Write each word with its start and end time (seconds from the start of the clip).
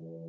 Thank 0.00 0.10
you. 0.12 0.27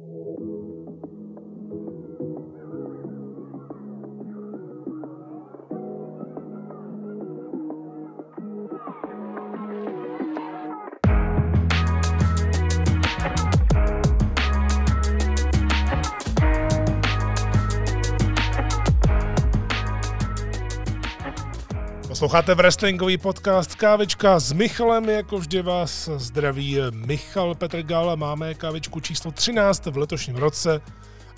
Posloucháte 22.20 22.56
wrestlingový 22.56 23.18
podcast 23.18 23.76
Kávička 23.76 24.40
s 24.40 24.52
Michalem, 24.52 25.10
jako 25.10 25.38
vždy 25.38 25.62
vás 25.62 26.10
zdraví 26.16 26.78
Michal 26.92 27.56
Petr 27.56 27.84
Gala. 27.84 28.16
Máme 28.16 28.54
kávičku 28.54 29.00
číslo 29.00 29.32
13 29.32 29.86
v 29.86 29.98
letošním 29.98 30.36
roce 30.36 30.82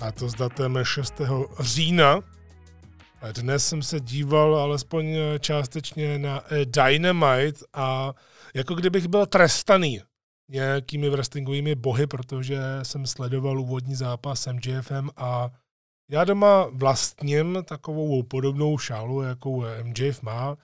a 0.00 0.12
to 0.12 0.28
s 0.28 0.34
datem 0.34 0.78
6. 0.82 1.14
října. 1.60 2.20
Dnes 3.32 3.66
jsem 3.66 3.82
se 3.82 4.00
díval 4.00 4.56
alespoň 4.56 5.16
částečně 5.40 6.18
na 6.18 6.42
Dynamite 6.64 7.64
a 7.74 8.12
jako 8.54 8.74
kdybych 8.74 9.08
byl 9.08 9.26
trestaný 9.26 10.00
nějakými 10.48 11.10
wrestlingovými 11.10 11.74
bohy, 11.74 12.06
protože 12.06 12.58
jsem 12.82 13.06
sledoval 13.06 13.60
úvodní 13.60 13.94
zápas 13.94 14.46
MJFM 14.46 15.08
a 15.16 15.50
já 16.10 16.24
doma 16.24 16.66
vlastním 16.72 17.58
takovou 17.64 18.22
podobnou 18.22 18.78
šálu, 18.78 19.22
jakou 19.22 19.64
MJF 19.82 20.22
má. 20.22 20.56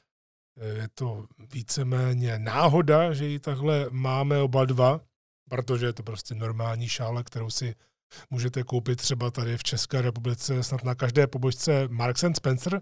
Je 0.61 0.89
to 0.95 1.25
víceméně 1.53 2.39
náhoda, 2.39 3.13
že 3.13 3.27
ji 3.27 3.39
takhle 3.39 3.87
máme 3.91 4.39
oba 4.39 4.65
dva, 4.65 5.01
protože 5.51 5.87
je 5.87 5.93
to 5.93 6.03
prostě 6.03 6.35
normální 6.35 6.89
šála, 6.89 7.23
kterou 7.23 7.51
si 7.51 7.75
můžete 8.31 8.63
koupit 8.63 8.97
třeba 8.97 9.31
tady 9.31 9.57
v 9.57 9.63
České 9.63 10.03
republice, 10.03 10.63
snad 10.63 10.85
na 10.85 10.95
každé 10.95 11.27
pobočce 11.27 11.89
Marks 11.89 12.25
and 12.25 12.35
Spencer. 12.35 12.81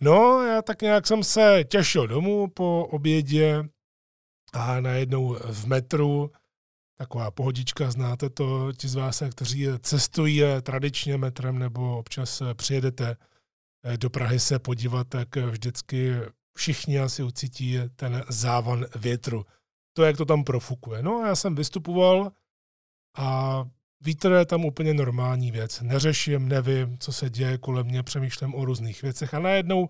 No, 0.00 0.42
já 0.46 0.62
tak 0.62 0.82
nějak 0.82 1.06
jsem 1.06 1.24
se 1.24 1.64
těšil 1.68 2.06
domů 2.06 2.48
po 2.48 2.86
obědě 2.90 3.64
a 4.52 4.80
najednou 4.80 5.34
v 5.34 5.66
metru 5.66 6.30
taková 6.98 7.30
pohodička, 7.30 7.90
znáte 7.90 8.30
to, 8.30 8.72
ti 8.72 8.88
z 8.88 8.94
vás, 8.94 9.22
kteří 9.30 9.66
cestují 9.80 10.42
tradičně 10.62 11.16
metrem 11.16 11.58
nebo 11.58 11.98
občas 11.98 12.42
přijedete 12.54 13.16
do 13.96 14.10
Prahy 14.10 14.40
se 14.40 14.58
podívat, 14.58 15.08
tak 15.08 15.36
vždycky 15.36 16.14
všichni 16.58 16.98
asi 16.98 17.22
ucítí 17.22 17.78
ten 17.96 18.24
závan 18.28 18.86
větru. 18.96 19.46
To, 19.92 20.04
jak 20.04 20.16
to 20.16 20.24
tam 20.24 20.44
profukuje. 20.44 21.02
No 21.02 21.16
a 21.16 21.26
já 21.26 21.36
jsem 21.36 21.54
vystupoval 21.54 22.32
a 23.16 23.64
vítr 24.00 24.30
je 24.32 24.44
tam 24.44 24.64
úplně 24.64 24.94
normální 24.94 25.50
věc. 25.50 25.80
Neřeším, 25.80 26.48
nevím, 26.48 26.98
co 26.98 27.12
se 27.12 27.30
děje 27.30 27.58
kolem 27.58 27.86
mě, 27.86 28.02
přemýšlím 28.02 28.54
o 28.54 28.64
různých 28.64 29.02
věcech 29.02 29.34
a 29.34 29.38
najednou 29.38 29.88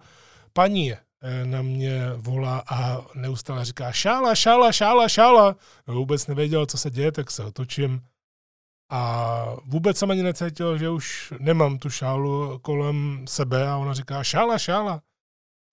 paní 0.52 0.92
eh, 0.92 0.98
na 1.44 1.62
mě 1.62 2.00
volá 2.16 2.62
a 2.68 3.06
neustále 3.14 3.64
říká 3.64 3.92
šála, 3.92 4.34
šála, 4.34 4.72
šála, 4.72 5.08
šála. 5.08 5.56
No, 5.86 5.94
vůbec 5.94 6.26
nevěděl, 6.26 6.66
co 6.66 6.78
se 6.78 6.90
děje, 6.90 7.12
tak 7.12 7.30
se 7.30 7.44
otočím 7.44 8.02
a 8.90 9.44
vůbec 9.64 9.98
jsem 9.98 10.10
ani 10.10 10.22
necítil, 10.22 10.78
že 10.78 10.90
už 10.90 11.32
nemám 11.40 11.78
tu 11.78 11.90
šálu 11.90 12.58
kolem 12.58 13.24
sebe 13.28 13.68
a 13.68 13.76
ona 13.76 13.94
říká 13.94 14.24
šála, 14.24 14.58
šála. 14.58 15.02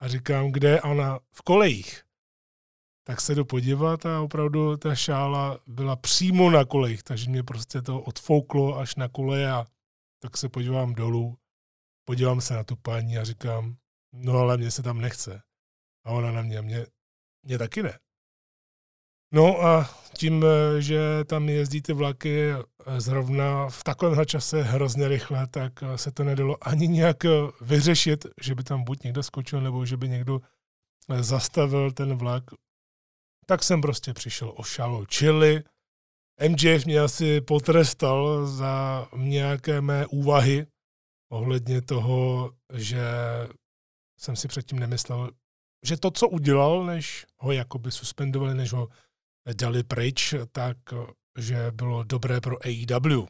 A 0.06 0.08
říkám, 0.08 0.52
kde 0.52 0.68
je 0.68 0.82
ona? 0.82 1.18
V 1.32 1.42
kolejích. 1.42 2.02
Tak 3.04 3.20
se 3.20 3.34
jdu 3.34 3.44
podívat 3.44 4.06
a 4.06 4.20
opravdu 4.20 4.76
ta 4.76 4.94
šála 4.94 5.58
byla 5.66 5.96
přímo 5.96 6.50
na 6.50 6.64
kolejích, 6.64 7.02
takže 7.02 7.30
mě 7.30 7.42
prostě 7.42 7.82
to 7.82 8.00
odfouklo 8.00 8.78
až 8.78 8.96
na 8.96 9.08
koleje 9.08 9.50
a 9.50 9.66
tak 10.22 10.36
se 10.36 10.48
podívám 10.48 10.94
dolů, 10.94 11.38
podívám 12.04 12.40
se 12.40 12.54
na 12.54 12.64
tu 12.64 12.76
paní 12.76 13.18
a 13.18 13.24
říkám, 13.24 13.76
no 14.12 14.38
ale 14.38 14.56
mě 14.56 14.70
se 14.70 14.82
tam 14.82 15.00
nechce. 15.00 15.42
A 16.04 16.10
ona 16.10 16.32
na 16.32 16.42
mě, 16.42 16.62
mě, 16.62 16.86
mě 17.42 17.58
taky 17.58 17.82
ne. 17.82 17.98
No 19.32 19.62
a 19.62 19.90
tím, 20.16 20.44
eh, 20.44 20.82
že 20.82 21.24
tam 21.24 21.48
jezdí 21.48 21.82
ty 21.82 21.92
vlaky 21.92 22.50
eh, 22.50 23.00
zrovna 23.00 23.68
v 23.68 23.84
takovémhle 23.84 24.26
čase 24.26 24.62
hrozně 24.62 25.08
rychle, 25.08 25.46
tak 25.46 25.72
eh, 25.82 25.98
se 25.98 26.10
to 26.10 26.24
nedalo 26.24 26.68
ani 26.68 26.88
nějak 26.88 27.16
vyřešit, 27.60 28.26
že 28.40 28.54
by 28.54 28.64
tam 28.64 28.84
buď 28.84 29.02
někdo 29.02 29.22
skočil, 29.22 29.60
nebo 29.60 29.86
že 29.86 29.96
by 29.96 30.08
někdo 30.08 30.40
zastavil 31.20 31.92
ten 31.92 32.16
vlak. 32.16 32.44
Tak 33.46 33.62
jsem 33.62 33.80
prostě 33.80 34.14
přišel 34.14 34.52
o 34.56 34.62
šalu. 34.62 35.06
Čili 35.06 35.62
MJF 36.48 36.86
mě 36.86 37.00
asi 37.00 37.40
potrestal 37.40 38.46
za 38.46 39.08
nějaké 39.16 39.80
mé 39.80 40.06
úvahy 40.06 40.66
ohledně 41.32 41.82
toho, 41.82 42.50
že 42.74 43.02
jsem 44.18 44.36
si 44.36 44.48
předtím 44.48 44.78
nemyslel, 44.78 45.30
že 45.86 45.96
to, 45.96 46.10
co 46.10 46.28
udělal, 46.28 46.84
než 46.84 47.26
ho 47.38 47.52
jakoby 47.52 47.90
suspendovali, 47.90 48.54
než 48.54 48.72
ho 48.72 48.88
dali 49.54 49.82
pryč, 49.82 50.34
tak 50.52 50.76
že 51.38 51.70
bylo 51.74 52.02
dobré 52.04 52.40
pro 52.40 52.56
AEW. 52.66 53.26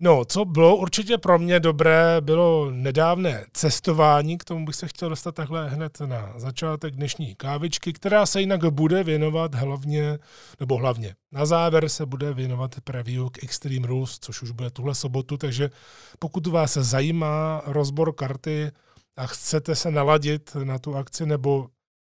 No, 0.00 0.24
co 0.24 0.44
bylo 0.44 0.76
určitě 0.76 1.18
pro 1.18 1.38
mě 1.38 1.60
dobré, 1.60 2.20
bylo 2.20 2.70
nedávné 2.70 3.46
cestování, 3.52 4.38
k 4.38 4.44
tomu 4.44 4.66
bych 4.66 4.74
se 4.76 4.88
chtěl 4.88 5.08
dostat 5.08 5.34
takhle 5.34 5.68
hned 5.68 6.00
na 6.00 6.32
začátek 6.36 6.94
dnešní 6.94 7.34
kávičky, 7.34 7.92
která 7.92 8.26
se 8.26 8.40
jinak 8.40 8.64
bude 8.64 9.04
věnovat 9.04 9.54
hlavně, 9.54 10.18
nebo 10.60 10.76
hlavně 10.76 11.14
na 11.32 11.46
závěr 11.46 11.88
se 11.88 12.06
bude 12.06 12.34
věnovat 12.34 12.80
preview 12.84 13.28
k 13.28 13.44
Extreme 13.44 13.86
Rules, 13.86 14.18
což 14.20 14.42
už 14.42 14.50
bude 14.50 14.70
tuhle 14.70 14.94
sobotu, 14.94 15.36
takže 15.36 15.70
pokud 16.18 16.46
vás 16.46 16.76
zajímá 16.76 17.62
rozbor 17.66 18.14
karty 18.14 18.70
a 19.16 19.26
chcete 19.26 19.74
se 19.74 19.90
naladit 19.90 20.56
na 20.64 20.78
tu 20.78 20.96
akci 20.96 21.26
nebo 21.26 21.68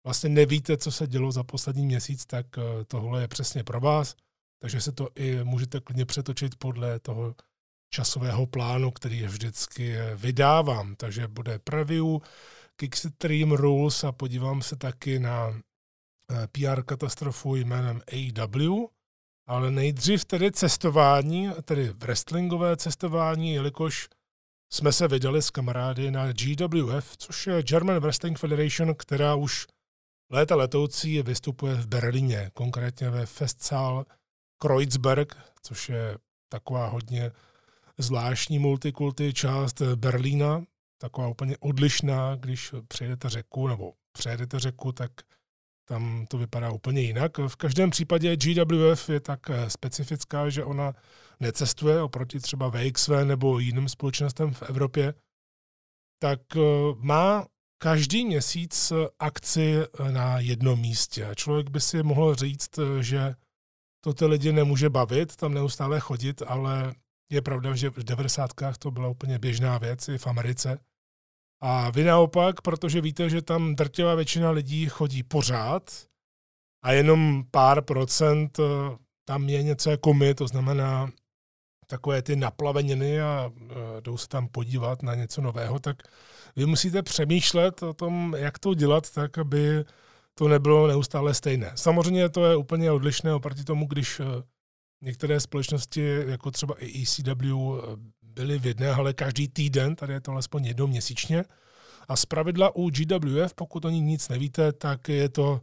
vlastně 0.04 0.30
nevíte, 0.30 0.78
co 0.78 0.92
se 0.92 1.08
dělo 1.08 1.32
za 1.32 1.44
poslední 1.44 1.86
měsíc, 1.86 2.26
tak 2.26 2.58
eh, 2.58 2.62
tohle 2.88 3.22
je 3.22 3.28
přesně 3.28 3.64
pro 3.64 3.80
vás. 3.80 4.16
Takže 4.62 4.82
se 4.82 4.92
to 4.92 5.10
i 5.16 5.44
můžete 5.44 5.80
klidně 5.80 6.06
přetočit 6.06 6.56
podle 6.56 7.00
toho 7.00 7.36
časového 7.94 8.46
plánu, 8.46 8.92
který 8.92 9.20
je 9.20 9.28
vždycky 9.28 9.98
eh, 9.98 10.16
vydávám. 10.16 10.96
Takže 10.96 11.28
bude 11.28 11.60
preview 11.60 12.06
Kickstream 12.76 13.52
Rules 13.52 14.04
a 14.04 14.12
podívám 14.12 14.62
se 14.62 14.76
taky 14.76 15.20
na 15.20 15.62
eh, 16.32 16.48
PR 16.48 16.84
katastrofu 16.84 17.56
jménem 17.56 18.02
AW, 18.12 18.86
ale 19.48 19.72
nejdřív 19.72 20.26
tedy 20.26 20.52
cestování, 20.52 21.50
tedy 21.66 21.90
wrestlingové 21.90 22.78
cestování, 22.78 23.54
jelikož 23.54 24.10
jsme 24.74 24.94
se 24.94 25.08
vydali 25.08 25.42
s 25.42 25.50
kamarády 25.50 26.12
na 26.12 26.32
GWF, 26.32 27.18
což 27.18 27.48
je 27.48 27.64
German 27.64 28.00
Wrestling 28.00 28.40
Federation, 28.40 28.96
která 28.96 29.36
už 29.36 29.68
Léta 30.32 30.56
letoucí 30.56 31.22
vystupuje 31.22 31.76
v 31.76 31.88
Berlíně, 31.88 32.52
konkrétně 32.54 33.10
ve 33.10 33.26
Festsaal 33.26 34.06
Kreuzberg, 34.62 35.38
což 35.62 35.90
je 35.90 36.18
taková 36.50 36.88
hodně 36.88 37.32
zvláštní 37.98 38.60
multikulty 38.60 39.34
část 39.34 39.82
Berlína, 39.82 40.64
taková 40.98 41.28
úplně 41.28 41.58
odlišná, 41.58 42.36
když 42.36 42.74
přejedete 42.88 43.30
řeku 43.30 43.68
nebo 43.68 43.94
přejedete 44.12 44.60
řeku, 44.60 44.92
tak 44.92 45.12
tam 45.86 46.26
to 46.30 46.38
vypadá 46.38 46.72
úplně 46.72 47.02
jinak. 47.02 47.38
V 47.38 47.56
každém 47.56 47.90
případě 47.90 48.36
GWF 48.36 49.10
je 49.10 49.20
tak 49.20 49.40
specifická, 49.68 50.50
že 50.50 50.64
ona 50.64 50.94
necestuje 51.40 52.02
oproti 52.02 52.40
třeba 52.40 52.70
VXV 52.70 53.10
nebo 53.24 53.60
jiným 53.60 53.90
společnostem 53.90 54.54
v 54.54 54.62
Evropě, 54.62 55.14
tak 56.20 56.42
eh, 56.56 56.62
má 56.96 57.46
každý 57.82 58.26
měsíc 58.26 58.94
akci 59.20 59.76
na 60.12 60.40
jednom 60.40 60.80
místě. 60.80 61.30
Člověk 61.36 61.70
by 61.70 61.82
si 61.82 62.04
mohl 62.04 62.36
říct, 62.36 62.80
že 63.00 63.36
to 64.04 64.14
ty 64.14 64.26
lidi 64.26 64.54
nemůže 64.54 64.90
bavit, 64.90 65.36
tam 65.36 65.54
neustále 65.54 66.00
chodit, 66.00 66.42
ale 66.48 66.94
je 67.32 67.42
pravda, 67.42 67.76
že 67.76 67.90
v 67.90 68.04
90. 68.04 68.52
to 68.80 68.92
byla 68.92 69.08
úplně 69.08 69.40
běžná 69.40 69.78
věc 69.78 70.08
i 70.08 70.18
v 70.18 70.28
Americe. 70.28 70.80
A 71.62 71.90
vy 71.90 72.04
naopak, 72.04 72.62
protože 72.62 73.02
víte, 73.02 73.30
že 73.30 73.42
tam 73.42 73.76
drtivá 73.76 74.16
většina 74.16 74.52
lidí 74.52 74.86
chodí 74.90 75.24
pořád 75.24 76.08
a 76.84 76.92
jenom 76.92 77.44
pár 77.52 77.82
procent 77.82 78.60
eh, 78.60 78.64
tam 79.28 79.50
je 79.50 79.64
něco 79.64 79.90
jako 79.90 80.14
my, 80.14 80.34
to 80.34 80.48
znamená 80.48 81.12
takové 81.90 82.22
ty 82.22 82.36
naplaveniny 82.36 83.22
a 83.22 83.52
eh, 83.52 84.02
jdou 84.02 84.18
se 84.18 84.28
tam 84.28 84.48
podívat 84.48 85.04
na 85.04 85.16
něco 85.16 85.42
nového, 85.42 85.80
tak 85.80 85.98
vy 86.56 86.66
musíte 86.66 87.04
přemýšlet 87.04 87.84
o 87.84 87.94
tom, 87.94 88.36
jak 88.38 88.60
to 88.60 88.74
dělat 88.74 89.10
tak, 89.10 89.38
aby 89.38 89.86
to 90.36 90.48
nebylo 90.48 90.88
neustále 90.88 91.34
stejné. 91.34 91.72
Samozřejmě 91.76 92.30
to 92.30 92.46
je 92.46 92.56
úplně 92.56 92.92
odlišné 92.92 93.34
oproti 93.34 93.64
tomu, 93.64 93.88
když 93.88 94.20
eh, 94.20 94.24
některé 95.02 95.40
společnosti, 95.40 96.24
jako 96.28 96.52
třeba 96.52 96.76
i 96.80 97.04
ECW, 97.04 97.34
eh, 97.34 97.82
byly 98.22 98.60
v 98.60 98.66
jedné 98.66 98.94
hale 98.94 99.14
každý 99.14 99.48
týden, 99.48 99.96
tady 99.96 100.14
je 100.14 100.22
to 100.22 100.32
alespoň 100.32 100.66
jednou 100.66 100.88
měsíčně. 100.88 101.44
A 102.08 102.16
z 102.16 102.26
pravidla 102.26 102.76
u 102.76 102.90
GWF, 102.90 103.54
pokud 103.56 103.86
o 103.86 103.90
ní 103.90 104.02
nic 104.02 104.30
nevíte, 104.30 104.74
tak 104.74 105.10
je 105.10 105.30
to 105.30 105.62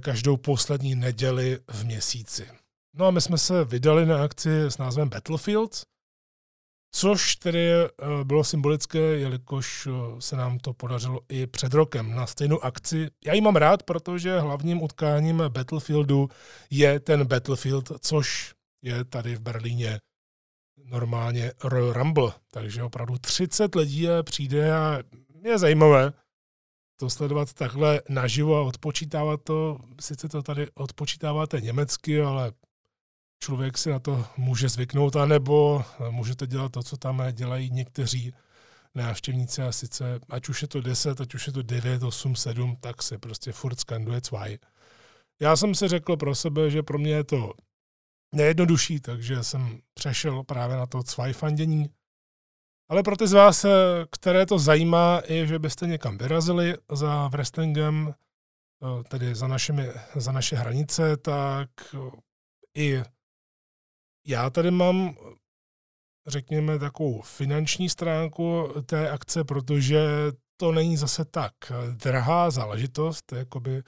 každou 0.00 0.36
poslední 0.36 0.94
neděli 0.94 1.58
v 1.70 1.84
měsíci. 1.84 2.61
No 2.94 3.06
a 3.06 3.10
my 3.10 3.20
jsme 3.20 3.38
se 3.38 3.64
vydali 3.64 4.06
na 4.06 4.24
akci 4.24 4.60
s 4.62 4.78
názvem 4.78 5.08
Battlefields, 5.08 5.84
což 6.94 7.36
tedy 7.36 7.70
eh, 7.72 7.88
bylo 8.24 8.44
symbolické, 8.44 8.98
jelikož 8.98 9.86
eh, 9.86 10.20
se 10.20 10.36
nám 10.36 10.58
to 10.58 10.72
podařilo 10.72 11.20
i 11.28 11.46
před 11.46 11.74
rokem 11.74 12.14
na 12.14 12.26
stejnou 12.26 12.64
akci. 12.64 13.10
Já 13.24 13.34
ji 13.34 13.40
mám 13.40 13.56
rád, 13.56 13.82
protože 13.82 14.40
hlavním 14.40 14.82
utkáním 14.82 15.42
Battlefieldu 15.48 16.28
je 16.70 17.00
ten 17.00 17.26
Battlefield, 17.26 17.92
což 18.00 18.54
je 18.82 19.04
tady 19.04 19.36
v 19.36 19.40
Berlíně 19.40 19.98
normálně 20.84 21.52
Royal 21.64 21.92
Rumble. 21.92 22.32
Takže 22.50 22.82
opravdu 22.82 23.18
30 23.18 23.74
lidí 23.74 24.06
přijde 24.22 24.76
a 24.76 24.98
je 25.44 25.58
zajímavé 25.58 26.12
to 26.96 27.10
sledovat 27.10 27.52
takhle 27.52 28.02
naživo 28.08 28.56
a 28.56 28.62
odpočítávat 28.62 29.42
to. 29.44 29.78
Sice 30.00 30.28
to 30.28 30.42
tady 30.42 30.70
odpočítáváte 30.74 31.60
německy, 31.60 32.22
ale 32.22 32.52
člověk 33.42 33.78
si 33.78 33.90
na 33.90 33.98
to 33.98 34.26
může 34.36 34.68
zvyknout, 34.68 35.16
anebo 35.16 35.84
můžete 36.10 36.46
dělat 36.46 36.72
to, 36.72 36.82
co 36.82 36.96
tam 36.96 37.22
dělají 37.32 37.70
někteří 37.70 38.34
návštěvníci 38.94 39.62
a 39.62 39.72
sice, 39.72 40.20
ať 40.28 40.48
už 40.48 40.62
je 40.62 40.68
to 40.68 40.80
10, 40.80 41.20
ať 41.20 41.34
už 41.34 41.46
je 41.46 41.52
to 41.52 41.62
9, 41.62 42.02
8, 42.02 42.36
7, 42.36 42.76
tak 42.80 43.02
se 43.02 43.18
prostě 43.18 43.52
furt 43.52 43.80
skanduje 43.80 44.20
cvaj. 44.20 44.58
Já 45.40 45.56
jsem 45.56 45.74
si 45.74 45.88
řekl 45.88 46.16
pro 46.16 46.34
sebe, 46.34 46.70
že 46.70 46.82
pro 46.82 46.98
mě 46.98 47.12
je 47.12 47.24
to 47.24 47.52
nejjednodušší, 48.34 49.00
takže 49.00 49.44
jsem 49.44 49.80
přešel 49.94 50.44
právě 50.44 50.76
na 50.76 50.86
to 50.86 51.02
cvaj 51.02 51.32
fandění. 51.32 51.90
Ale 52.88 53.02
pro 53.02 53.16
ty 53.16 53.26
z 53.26 53.32
vás, 53.32 53.66
které 54.10 54.46
to 54.46 54.58
zajímá, 54.58 55.22
je, 55.28 55.46
že 55.46 55.58
byste 55.58 55.86
někam 55.86 56.18
vyrazili 56.18 56.76
za 56.92 57.28
wrestlingem, 57.28 58.14
tedy 59.08 59.34
za, 59.34 59.46
našimi, 59.46 59.88
za 60.14 60.32
naše 60.32 60.56
hranice, 60.56 61.16
tak 61.16 61.68
i 62.76 63.02
já 64.26 64.50
tady 64.50 64.70
mám, 64.70 65.16
řekněme, 66.26 66.78
takovou 66.78 67.20
finanční 67.20 67.88
stránku 67.88 68.68
té 68.86 69.10
akce, 69.10 69.44
protože 69.44 70.06
to 70.56 70.72
není 70.72 70.96
zase 70.96 71.24
tak 71.24 71.52
drahá 72.04 72.50
záležitost, 72.50 73.32
jako 73.32 73.60
by 73.60 73.82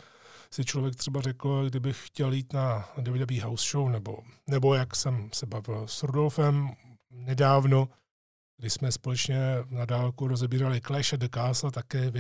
si 0.51 0.65
člověk 0.65 0.97
třeba 0.97 1.21
řekl, 1.21 1.71
kdybych 1.71 2.07
chtěl 2.07 2.33
jít 2.33 2.53
na 2.53 2.89
WWE 2.97 3.43
House 3.43 3.71
Show, 3.71 3.89
nebo, 3.89 4.19
nebo 4.51 4.75
jak 4.75 4.97
jsem 4.97 5.31
se 5.33 5.47
bavil 5.47 5.89
s 5.89 6.03
Rudolfem 6.03 6.71
nedávno, 7.11 7.89
kdy 8.61 8.71
jsme 8.71 8.93
společně 8.93 9.39
na 9.71 9.85
dálku 9.85 10.29
rozebírali 10.29 10.81
Clash 10.81 11.15
at 11.15 11.21
the 11.21 11.29
Castle, 11.35 11.71
také 11.71 12.11
v 12.11 12.17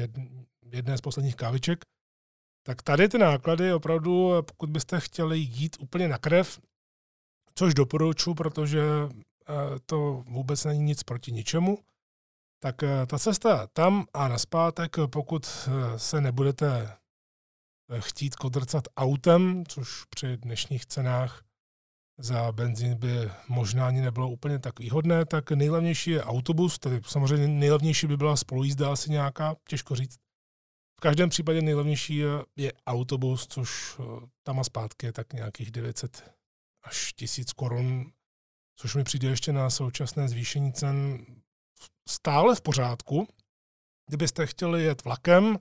jedné 0.72 0.98
z 0.98 1.00
posledních 1.00 1.36
káviček, 1.36 1.84
tak 2.66 2.82
tady 2.82 3.08
ty 3.08 3.18
náklady 3.18 3.72
opravdu, 3.72 4.30
pokud 4.42 4.70
byste 4.70 5.00
chtěli 5.00 5.38
jít 5.38 5.76
úplně 5.80 6.08
na 6.08 6.18
krev, 6.18 6.60
což 7.54 7.74
doporučuji, 7.74 8.34
protože 8.34 8.82
eh, 8.82 9.54
to 9.86 10.22
vůbec 10.26 10.64
není 10.64 10.80
nic 10.80 11.02
proti 11.02 11.32
ničemu, 11.32 11.78
tak 12.62 12.82
eh, 12.82 13.06
ta 13.06 13.18
cesta 13.18 13.66
tam 13.66 14.04
a 14.14 14.28
naspátek, 14.28 14.96
pokud 15.06 15.46
eh, 15.46 15.98
se 15.98 16.20
nebudete 16.20 16.96
chtít 17.98 18.36
kodrcat 18.36 18.84
autem, 18.96 19.66
což 19.66 20.04
při 20.04 20.36
dnešních 20.36 20.86
cenách 20.86 21.44
za 22.18 22.52
benzín 22.52 22.94
by 22.94 23.30
možná 23.48 23.86
ani 23.86 24.00
nebylo 24.00 24.30
úplně 24.30 24.58
tak 24.58 24.78
výhodné, 24.78 25.24
tak 25.24 25.50
nejlevnější 25.50 26.10
je 26.10 26.24
autobus, 26.24 26.78
tedy 26.78 27.00
samozřejmě 27.06 27.48
nejlevnější 27.48 28.06
by 28.06 28.16
byla 28.16 28.36
spolujízda 28.36 28.92
asi 28.92 29.10
nějaká, 29.10 29.56
těžko 29.68 29.94
říct. 29.94 30.16
V 30.96 31.00
každém 31.00 31.28
případě 31.28 31.62
nejlevnější 31.62 32.16
je, 32.16 32.28
je 32.56 32.72
autobus, 32.86 33.46
což 33.46 34.00
tam 34.42 34.60
a 34.60 34.64
zpátky 34.64 35.06
je 35.06 35.12
tak 35.12 35.32
nějakých 35.32 35.70
900 35.70 36.34
až 36.84 37.12
tisíc 37.12 37.52
korun, 37.52 38.12
což 38.76 38.94
mi 38.94 39.04
přijde 39.04 39.28
ještě 39.28 39.52
na 39.52 39.70
současné 39.70 40.28
zvýšení 40.28 40.72
cen 40.72 41.26
stále 42.08 42.54
v 42.54 42.60
pořádku. 42.60 43.28
Kdybyste 44.08 44.46
chtěli 44.46 44.82
jet 44.82 45.04
vlakem, 45.04 45.58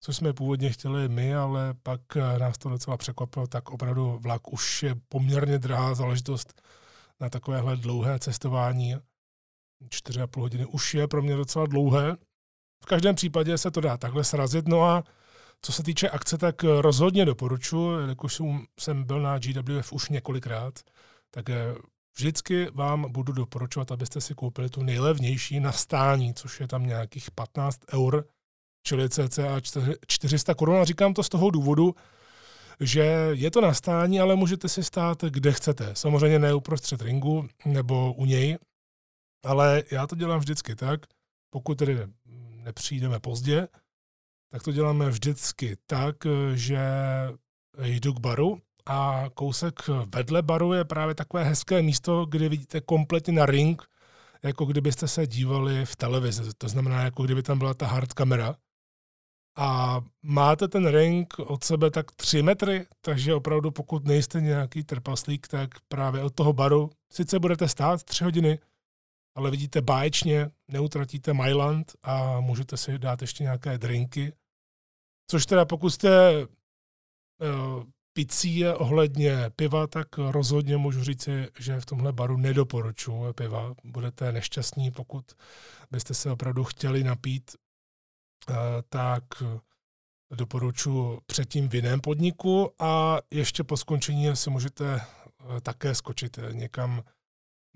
což 0.00 0.16
jsme 0.16 0.32
původně 0.32 0.72
chtěli 0.72 1.08
my, 1.08 1.34
ale 1.34 1.74
pak 1.82 2.00
nás 2.16 2.58
to 2.58 2.68
docela 2.68 2.96
překvapilo, 2.96 3.46
tak 3.46 3.70
opravdu 3.70 4.18
vlak 4.18 4.52
už 4.52 4.82
je 4.82 4.94
poměrně 5.08 5.58
drahá 5.58 5.94
záležitost 5.94 6.62
na 7.20 7.30
takovéhle 7.30 7.76
dlouhé 7.76 8.18
cestování. 8.18 8.96
4,5 9.84 10.40
hodiny 10.40 10.66
už 10.66 10.94
je 10.94 11.08
pro 11.08 11.22
mě 11.22 11.36
docela 11.36 11.66
dlouhé. 11.66 12.16
V 12.82 12.86
každém 12.86 13.14
případě 13.14 13.58
se 13.58 13.70
to 13.70 13.80
dá 13.80 13.96
takhle 13.96 14.24
srazit. 14.24 14.68
No 14.68 14.84
a 14.84 15.04
co 15.62 15.72
se 15.72 15.82
týče 15.82 16.08
akce, 16.08 16.38
tak 16.38 16.62
rozhodně 16.62 17.24
doporučuji, 17.24 18.00
jelikož 18.00 18.40
jsem 18.80 19.04
byl 19.04 19.20
na 19.20 19.38
GWF 19.38 19.92
už 19.92 20.08
několikrát, 20.08 20.80
tak 21.30 21.50
eh, 21.50 21.74
vždycky 22.16 22.70
vám 22.70 23.12
budu 23.12 23.32
doporučovat, 23.32 23.92
abyste 23.92 24.20
si 24.20 24.34
koupili 24.34 24.70
tu 24.70 24.82
nejlevnější 24.82 25.60
na 25.60 25.72
stání, 25.72 26.34
což 26.34 26.60
je 26.60 26.68
tam 26.68 26.86
nějakých 26.86 27.30
15 27.30 27.80
eur, 27.94 28.24
čili 28.86 29.08
cca 29.08 29.60
400 30.06 30.54
korun. 30.54 30.84
Říkám 30.84 31.14
to 31.14 31.22
z 31.22 31.28
toho 31.28 31.50
důvodu, 31.50 31.94
že 32.80 33.28
je 33.32 33.50
to 33.50 33.60
na 33.60 33.74
stání, 33.74 34.20
ale 34.20 34.36
můžete 34.36 34.68
si 34.68 34.84
stát 34.84 35.24
kde 35.24 35.52
chcete. 35.52 35.90
Samozřejmě 35.94 36.38
ne 36.38 36.54
uprostřed 36.54 37.02
ringu 37.02 37.48
nebo 37.64 38.14
u 38.14 38.24
něj, 38.24 38.58
ale 39.44 39.82
já 39.90 40.06
to 40.06 40.16
dělám 40.16 40.40
vždycky 40.40 40.76
tak, 40.76 41.00
pokud 41.50 41.78
tedy 41.78 41.98
nepřijdeme 42.64 43.20
pozdě, 43.20 43.68
tak 44.50 44.62
to 44.62 44.72
děláme 44.72 45.10
vždycky 45.10 45.76
tak, 45.86 46.16
že 46.54 46.78
jdu 47.82 48.12
k 48.14 48.20
baru 48.20 48.58
a 48.86 49.24
kousek 49.34 49.74
vedle 50.14 50.42
baru 50.42 50.72
je 50.72 50.84
právě 50.84 51.14
takové 51.14 51.44
hezké 51.44 51.82
místo, 51.82 52.26
kde 52.26 52.48
vidíte 52.48 52.80
kompletně 52.80 53.32
na 53.32 53.46
ring, 53.46 53.82
jako 54.42 54.64
kdybyste 54.64 55.08
se 55.08 55.26
dívali 55.26 55.86
v 55.86 55.96
televizi. 55.96 56.42
To 56.58 56.68
znamená, 56.68 57.02
jako 57.02 57.22
kdyby 57.22 57.42
tam 57.42 57.58
byla 57.58 57.74
ta 57.74 57.86
hard 57.86 58.12
kamera. 58.12 58.56
A 59.58 60.00
máte 60.22 60.68
ten 60.68 60.86
ring 60.86 61.38
od 61.38 61.64
sebe 61.64 61.90
tak 61.90 62.12
tři 62.12 62.42
metry, 62.42 62.86
takže 63.00 63.34
opravdu 63.34 63.70
pokud 63.70 64.04
nejste 64.04 64.40
nějaký 64.40 64.84
trpaslík, 64.84 65.48
tak 65.48 65.70
právě 65.88 66.22
od 66.22 66.34
toho 66.34 66.52
baru 66.52 66.90
sice 67.12 67.38
budete 67.38 67.68
stát 67.68 68.02
tři 68.02 68.24
hodiny, 68.24 68.58
ale 69.36 69.50
vidíte 69.50 69.80
báječně, 69.80 70.50
neutratíte 70.68 71.34
Myland 71.34 71.92
a 72.02 72.40
můžete 72.40 72.76
si 72.76 72.98
dát 72.98 73.20
ještě 73.20 73.42
nějaké 73.42 73.78
drinky. 73.78 74.32
Což 75.30 75.46
teda 75.46 75.64
pokud 75.64 75.90
jste 75.90 76.42
uh, 76.46 77.84
picí 78.12 78.66
ohledně 78.66 79.50
piva, 79.56 79.86
tak 79.86 80.18
rozhodně 80.18 80.76
můžu 80.76 81.04
říci, 81.04 81.48
že 81.58 81.80
v 81.80 81.86
tomhle 81.86 82.12
baru 82.12 82.36
nedoporučuji 82.36 83.32
piva. 83.32 83.74
Budete 83.84 84.32
nešťastní, 84.32 84.90
pokud 84.90 85.32
byste 85.90 86.14
se 86.14 86.30
opravdu 86.30 86.64
chtěli 86.64 87.04
napít, 87.04 87.50
uh, 88.50 88.56
tak 88.88 89.24
doporučuji 90.34 91.20
předtím 91.26 91.68
v 91.68 91.74
jiném 91.74 92.00
podniku 92.00 92.70
a 92.82 93.18
ještě 93.30 93.64
po 93.64 93.76
skončení 93.76 94.36
si 94.36 94.50
můžete 94.50 94.94
uh, 94.94 95.60
také 95.60 95.94
skočit 95.94 96.38
někam 96.52 97.02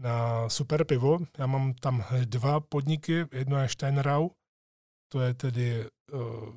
na 0.00 0.48
super 0.48 0.84
pivo. 0.84 1.18
Já 1.38 1.46
mám 1.46 1.74
tam 1.74 2.04
dva 2.24 2.60
podniky, 2.60 3.26
jedno 3.32 3.58
je 3.58 3.68
Steinrau, 3.68 4.28
to 5.12 5.20
je 5.20 5.34
tedy 5.34 5.88
uh, 6.12 6.54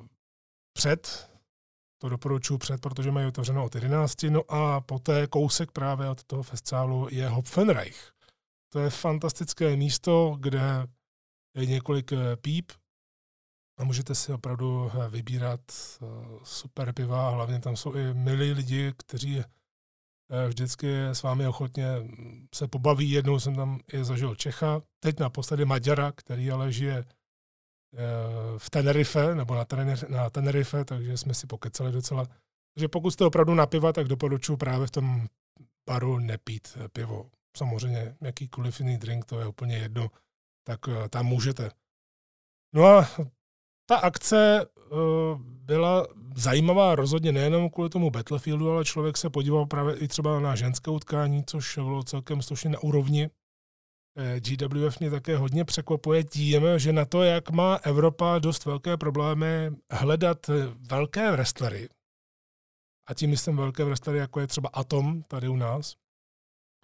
před, 0.72 1.30
to 1.98 2.08
doporučuji 2.08 2.58
před, 2.58 2.80
protože 2.80 3.10
mají 3.10 3.26
otevřeno 3.26 3.64
od 3.64 3.74
11, 3.74 4.22
no 4.22 4.42
a 4.48 4.80
poté 4.80 5.26
kousek 5.26 5.70
právě 5.70 6.08
od 6.08 6.24
toho 6.24 6.42
festálu 6.42 7.08
je 7.10 7.28
Hopfenreich. 7.28 8.12
To 8.72 8.78
je 8.78 8.90
fantastické 8.90 9.76
místo, 9.76 10.36
kde 10.40 10.86
je 11.56 11.66
několik 11.66 12.12
eh, 12.12 12.36
píp 12.36 12.72
a 13.78 13.84
můžete 13.84 14.14
si 14.14 14.32
opravdu 14.32 14.90
eh, 14.90 15.08
vybírat 15.08 15.60
super 16.44 16.92
piva, 16.92 17.30
hlavně 17.30 17.60
tam 17.60 17.76
jsou 17.76 17.94
i 17.94 18.14
milí 18.14 18.52
lidi, 18.52 18.92
kteří 18.98 19.38
Eh, 19.38 19.44
vždycky 20.48 21.02
s 21.04 21.22
vámi 21.22 21.46
ochotně 21.46 21.86
se 22.54 22.68
pobaví. 22.68 23.10
Jednou 23.10 23.40
jsem 23.40 23.56
tam 23.56 23.80
i 23.92 24.04
zažil 24.04 24.34
Čecha, 24.34 24.82
teď 25.00 25.20
naposledy 25.20 25.64
Maďara, 25.64 26.12
který 26.12 26.50
ale 26.50 26.72
žije 26.72 26.96
eh, 26.96 27.08
v 28.58 28.70
Tenerife, 28.70 29.34
nebo 29.34 29.54
na, 29.54 29.64
Tenerife, 29.64 30.06
na 30.08 30.30
Tenerife, 30.30 30.84
takže 30.84 31.16
jsme 31.16 31.34
si 31.34 31.46
pokecali 31.46 31.92
docela. 31.92 32.26
Takže 32.74 32.88
pokud 32.88 33.10
jste 33.10 33.24
opravdu 33.24 33.54
na 33.54 33.66
piva, 33.66 33.92
tak 33.92 34.08
doporučuji 34.08 34.56
právě 34.56 34.86
v 34.86 34.90
tom 34.90 35.26
baru 35.88 36.18
nepít 36.18 36.78
pivo. 36.92 37.30
Samozřejmě 37.56 38.16
jakýkoliv 38.20 38.80
jiný 38.80 38.98
drink, 38.98 39.24
to 39.24 39.40
je 39.40 39.46
úplně 39.46 39.76
jedno, 39.76 40.10
tak 40.66 40.80
eh, 40.88 41.08
tam 41.08 41.26
můžete. 41.26 41.70
No 42.74 42.86
a 42.86 43.08
ta 43.86 43.96
akce 43.96 44.66
byla 45.38 46.06
zajímavá 46.36 46.94
rozhodně 46.94 47.32
nejenom 47.32 47.70
kvůli 47.70 47.90
tomu 47.90 48.10
Battlefieldu, 48.10 48.70
ale 48.70 48.84
člověk 48.84 49.16
se 49.16 49.30
podíval 49.30 49.66
právě 49.66 49.96
i 49.96 50.08
třeba 50.08 50.40
na 50.40 50.56
ženské 50.56 50.90
utkání, 50.90 51.44
což 51.44 51.78
bylo 51.78 52.02
celkem 52.02 52.42
slušně 52.42 52.70
na 52.70 52.78
úrovni. 52.78 53.30
Eh, 54.16 54.40
GWF 54.40 55.00
mě 55.00 55.10
také 55.10 55.36
hodně 55.36 55.64
překvapuje 55.64 56.24
tím, 56.24 56.62
že 56.76 56.92
na 56.92 57.04
to, 57.04 57.22
jak 57.22 57.50
má 57.50 57.74
Evropa 57.74 58.38
dost 58.38 58.64
velké 58.64 58.96
problémy 58.96 59.70
hledat 59.90 60.50
velké 60.90 61.30
wrestlery, 61.30 61.88
a 63.08 63.14
tím 63.14 63.30
myslím 63.30 63.56
velké 63.56 63.84
wrestlery, 63.84 64.18
jako 64.18 64.40
je 64.40 64.46
třeba 64.46 64.68
Atom 64.72 65.22
tady 65.22 65.48
u 65.48 65.56
nás, 65.56 65.96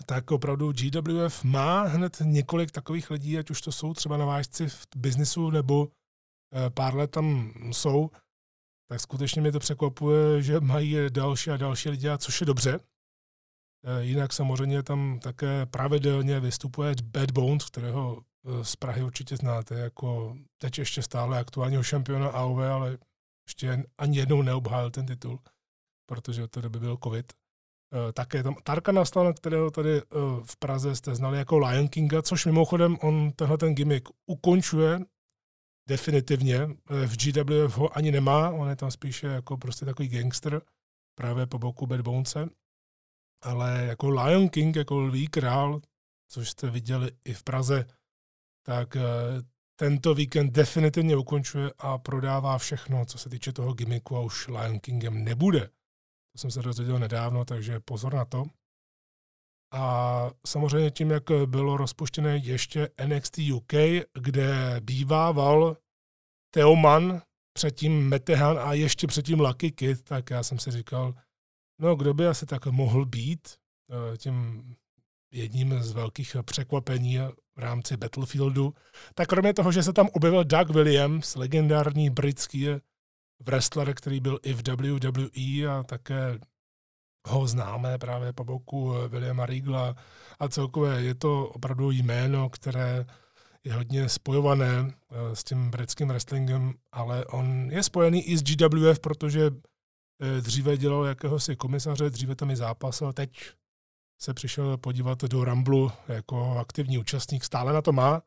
tak 0.06 0.30
opravdu 0.30 0.72
GWF 0.72 1.44
má 1.44 1.82
hned 1.82 2.16
několik 2.24 2.70
takových 2.70 3.10
lidí, 3.10 3.38
ať 3.38 3.50
už 3.50 3.60
to 3.60 3.72
jsou 3.72 3.94
třeba 3.94 4.16
navážci 4.16 4.68
v 4.68 4.86
biznisu 4.96 5.50
nebo 5.50 5.88
eh, 5.88 5.99
pár 6.74 6.94
let 6.94 7.10
tam 7.10 7.52
jsou, 7.72 8.10
tak 8.90 9.00
skutečně 9.00 9.40
mě 9.40 9.52
to 9.52 9.58
překvapuje, 9.58 10.42
že 10.42 10.60
mají 10.60 10.96
další 11.08 11.50
a 11.50 11.56
další 11.56 11.88
lidi, 11.88 12.08
a 12.08 12.18
což 12.18 12.40
je 12.40 12.46
dobře. 12.46 12.80
Eh, 13.84 14.04
jinak 14.04 14.32
samozřejmě 14.32 14.82
tam 14.82 15.18
také 15.22 15.66
pravidelně 15.66 16.40
vystupuje 16.40 16.94
Bad 17.04 17.30
Bones, 17.30 17.64
kterého 17.64 18.18
eh, 18.20 18.64
z 18.64 18.76
Prahy 18.76 19.02
určitě 19.02 19.36
znáte, 19.36 19.74
jako 19.74 20.36
teď 20.58 20.78
ještě 20.78 21.02
stále 21.02 21.38
aktuálního 21.38 21.82
šampiona 21.82 22.28
AOV, 22.28 22.58
ale 22.58 22.98
ještě 23.48 23.84
ani 23.98 24.18
jednou 24.18 24.42
neobhájil 24.42 24.90
ten 24.90 25.06
titul, 25.06 25.38
protože 26.08 26.44
od 26.44 26.50
té 26.50 26.62
doby 26.62 26.80
byl 26.80 26.98
covid. 27.04 27.32
Eh, 27.32 28.12
také 28.12 28.42
tam 28.42 28.54
Tarka 28.64 28.92
Nastan, 28.92 29.34
kterého 29.34 29.70
tady 29.70 30.02
v 30.44 30.56
Praze 30.58 30.96
jste 30.96 31.14
znali 31.14 31.38
jako 31.38 31.58
Lion 31.58 31.88
Kinga, 31.88 32.22
což 32.22 32.46
mimochodem 32.46 32.98
on 33.02 33.32
tenhle 33.32 33.58
ten 33.58 33.74
gimmick 33.74 34.08
ukončuje 34.26 35.00
definitivně. 35.90 36.66
V 37.06 37.16
GWF 37.16 37.76
ho 37.76 37.96
ani 37.96 38.12
nemá, 38.12 38.50
on 38.50 38.68
je 38.68 38.76
tam 38.76 38.90
spíše 38.90 39.26
jako 39.26 39.56
prostě 39.56 39.84
takový 39.84 40.08
gangster, 40.08 40.62
právě 41.14 41.46
po 41.46 41.58
boku 41.58 41.86
Bad 41.86 42.00
Bonese 42.00 42.48
ale 43.42 43.84
jako 43.86 44.10
Lion 44.10 44.48
King, 44.48 44.76
jako 44.76 45.00
lví 45.00 45.28
král, 45.28 45.80
což 46.28 46.50
jste 46.50 46.70
viděli 46.70 47.12
i 47.24 47.34
v 47.34 47.42
Praze, 47.42 47.84
tak 48.66 48.96
eh, 48.96 49.02
tento 49.76 50.14
víkend 50.14 50.50
definitivně 50.50 51.16
ukončuje 51.16 51.70
a 51.78 51.98
prodává 51.98 52.58
všechno, 52.58 53.06
co 53.06 53.18
se 53.18 53.28
týče 53.30 53.52
toho 53.52 53.72
gimmicku 53.72 54.16
a 54.16 54.20
už 54.20 54.48
Lion 54.48 54.80
Kingem 54.80 55.24
nebude. 55.24 55.68
To 56.32 56.38
jsem 56.38 56.50
se 56.50 56.62
dozvěděl 56.62 56.98
nedávno, 56.98 57.44
takže 57.44 57.80
pozor 57.80 58.14
na 58.14 58.24
to. 58.24 58.44
A 59.72 60.30
samozřejmě 60.46 60.90
tím, 60.90 61.10
jak 61.10 61.22
bylo 61.46 61.76
rozpuštěné 61.76 62.36
ještě 62.36 62.88
NXT 63.06 63.38
UK, 63.38 63.72
kde 64.14 64.80
bývával 64.80 65.76
Teoman, 66.54 67.22
předtím 67.52 68.08
Metehan 68.08 68.58
a 68.58 68.72
ještě 68.72 69.06
předtím 69.06 69.40
Lucky 69.40 69.70
Kid, 69.70 70.02
tak 70.02 70.30
já 70.30 70.42
jsem 70.42 70.58
si 70.58 70.70
říkal, 70.70 71.14
No, 71.80 71.96
kdo 71.96 72.14
by 72.14 72.26
asi 72.26 72.46
tak 72.46 72.66
mohl 72.66 73.06
být 73.06 73.48
eh, 73.90 74.16
tím 74.16 74.64
jedním 75.32 75.82
z 75.82 75.92
velkých 75.92 76.36
překvapení 76.42 77.18
v 77.56 77.58
rámci 77.58 77.96
Battlefieldu. 77.96 78.74
Tak 79.14 79.28
kromě 79.28 79.54
toho, 79.54 79.72
že 79.72 79.82
se 79.82 79.92
tam 79.92 80.08
objevil 80.12 80.44
Doug 80.44 80.70
Williams, 80.70 81.36
legendární 81.36 82.10
britský 82.10 82.66
wrestler, 83.40 83.94
který 83.94 84.20
byl 84.20 84.38
i 84.42 84.52
v 84.52 84.62
WWE 84.68 85.66
a 85.78 85.82
také 85.82 86.38
ho 87.28 87.46
známe 87.46 87.98
právě 87.98 88.32
po 88.32 88.44
boku 88.44 88.94
Williama 89.08 89.46
Riegla 89.46 89.96
a 90.38 90.48
celkově 90.48 90.92
je 91.00 91.14
to 91.14 91.46
opravdu 91.46 91.90
jméno, 91.90 92.50
které 92.50 93.06
je 93.64 93.74
hodně 93.74 94.08
spojované 94.08 94.66
eh, 95.10 95.36
s 95.36 95.44
tím 95.44 95.70
britským 95.70 96.08
wrestlingem, 96.08 96.74
ale 96.92 97.24
on 97.24 97.68
je 97.70 97.82
spojený 97.82 98.22
i 98.22 98.36
s 98.36 98.42
GWF, 98.42 99.00
protože 99.00 99.50
Eh, 100.22 100.40
dříve 100.40 100.76
dělal 100.76 101.04
jakéhosi 101.04 101.56
komisaře, 101.56 102.10
dříve 102.10 102.34
tam 102.34 102.50
i 102.50 102.56
zápasil, 102.56 103.12
teď 103.12 103.30
se 104.20 104.34
přišel 104.34 104.76
podívat 104.76 105.22
do 105.24 105.44
Ramblu 105.44 105.92
jako 106.08 106.58
aktivní 106.58 106.98
účastník, 106.98 107.44
stále 107.44 107.72
na 107.72 107.82
to 107.82 107.92
má. 107.92 108.22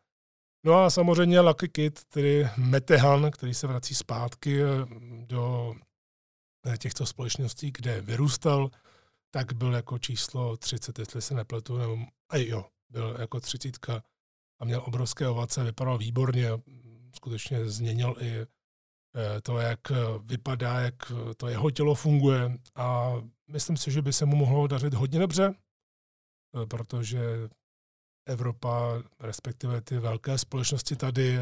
No 0.66 0.84
a 0.84 0.90
samozřejmě 0.90 1.40
Lucky 1.40 1.70
Kid, 1.70 2.06
tedy 2.06 2.50
Metehan, 2.58 3.32
který 3.32 3.54
se 3.54 3.68
vrací 3.68 3.96
zpátky 3.96 4.64
eh, 4.64 4.68
do 5.26 5.74
eh, 6.66 6.78
těchto 6.78 7.06
společností, 7.06 7.72
kde 7.72 8.02
vyrůstal, 8.02 8.70
tak 9.34 9.54
byl 9.54 9.74
jako 9.74 10.00
číslo 10.00 10.58
30, 10.58 11.00
jestli 11.00 11.22
se 11.22 11.34
nepletu, 11.34 11.78
nebo, 11.78 11.98
a 12.30 12.38
jo, 12.38 12.66
byl 12.90 13.18
jako 13.20 13.40
třicítka 13.40 14.04
a 14.60 14.66
měl 14.66 14.84
obrovské 14.86 15.28
ovace, 15.28 15.64
vypadal 15.64 15.98
výborně, 15.98 16.50
skutečně 17.16 17.70
změnil 17.70 18.16
i 18.20 18.46
Eh, 19.16 19.42
to, 19.42 19.60
jak 19.60 19.92
eh, 19.92 19.96
vypadá, 20.24 20.80
jak 20.80 21.12
eh, 21.12 21.36
to 21.36 21.48
jeho 21.48 21.72
tělo 21.72 21.96
funguje 21.96 22.58
a 22.76 23.14
myslím 23.48 23.78
si, 23.78 23.92
že 23.92 24.02
by 24.02 24.14
se 24.14 24.26
mu 24.26 24.36
mohlo 24.36 24.68
dařit 24.68 24.94
hodně 24.94 25.20
dobře, 25.20 25.54
protože 26.70 27.20
Evropa, 28.26 29.04
respektive 29.20 29.82
ty 29.82 30.00
velké 30.00 30.38
společnosti 30.38 30.96
tady 30.96 31.38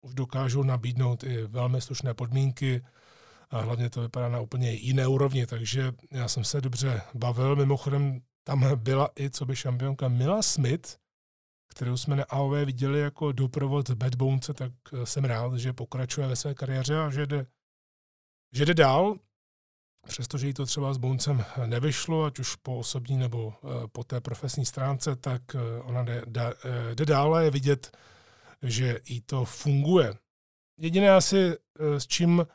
už 0.00 0.14
dokážou 0.14 0.62
nabídnout 0.62 1.24
i 1.24 1.46
velmi 1.46 1.80
slušné 1.80 2.14
podmínky 2.14 2.84
a 3.50 3.60
hlavně 3.60 3.90
to 3.90 4.00
vypadá 4.00 4.28
na 4.28 4.40
úplně 4.40 4.70
jiné 4.70 5.06
úrovni, 5.06 5.46
takže 5.46 5.92
já 6.10 6.28
jsem 6.28 6.44
se 6.44 6.60
dobře 6.60 7.02
bavil. 7.14 7.56
Mimochodem 7.56 8.20
tam 8.44 8.78
byla 8.78 9.10
i 9.20 9.30
co 9.30 9.46
by 9.46 9.56
šampionka 9.56 10.08
Mila 10.08 10.42
Smith, 10.42 10.96
kterou 11.74 11.96
jsme 11.96 12.16
na 12.16 12.24
AOV 12.24 12.52
viděli 12.64 13.00
jako 13.00 13.32
doprovod 13.32 13.90
Bad 13.90 14.14
Bonece, 14.14 14.54
tak 14.54 14.72
eh, 14.92 15.06
jsem 15.06 15.24
rád, 15.24 15.54
že 15.54 15.72
pokračuje 15.72 16.26
ve 16.26 16.36
své 16.36 16.54
kariéře 16.54 16.98
a 16.98 17.10
že 17.10 17.26
jde, 17.26 17.46
že 18.52 18.66
jde 18.66 18.74
dál, 18.74 19.18
přestože 20.06 20.46
jí 20.46 20.54
to 20.54 20.66
třeba 20.66 20.94
s 20.94 20.98
Boncem 20.98 21.44
nevyšlo, 21.66 22.24
ať 22.24 22.38
už 22.38 22.56
po 22.56 22.78
osobní 22.78 23.16
nebo 23.16 23.54
eh, 23.64 23.88
po 23.92 24.04
té 24.04 24.20
profesní 24.20 24.66
stránce, 24.66 25.16
tak 25.16 25.42
eh, 25.54 25.82
ona 25.82 26.02
jde, 26.02 26.22
jde, 26.26 26.54
jde 26.94 27.04
dál 27.04 27.34
a 27.34 27.40
je 27.40 27.50
vidět, 27.50 27.96
že 28.62 29.00
jí 29.08 29.20
to 29.20 29.44
funguje. 29.44 30.14
Jediné 30.80 31.10
asi, 31.10 31.56
s 31.78 32.06
čím 32.06 32.46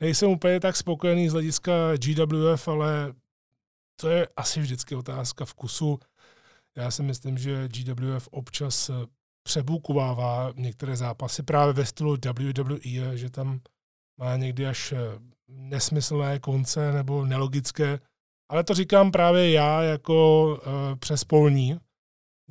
nejsem 0.00 0.30
úplně 0.30 0.60
tak 0.60 0.76
spokojený 0.76 1.28
z 1.28 1.32
hlediska 1.32 1.72
GWF, 1.96 2.68
ale 2.68 3.14
to 4.00 4.08
je 4.08 4.28
asi 4.36 4.60
vždycky 4.60 4.94
otázka 4.94 5.44
vkusu. 5.44 5.98
Já 6.76 6.90
si 6.90 7.02
myslím, 7.02 7.38
že 7.38 7.68
GWF 7.68 8.28
občas 8.30 8.90
eh, 8.90 8.92
přebukovává 9.42 10.52
některé 10.56 10.96
zápasy 10.96 11.42
právě 11.42 11.72
ve 11.72 11.86
stylu 11.86 12.16
WWE, 12.24 13.16
že 13.16 13.30
tam 13.30 13.60
má 14.18 14.36
někdy 14.36 14.66
až 14.66 14.92
eh, 14.92 14.98
nesmyslné 15.48 16.38
konce 16.38 16.92
nebo 16.92 17.24
nelogické. 17.24 18.00
Ale 18.50 18.64
to 18.64 18.74
říkám 18.74 19.10
právě 19.10 19.50
já 19.50 19.82
jako 19.82 20.46
uh, 20.46 20.96
přespolní 20.98 21.78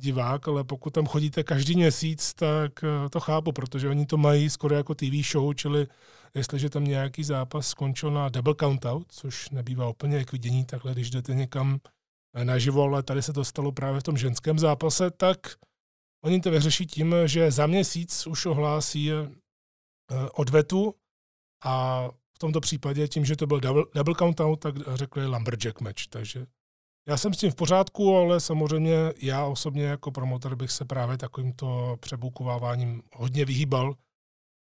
divák, 0.00 0.48
ale 0.48 0.64
pokud 0.64 0.90
tam 0.90 1.06
chodíte 1.06 1.44
každý 1.44 1.76
měsíc, 1.76 2.34
tak 2.34 2.72
to 3.10 3.20
chápu, 3.20 3.52
protože 3.52 3.88
oni 3.88 4.06
to 4.06 4.16
mají 4.16 4.50
skoro 4.50 4.74
jako 4.74 4.94
TV 4.94 5.30
show, 5.30 5.54
čili 5.54 5.86
jestliže 6.38 6.70
tam 6.70 6.84
nějaký 6.84 7.24
zápas 7.24 7.68
skončil 7.68 8.10
na 8.10 8.28
double 8.28 8.54
countout, 8.60 9.12
což 9.12 9.50
nebývá 9.50 9.88
úplně 9.88 10.16
jak 10.16 10.32
vidění 10.32 10.64
takhle, 10.64 10.92
když 10.92 11.10
jdete 11.10 11.34
někam 11.34 11.80
naživo, 12.44 12.82
ale 12.82 13.02
tady 13.02 13.22
se 13.22 13.32
to 13.32 13.44
stalo 13.44 13.72
právě 13.72 14.00
v 14.00 14.02
tom 14.02 14.16
ženském 14.16 14.58
zápase, 14.58 15.10
tak 15.10 15.38
oni 16.24 16.40
to 16.40 16.50
vyřeší 16.50 16.86
tím, 16.86 17.14
že 17.26 17.50
za 17.50 17.66
měsíc 17.66 18.26
už 18.26 18.46
ohlásí 18.46 19.12
eh, 19.12 19.28
odvetu 20.34 20.94
a 21.64 22.08
v 22.36 22.38
tomto 22.38 22.60
případě 22.60 23.08
tím, 23.08 23.24
že 23.24 23.36
to 23.36 23.46
byl 23.46 23.60
double, 23.60 23.84
double 23.94 24.14
count-out, 24.14 24.60
tak 24.60 24.74
řekli 24.94 25.26
lumberjack 25.26 25.80
match. 25.80 26.06
Takže 26.06 26.46
já 27.08 27.16
jsem 27.16 27.34
s 27.34 27.38
tím 27.38 27.50
v 27.50 27.54
pořádku, 27.54 28.16
ale 28.16 28.40
samozřejmě 28.40 29.12
já 29.22 29.46
osobně 29.46 29.84
jako 29.84 30.10
promotor 30.10 30.56
bych 30.56 30.70
se 30.70 30.84
právě 30.84 31.18
takovýmto 31.18 31.96
přebukováváním 32.00 33.02
hodně 33.14 33.44
vyhýbal, 33.44 33.94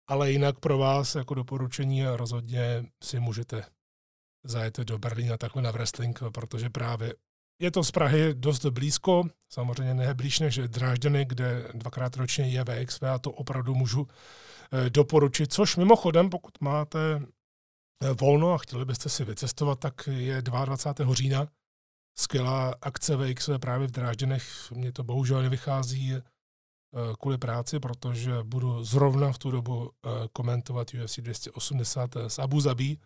ale 0.08 0.32
jinak 0.32 0.60
pro 0.60 0.78
vás 0.78 1.16
jako 1.16 1.34
doporučení 1.34 2.06
rozhodně 2.06 2.86
si 3.04 3.20
můžete 3.20 3.66
zajet 4.44 4.80
do 4.80 5.00
Berlína 5.00 5.38
takhle 5.38 5.62
na 5.62 5.72
wrestling, 5.72 6.20
protože 6.32 6.70
právě 6.70 7.16
je 7.62 7.72
to 7.72 7.84
z 7.84 7.92
Prahy 7.92 8.34
dost 8.34 8.66
blízko, 8.66 9.24
samozřejmě 9.50 9.94
ne 9.94 10.14
blíž 10.14 10.40
než 10.40 10.58
Drážďany, 10.58 11.26
kde 11.26 11.68
dvakrát 11.74 12.16
ročně 12.16 12.50
je 12.50 12.64
VXV 12.64 13.04
a 13.04 13.20
to 13.20 13.32
opravdu 13.32 13.76
můžu 13.76 14.08
eh, 14.08 14.90
doporučit. 14.90 15.54
Což 15.54 15.76
mimochodem, 15.76 16.30
pokud 16.30 16.62
máte 16.62 17.00
eh, 17.16 18.14
volno 18.14 18.54
a 18.54 18.58
chtěli 18.58 18.86
byste 18.86 19.10
si 19.10 19.26
vycestovat, 19.26 19.80
tak 19.80 20.08
je 20.08 20.42
22. 20.42 21.14
října 21.14 21.48
skvělá 22.18 22.76
akce 22.82 23.16
VXV 23.16 23.50
právě 23.60 23.88
v 23.88 23.92
Drážděnech. 23.92 24.72
Mně 24.72 24.92
to 24.92 25.04
bohužel 25.04 25.42
nevychází 25.42 26.14
kvůli 27.20 27.38
práci, 27.38 27.80
protože 27.80 28.44
budu 28.44 28.84
zrovna 28.84 29.32
v 29.32 29.38
tu 29.38 29.52
dobu 29.52 29.92
komentovat 30.34 30.88
UFC 30.94 31.20
280 31.20 32.18
z 32.28 32.40
Abu 32.40 32.62
Zabi, 32.62 32.98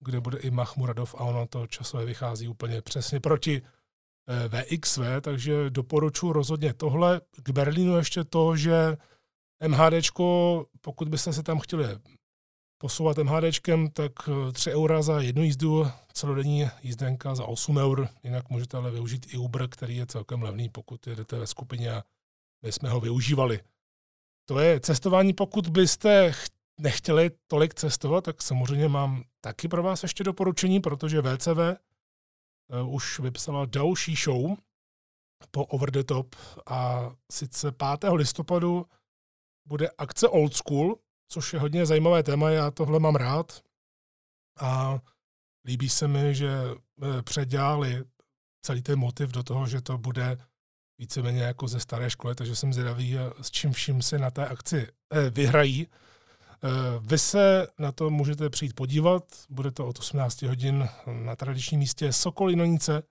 kde 0.00 0.20
bude 0.20 0.38
i 0.38 0.50
Mahmuradov 0.50 1.14
a 1.14 1.18
ono 1.18 1.46
to 1.46 1.66
časově 1.66 2.06
vychází 2.06 2.48
úplně 2.48 2.82
přesně 2.82 3.20
proti 3.20 3.62
VXV, 4.26 4.98
eh, 5.16 5.20
takže 5.20 5.70
doporučuji 5.70 6.32
rozhodně 6.32 6.74
tohle. 6.74 7.20
K 7.42 7.50
Berlínu 7.50 7.96
ještě 7.96 8.24
to, 8.24 8.56
že 8.56 8.96
MHDčko, 9.68 10.66
pokud 10.80 11.08
byste 11.08 11.32
se 11.32 11.42
tam 11.42 11.60
chtěli 11.60 11.84
posouvat 12.78 13.18
MHDčkem, 13.18 13.90
tak 13.90 14.12
3 14.52 14.70
eh, 14.70 14.74
eura 14.74 15.02
za 15.02 15.20
jednu 15.20 15.42
jízdu, 15.42 15.86
celodenní 16.12 16.70
jízdenka 16.82 17.34
za 17.34 17.44
8 17.44 17.78
eur, 17.78 18.08
jinak 18.22 18.50
můžete 18.50 18.76
ale 18.76 18.90
využít 18.90 19.26
i 19.34 19.36
Uber, 19.36 19.68
který 19.68 19.96
je 19.96 20.06
celkem 20.06 20.42
levný, 20.42 20.68
pokud 20.68 21.06
jedete 21.06 21.38
ve 21.38 21.46
skupině 21.46 21.92
a 21.92 22.02
my 22.64 22.72
jsme 22.72 22.88
ho 22.88 23.00
využívali. 23.00 23.60
To 24.48 24.58
je 24.58 24.80
cestování, 24.80 25.32
pokud 25.32 25.68
byste 25.68 26.32
nechtěli 26.80 27.30
tolik 27.46 27.74
cestovat, 27.74 28.24
tak 28.24 28.42
samozřejmě 28.42 28.88
mám 28.88 29.24
taky 29.40 29.68
pro 29.68 29.82
vás 29.82 30.02
ještě 30.02 30.24
doporučení, 30.24 30.80
protože 30.80 31.22
VCV 31.22 31.58
uh, 31.58 32.94
už 32.94 33.18
vypsala 33.18 33.64
další 33.64 34.14
show, 34.14 34.56
po 35.50 35.66
Over 35.66 35.90
the 35.90 36.02
Top 36.02 36.34
a 36.66 37.10
sice 37.32 37.72
5. 37.72 38.10
listopadu 38.12 38.86
bude 39.66 39.88
akce 39.98 40.28
Old 40.28 40.54
School, 40.54 40.96
což 41.28 41.52
je 41.52 41.58
hodně 41.58 41.86
zajímavé 41.86 42.22
téma, 42.22 42.50
já 42.50 42.70
tohle 42.70 43.00
mám 43.00 43.16
rád 43.16 43.62
a 44.60 44.98
líbí 45.64 45.88
se 45.88 46.08
mi, 46.08 46.34
že 46.34 46.50
eh, 47.02 47.22
předělali 47.22 48.04
celý 48.62 48.82
ten 48.82 48.98
motiv 48.98 49.30
do 49.30 49.42
toho, 49.42 49.66
že 49.66 49.80
to 49.80 49.98
bude 49.98 50.38
víceméně 50.98 51.42
jako 51.42 51.68
ze 51.68 51.80
staré 51.80 52.10
školy, 52.10 52.34
takže 52.34 52.56
jsem 52.56 52.72
zvědavý, 52.72 53.18
eh, 53.18 53.30
s 53.42 53.50
čím 53.50 53.72
vším 53.72 54.02
se 54.02 54.18
na 54.18 54.30
té 54.30 54.46
akci 54.46 54.88
eh, 55.12 55.30
vyhrají. 55.30 55.86
Eh, 55.86 55.88
vy 57.00 57.18
se 57.18 57.66
na 57.78 57.92
to 57.92 58.10
můžete 58.10 58.50
přijít 58.50 58.74
podívat, 58.74 59.24
bude 59.50 59.70
to 59.70 59.86
od 59.86 59.98
18 59.98 60.42
hodin 60.42 60.88
na 61.06 61.36
tradičním 61.36 61.80
místě 61.80 62.12
Sokolinonice. 62.12 63.02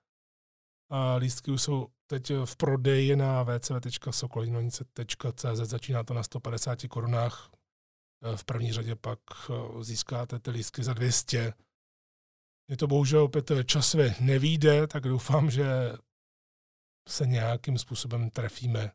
A 0.90 1.16
lístky 1.16 1.52
už 1.52 1.62
jsou 1.62 1.88
teď 2.08 2.32
v 2.46 2.56
prodeji 2.56 3.16
na 3.16 3.44
www.sokolinonice.cz, 3.44 5.62
začíná 5.62 6.04
to 6.04 6.14
na 6.14 6.24
150 6.24 6.88
korunách. 6.88 7.50
V 8.36 8.46
první 8.46 8.74
řadě 8.74 8.96
pak 8.96 9.20
získáte 9.82 10.40
ty 10.40 10.52
lístky 10.52 10.84
za 10.84 10.94
200. 10.94 11.54
Mě 12.68 12.78
to 12.78 12.88
bohužel 12.88 13.24
opět 13.24 13.52
časově 13.66 14.16
nevíde, 14.20 14.88
tak 14.88 15.04
doufám, 15.04 15.52
že 15.52 15.66
se 17.10 17.28
nějakým 17.28 17.78
způsobem 17.78 18.30
trefíme, 18.30 18.92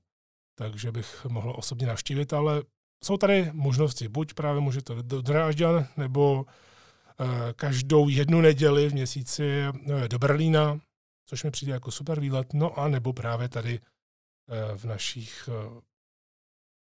takže 0.55 0.93
bych 0.93 1.25
mohl 1.25 1.55
osobně 1.57 1.87
navštívit, 1.87 2.33
ale 2.33 2.62
jsou 3.05 3.17
tady 3.17 3.50
možnosti. 3.53 4.09
Buď 4.09 4.35
právě 4.35 4.61
můžete 4.61 4.95
do 5.03 5.23
Drážďan, 5.23 5.87
nebo 5.97 6.47
eh, 6.47 7.53
každou 7.53 8.09
jednu 8.09 8.41
neděli 8.41 8.88
v 8.88 8.93
měsíci 8.93 9.45
eh, 9.45 10.09
do 10.09 10.19
Berlína, 10.19 10.81
což 11.27 11.45
mi 11.45 11.50
přijde 11.50 11.73
jako 11.73 11.91
super 11.91 12.21
výlet, 12.21 12.53
no 12.53 12.79
a 12.79 12.88
nebo 12.88 13.12
právě 13.12 13.49
tady 13.49 13.81
eh, 13.81 14.77
v 14.77 14.85
našich 14.85 15.49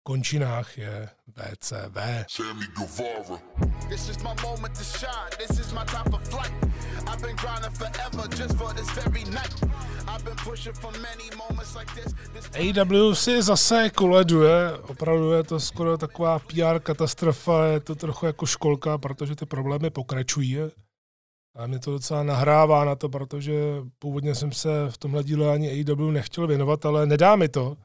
končinách 0.04 0.78
je 0.78 1.10
VCV. 1.28 1.98
Sammy 2.28 2.66
Guevara. 2.78 3.40
This 3.90 4.10
is 4.10 4.18
my 4.24 4.34
moment 4.44 4.76
to 4.76 4.84
shine. 4.84 5.32
This 5.38 5.60
is 5.60 5.74
my 5.74 5.86
time 5.86 6.12
for 6.12 6.20
flight. 6.20 6.52
I've 7.08 7.22
been 7.22 7.36
grinding 7.36 7.74
forever 7.74 8.28
just 8.38 8.58
for 8.58 8.74
this 8.74 8.90
very 8.92 9.24
night. 9.24 9.56
I've 10.08 10.24
been 10.26 10.38
pushing 10.44 10.74
for 10.74 10.92
many 10.92 11.30
moments 11.38 11.76
like 11.76 11.94
this. 11.96 12.14
this 12.34 12.78
AW 12.78 13.16
si 13.16 13.42
zase 13.42 13.90
koleduje, 13.90 14.72
opravdu 14.88 15.32
je 15.32 15.44
to 15.44 15.60
skoro 15.60 15.98
taková 15.98 16.40
PR 16.40 16.80
katastrofa, 16.80 17.66
je 17.66 17.80
to 17.80 17.96
trochu 17.96 18.26
jako 18.26 18.46
školka, 18.46 18.98
protože 18.98 19.36
ty 19.36 19.46
problémy 19.46 19.90
pokračují. 19.90 20.58
A 21.56 21.68
mě 21.68 21.80
to 21.80 21.92
docela 21.92 22.24
nahrává 22.24 22.86
na 22.86 22.96
to, 22.96 23.10
protože 23.10 23.54
původně 24.00 24.36
jsem 24.36 24.52
se 24.52 24.70
v 24.90 24.98
tomhle 24.98 25.24
díle 25.24 25.54
ani 25.54 25.70
AW 25.82 26.12
nechtěl 26.12 26.48
věnovat, 26.48 26.86
ale 26.86 27.06
nedá 27.06 27.36
mi 27.36 27.50
to 27.50 27.78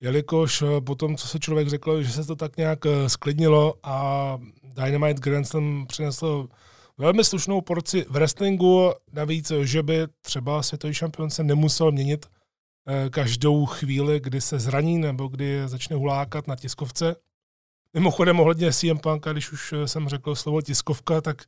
jelikož 0.00 0.62
eh, 0.62 0.80
po 0.80 0.94
tom, 0.94 1.16
co 1.16 1.28
se 1.28 1.38
člověk 1.38 1.68
řekl, 1.68 2.02
že 2.02 2.12
se 2.12 2.24
to 2.24 2.36
tak 2.36 2.56
nějak 2.56 2.86
eh, 2.86 3.08
sklidnilo 3.08 3.74
a 3.82 4.38
Dynamite 4.62 5.20
Grand 5.20 5.48
Slam 5.48 5.86
přinesl 5.88 6.48
velmi 6.98 7.24
slušnou 7.24 7.60
porci 7.60 8.06
v 8.08 8.10
wrestlingu, 8.10 8.92
navíc, 9.12 9.52
že 9.62 9.82
by 9.82 10.06
třeba 10.22 10.62
světový 10.62 10.94
šampion 10.94 11.30
se 11.30 11.44
nemusel 11.44 11.92
měnit 11.92 12.26
eh, 12.26 13.10
každou 13.10 13.66
chvíli, 13.66 14.20
kdy 14.20 14.40
se 14.40 14.58
zraní 14.58 14.98
nebo 14.98 15.28
kdy 15.28 15.68
začne 15.68 15.96
hulákat 15.96 16.46
na 16.46 16.56
tiskovce. 16.56 17.16
Mimochodem 17.94 18.40
ohledně 18.40 18.72
CM 18.72 18.98
Punk, 18.98 19.26
když 19.28 19.52
už 19.52 19.74
jsem 19.86 20.08
řekl 20.08 20.34
slovo 20.34 20.62
tiskovka, 20.62 21.20
tak 21.20 21.42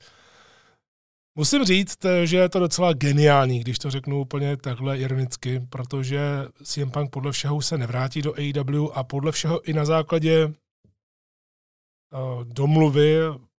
Musím 1.34 1.64
říct, 1.64 1.98
že 2.24 2.36
je 2.36 2.48
to 2.48 2.58
docela 2.58 2.92
geniální, 2.92 3.60
když 3.60 3.78
to 3.78 3.90
řeknu 3.90 4.20
úplně 4.20 4.56
takhle 4.56 4.98
ironicky, 4.98 5.60
protože 5.60 6.20
CM 6.64 6.90
Punk 6.90 7.10
podle 7.10 7.32
všeho 7.32 7.62
se 7.62 7.78
nevrátí 7.78 8.22
do 8.22 8.34
AEW 8.34 8.88
a 8.94 9.04
podle 9.04 9.32
všeho 9.32 9.68
i 9.68 9.72
na 9.72 9.84
základě 9.84 10.46
uh, 10.46 10.52
domluvy 12.44 13.16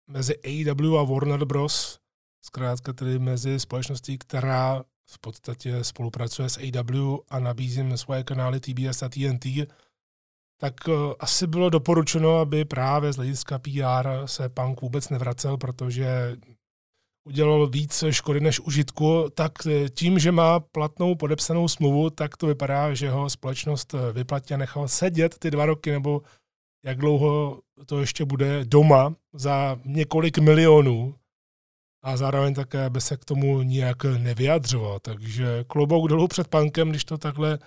mezi 0.07 0.35
AEW 0.45 0.99
a 0.99 1.03
Warner 1.03 1.45
Bros., 1.45 1.99
zkrátka 2.45 2.93
tedy 2.93 3.19
mezi 3.19 3.61
společností, 3.61 4.19
která 4.19 4.85
v 5.11 5.19
podstatě 5.19 5.85
spolupracuje 5.85 6.49
s 6.49 6.59
AEW 6.59 7.17
a 7.29 7.39
nabízí 7.39 7.97
svoje 7.97 8.25
kanály 8.25 8.61
TBS 8.61 9.03
a 9.03 9.09
TNT, 9.09 9.47
tak 10.61 10.75
uh, 10.89 11.13
asi 11.21 11.47
bylo 11.47 11.71
doporučeno, 11.71 12.39
aby 12.39 12.65
právě 12.65 13.13
z 13.13 13.17
hlediska 13.17 13.59
PR 13.59 14.09
se 14.27 14.49
Punk 14.49 14.81
vůbec 14.81 15.09
nevracel, 15.09 15.57
protože 15.57 16.37
udělal 17.25 17.67
víc 17.67 18.05
škody 18.11 18.41
než 18.41 18.61
užitku, 18.61 19.27
tak 19.35 19.53
tím, 19.95 20.19
že 20.19 20.33
má 20.33 20.61
platnou 20.61 21.15
podepsanou 21.15 21.69
smlouvu, 21.69 22.11
tak 22.11 22.37
to 22.37 22.47
vypadá, 22.47 22.95
že 22.95 23.11
ho 23.11 23.31
společnost 23.31 23.95
vyplatí 24.13 24.55
a 24.55 24.57
nechal 24.57 24.89
sedět 24.89 25.39
ty 25.39 25.51
dva 25.51 25.67
roky, 25.67 25.91
nebo 25.91 26.23
jak 26.85 26.99
dlouho 26.99 27.61
to 27.87 28.01
ještě 28.01 28.25
bude 28.25 28.65
doma 28.65 29.15
za 29.33 29.79
několik 29.85 30.39
milionů 30.39 31.15
a 32.03 32.17
zároveň 32.17 32.55
také 32.55 32.91
by 32.91 33.01
se 33.01 33.17
k 33.17 33.25
tomu 33.25 33.63
nijak 33.63 34.05
nevyjadřoval. 34.05 34.99
Takže 34.99 35.65
klobouk 35.67 36.09
dolů 36.09 36.29
před 36.29 36.49
pankem, 36.49 36.91
když 36.91 37.05
to 37.05 37.19
takhle 37.19 37.59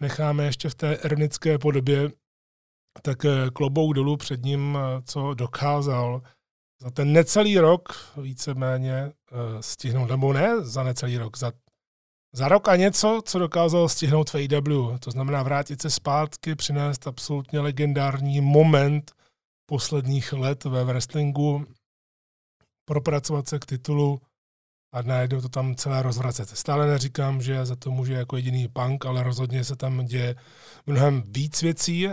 necháme 0.00 0.44
ještě 0.44 0.68
v 0.68 0.74
té 0.74 0.94
ironické 0.94 1.58
podobě, 1.58 2.10
tak 3.02 3.26
klobouk 3.52 3.94
dolů 3.94 4.16
před 4.16 4.42
ním, 4.42 4.78
co 5.04 5.34
dokázal 5.34 6.22
za 6.82 6.90
ten 6.90 7.12
necelý 7.12 7.58
rok 7.58 8.12
víceméně 8.16 9.12
uh, 9.32 9.60
stihnout, 9.60 10.10
nebo 10.10 10.32
ne 10.32 10.60
za 10.60 10.82
necelý 10.82 11.18
rok, 11.18 11.38
za, 11.38 11.52
za 12.34 12.48
rok 12.48 12.68
a 12.68 12.76
něco, 12.76 13.22
co 13.24 13.38
dokázal 13.38 13.88
stihnout 13.88 14.30
v 14.30 14.34
AW. 14.34 14.98
To 14.98 15.10
znamená 15.10 15.42
vrátit 15.42 15.82
se 15.82 15.90
zpátky, 15.90 16.54
přinést 16.54 17.06
absolutně 17.06 17.60
legendární 17.60 18.40
moment 18.40 19.12
posledních 19.66 20.32
let 20.32 20.64
ve 20.64 20.84
wrestlingu, 20.84 21.66
propracovat 22.84 23.48
se 23.48 23.58
k 23.58 23.66
titulu 23.66 24.20
a 24.94 25.02
najednou 25.02 25.40
to 25.40 25.48
tam 25.48 25.74
celé 25.74 26.02
rozvracet. 26.02 26.48
Stále 26.48 26.86
neříkám, 26.86 27.42
že 27.42 27.66
za 27.66 27.76
to 27.76 27.90
může 27.90 28.12
jako 28.12 28.36
jediný 28.36 28.68
punk, 28.68 29.06
ale 29.06 29.22
rozhodně 29.22 29.64
se 29.64 29.76
tam 29.76 30.04
děje 30.04 30.34
mnohem 30.86 31.22
víc 31.26 31.62
věcí. 31.62 32.08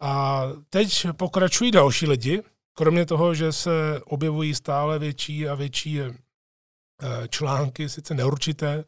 A 0.00 0.42
teď 0.70 1.06
pokračují 1.16 1.70
další 1.70 2.06
lidi, 2.06 2.42
Kromě 2.78 3.06
toho, 3.06 3.34
že 3.34 3.52
se 3.52 4.00
objevují 4.04 4.54
stále 4.54 4.98
větší 4.98 5.48
a 5.48 5.54
větší 5.54 6.00
eh, 6.00 6.12
články, 7.28 7.88
sice 7.88 8.14
neurčité, 8.14 8.84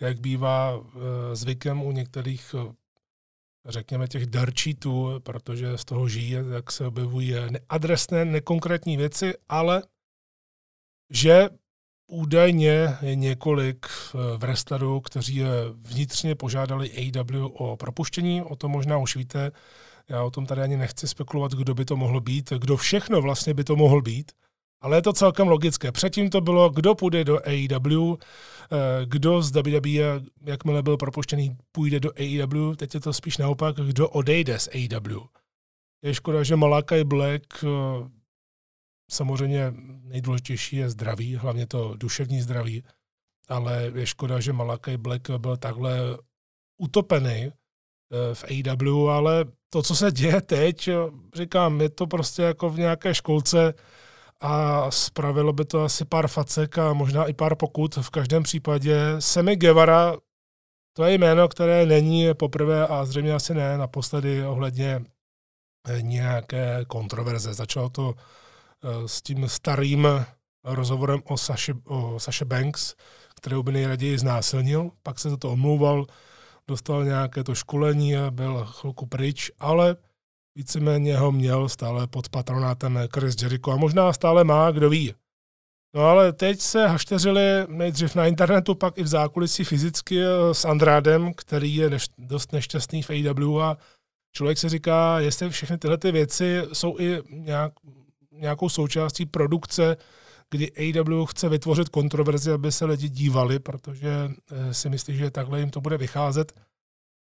jak 0.00 0.20
bývá 0.20 0.80
eh, 0.80 1.36
zvykem 1.36 1.82
u 1.82 1.92
některých, 1.92 2.54
eh, 2.58 2.72
řekněme, 3.68 4.08
těch 4.08 4.26
darčítů, 4.26 5.20
protože 5.22 5.78
z 5.78 5.84
toho 5.84 6.08
žijí, 6.08 6.36
tak 6.52 6.72
se 6.72 6.86
objevují 6.86 7.34
neadresné, 7.50 8.24
nekonkrétní 8.24 8.96
věci, 8.96 9.34
ale 9.48 9.82
že 11.10 11.48
údajně 12.06 12.96
je 13.02 13.14
několik 13.14 13.86
wrestlerů, 14.36 15.00
kteří 15.00 15.42
vnitřně 15.72 16.34
požádali 16.34 16.90
AW 16.90 17.44
o 17.52 17.76
propuštění, 17.76 18.42
o 18.42 18.56
tom 18.56 18.70
možná 18.70 18.98
už 18.98 19.16
víte, 19.16 19.52
já 20.10 20.24
o 20.24 20.30
tom 20.30 20.46
tady 20.46 20.60
ani 20.60 20.76
nechci 20.76 21.08
spekulovat, 21.08 21.52
kdo 21.52 21.74
by 21.74 21.84
to 21.84 21.96
mohl 21.96 22.20
být, 22.20 22.52
kdo 22.58 22.76
všechno 22.76 23.22
vlastně 23.22 23.54
by 23.54 23.64
to 23.64 23.76
mohl 23.76 24.02
být, 24.02 24.32
ale 24.80 24.96
je 24.96 25.02
to 25.02 25.12
celkem 25.12 25.48
logické. 25.48 25.92
Předtím 25.92 26.30
to 26.30 26.40
bylo, 26.40 26.70
kdo 26.70 26.94
půjde 26.94 27.24
do 27.24 27.38
AEW, 27.46 28.14
eh, 28.14 29.06
kdo 29.06 29.42
z 29.42 29.50
WWE, 29.50 30.20
jakmile 30.44 30.82
byl 30.82 30.96
propuštěný, 30.96 31.56
půjde 31.72 32.00
do 32.00 32.10
AEW, 32.16 32.76
teď 32.76 32.94
je 32.94 33.00
to 33.00 33.12
spíš 33.12 33.38
naopak, 33.38 33.76
kdo 33.76 34.08
odejde 34.08 34.58
z 34.58 34.68
AEW. 34.68 35.20
Je 36.02 36.14
škoda, 36.14 36.42
že 36.42 36.56
Malakai 36.56 37.04
Black 37.04 37.64
eh, 37.64 37.68
samozřejmě 39.10 39.74
nejdůležitější 40.02 40.76
je 40.76 40.90
zdraví, 40.90 41.36
hlavně 41.36 41.66
to 41.66 41.96
duševní 41.96 42.40
zdraví, 42.42 42.84
ale 43.48 43.92
je 43.94 44.06
škoda, 44.06 44.40
že 44.40 44.52
Malakai 44.52 44.96
Black 44.96 45.30
byl 45.30 45.56
takhle 45.56 46.18
utopený 46.78 47.52
v 48.34 48.44
AW, 48.44 49.08
ale 49.10 49.44
to, 49.70 49.82
co 49.82 49.96
se 49.96 50.12
děje 50.12 50.40
teď, 50.40 50.88
říkám, 51.34 51.80
je 51.80 51.88
to 51.88 52.06
prostě 52.06 52.42
jako 52.42 52.70
v 52.70 52.78
nějaké 52.78 53.14
školce 53.14 53.74
a 54.40 54.90
spravilo 54.90 55.52
by 55.52 55.64
to 55.64 55.84
asi 55.84 56.04
pár 56.04 56.28
facek 56.28 56.78
a 56.78 56.92
možná 56.92 57.24
i 57.24 57.32
pár 57.32 57.54
pokut. 57.54 57.96
V 57.96 58.10
každém 58.10 58.42
případě 58.42 59.16
Semi 59.18 59.56
Guevara, 59.56 60.16
to 60.92 61.04
je 61.04 61.14
jméno, 61.14 61.48
které 61.48 61.86
není 61.86 62.34
poprvé 62.34 62.86
a 62.86 63.04
zřejmě 63.04 63.34
asi 63.34 63.54
ne 63.54 63.78
naposledy 63.78 64.46
ohledně 64.46 65.04
eh, 65.88 66.02
nějaké 66.02 66.84
kontroverze. 66.86 67.54
Začalo 67.54 67.88
to 67.88 68.14
eh, 68.14 69.08
s 69.08 69.22
tím 69.22 69.48
starým 69.48 70.08
rozhovorem 70.64 71.20
o 71.24 71.36
Saše, 71.36 71.74
o 71.84 72.20
Saše 72.20 72.44
Banks, 72.44 72.94
kterou 73.36 73.62
by 73.62 73.72
nejraději 73.72 74.18
znásilnil, 74.18 74.90
pak 75.02 75.18
se 75.18 75.30
za 75.30 75.36
to 75.36 75.52
omlouval, 75.52 76.06
dostal 76.68 77.04
nějaké 77.04 77.44
to 77.44 77.54
školení 77.54 78.16
a 78.16 78.30
byl 78.30 78.64
chvilku 78.64 79.06
pryč, 79.06 79.50
ale 79.58 79.96
víceméně 80.54 81.18
ho 81.18 81.32
měl 81.32 81.68
stále 81.68 82.06
pod 82.06 82.28
patronátem 82.28 82.98
Chris 83.14 83.42
Jericho 83.42 83.72
a 83.72 83.76
možná 83.76 84.12
stále 84.12 84.44
má, 84.44 84.70
kdo 84.70 84.90
ví. 84.90 85.14
No 85.94 86.02
ale 86.02 86.32
teď 86.32 86.60
se 86.60 86.86
hašteřili 86.86 87.42
nejdřív 87.68 88.14
na 88.14 88.26
internetu, 88.26 88.74
pak 88.74 88.98
i 88.98 89.02
v 89.02 89.06
zákulisí 89.06 89.64
fyzicky 89.64 90.22
eh, 90.22 90.54
s 90.54 90.64
Andrádem, 90.64 91.34
který 91.34 91.76
je 91.76 91.90
neš- 91.90 92.12
dost 92.18 92.52
nešťastný 92.52 93.02
v 93.02 93.10
AW 93.10 93.60
a 93.62 93.76
člověk 94.32 94.58
se 94.58 94.68
říká, 94.68 95.20
jestli 95.20 95.50
všechny 95.50 95.78
tyhle 95.78 95.98
ty 95.98 96.12
věci 96.12 96.62
jsou 96.72 96.98
i 96.98 97.22
nějak, 97.30 97.72
nějakou 98.32 98.68
součástí 98.68 99.26
produkce, 99.26 99.96
kdy 100.50 100.72
AW 100.72 101.26
chce 101.26 101.48
vytvořit 101.48 101.88
kontroverzi, 101.88 102.52
aby 102.52 102.72
se 102.72 102.84
lidi 102.84 103.08
dívali, 103.08 103.58
protože 103.58 104.30
eh, 104.50 104.74
si 104.74 104.90
myslí, 104.90 105.16
že 105.16 105.30
takhle 105.30 105.60
jim 105.60 105.70
to 105.70 105.80
bude 105.80 105.98
vycházet, 105.98 106.52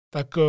tak 0.09 0.37
eh, 0.37 0.41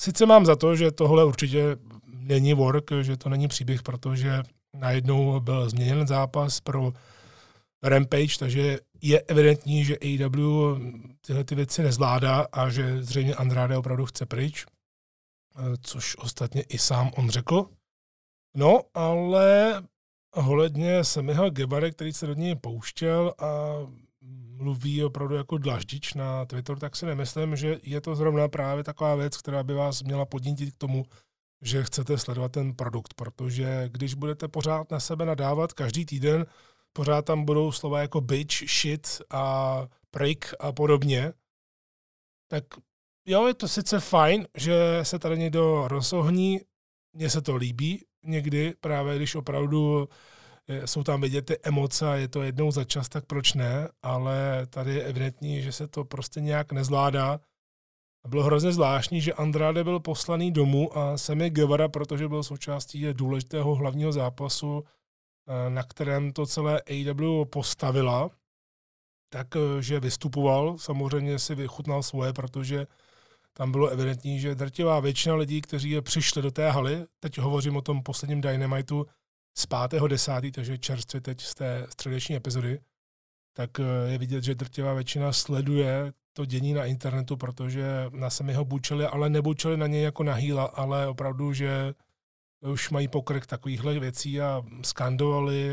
sice 0.00 0.26
mám 0.26 0.46
za 0.46 0.56
to, 0.56 0.76
že 0.76 0.90
tohle 0.90 1.24
určitě 1.24 1.76
není 2.06 2.54
work, 2.54 2.90
že 3.02 3.16
to 3.16 3.28
není 3.28 3.48
příběh, 3.48 3.82
protože 3.82 4.42
najednou 4.76 5.40
byl 5.40 5.70
změněn 5.70 6.06
zápas 6.06 6.60
pro 6.60 6.92
Rampage, 7.82 8.38
takže 8.38 8.78
je 9.02 9.20
evidentní, 9.20 9.84
že 9.84 9.98
AEW 9.98 10.78
tyhle 11.20 11.44
ty 11.44 11.54
věci 11.54 11.82
nezvládá 11.82 12.46
a 12.52 12.70
že 12.70 13.02
zřejmě 13.02 13.34
Andrade 13.34 13.76
opravdu 13.76 14.06
chce 14.06 14.26
pryč, 14.26 14.66
eh, 14.66 15.62
což 15.80 16.16
ostatně 16.16 16.62
i 16.62 16.78
sám 16.78 17.10
on 17.16 17.30
řekl. 17.30 17.66
No, 18.56 18.80
ale 18.94 19.74
ohledně 20.38 21.04
Semiho 21.04 21.50
Gebare, 21.50 21.90
který 21.90 22.12
se 22.12 22.26
do 22.26 22.34
něj 22.34 22.54
pouštěl 22.54 23.34
a 23.38 23.74
mluví 24.56 25.04
opravdu 25.04 25.34
jako 25.34 25.58
dlaždič 25.58 26.14
na 26.14 26.44
Twitter, 26.44 26.78
tak 26.78 26.96
si 26.96 27.06
nemyslím, 27.06 27.56
že 27.56 27.78
je 27.82 28.00
to 28.00 28.16
zrovna 28.16 28.48
právě 28.48 28.84
taková 28.84 29.14
věc, 29.14 29.36
která 29.36 29.62
by 29.62 29.74
vás 29.74 30.02
měla 30.02 30.26
podnítit 30.26 30.74
k 30.74 30.78
tomu, 30.78 31.04
že 31.62 31.84
chcete 31.84 32.18
sledovat 32.18 32.52
ten 32.52 32.74
produkt, 32.74 33.14
protože 33.14 33.88
když 33.88 34.14
budete 34.14 34.48
pořád 34.48 34.90
na 34.90 35.00
sebe 35.00 35.26
nadávat 35.26 35.72
každý 35.72 36.06
týden, 36.06 36.46
pořád 36.92 37.24
tam 37.24 37.44
budou 37.44 37.72
slova 37.72 38.00
jako 38.00 38.20
bitch, 38.20 38.70
shit 38.80 39.22
a 39.30 39.86
prick 40.10 40.54
a 40.60 40.72
podobně, 40.72 41.32
tak 42.48 42.64
jo, 43.26 43.46
je 43.46 43.54
to 43.54 43.68
sice 43.68 44.00
fajn, 44.00 44.46
že 44.56 45.00
se 45.02 45.18
tady 45.18 45.38
někdo 45.38 45.88
rozohní, 45.88 46.60
mně 47.12 47.30
se 47.30 47.42
to 47.42 47.56
líbí 47.56 48.04
někdy, 48.28 48.74
právě 48.80 49.16
když 49.16 49.34
opravdu 49.34 50.08
jsou 50.84 51.02
tam 51.02 51.20
vidět 51.20 51.42
ty 51.42 51.58
emoce 51.62 52.08
a 52.08 52.14
je 52.14 52.28
to 52.28 52.42
jednou 52.42 52.70
za 52.70 52.84
čas, 52.84 53.08
tak 53.08 53.26
proč 53.26 53.54
ne, 53.54 53.88
ale 54.02 54.66
tady 54.70 54.94
je 54.94 55.02
evidentní, 55.02 55.62
že 55.62 55.72
se 55.72 55.88
to 55.88 56.04
prostě 56.04 56.40
nějak 56.40 56.72
nezvládá. 56.72 57.40
Bylo 58.28 58.42
hrozně 58.42 58.72
zvláštní, 58.72 59.20
že 59.20 59.32
Andrade 59.32 59.84
byl 59.84 60.00
poslaný 60.00 60.52
domů 60.52 60.98
a 60.98 61.18
Semi 61.18 61.50
Guevara, 61.50 61.88
protože 61.88 62.28
byl 62.28 62.42
součástí 62.42 63.06
důležitého 63.12 63.74
hlavního 63.74 64.12
zápasu, 64.12 64.84
eh, 64.84 65.70
na 65.70 65.82
kterém 65.82 66.32
to 66.32 66.46
celé 66.46 66.82
AW 66.90 67.44
postavila, 67.44 68.30
takže 69.28 69.96
eh, 69.96 70.00
vystupoval, 70.00 70.78
samozřejmě 70.78 71.38
si 71.38 71.54
vychutnal 71.54 72.02
svoje, 72.02 72.32
protože 72.32 72.86
tam 73.58 73.72
bylo 73.72 73.88
evidentní, 73.88 74.40
že 74.40 74.54
drtivá 74.54 75.00
většina 75.00 75.34
lidí, 75.34 75.60
kteří 75.60 75.90
je 75.90 76.02
přišli 76.02 76.42
do 76.42 76.50
té 76.50 76.70
haly, 76.70 77.06
teď 77.20 77.38
hovořím 77.38 77.76
o 77.76 77.82
tom 77.82 78.02
posledním 78.02 78.40
Dynamitu, 78.40 79.06
z 79.58 79.68
5.10., 79.68 80.52
takže 80.52 80.78
čerstvě 80.78 81.20
teď 81.20 81.40
z 81.40 81.54
té 81.54 81.86
středeční 81.90 82.36
epizody, 82.36 82.80
tak 83.52 83.80
eh, 83.80 84.10
je 84.10 84.18
vidět, 84.18 84.44
že 84.44 84.54
drtivá 84.54 84.94
většina 84.94 85.32
sleduje 85.32 86.12
to 86.32 86.44
dění 86.44 86.72
na 86.72 86.84
internetu, 86.84 87.36
protože 87.36 88.06
na 88.12 88.30
semi 88.30 88.52
ho 88.52 88.64
bučili, 88.64 89.06
ale 89.06 89.30
nebučili 89.30 89.76
na 89.76 89.86
něj 89.86 90.02
jako 90.02 90.22
na 90.22 90.34
hýla, 90.34 90.64
ale 90.64 91.06
opravdu, 91.06 91.52
že 91.52 91.94
už 92.60 92.90
mají 92.90 93.08
pokrk 93.08 93.46
takovýchhle 93.46 93.98
věcí 93.98 94.40
a 94.40 94.62
skandovali 94.82 95.70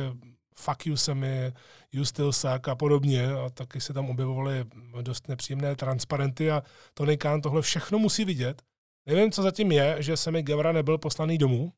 fuck 0.60 0.86
you 0.86 0.98
semi, 0.98 1.54
you 1.91 2.06
still 2.06 2.34
suck 2.34 2.68
a 2.68 2.76
podobně 2.76 3.34
a 3.34 3.50
taky 3.50 3.82
se 3.82 3.94
tam 3.94 4.10
objevovaly 4.10 4.65
dost 5.02 5.28
nepříjemné 5.28 5.76
transparenty 5.76 6.52
a 6.52 6.63
Tony 6.94 7.18
Khan 7.18 7.41
tohle 7.41 7.62
všechno 7.62 8.00
musí 8.00 8.26
vidět. 8.26 8.62
Nevím, 9.06 9.32
co 9.32 9.44
zatím 9.44 9.72
je, 9.72 9.96
že 10.00 10.18
Semi 10.18 10.44
Guevara 10.44 10.72
nebyl 10.72 10.98
poslaný 10.98 11.38
domů 11.38 11.74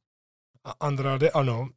a 0.64 0.72
Andrade 0.80 1.30
ano, 1.30 1.70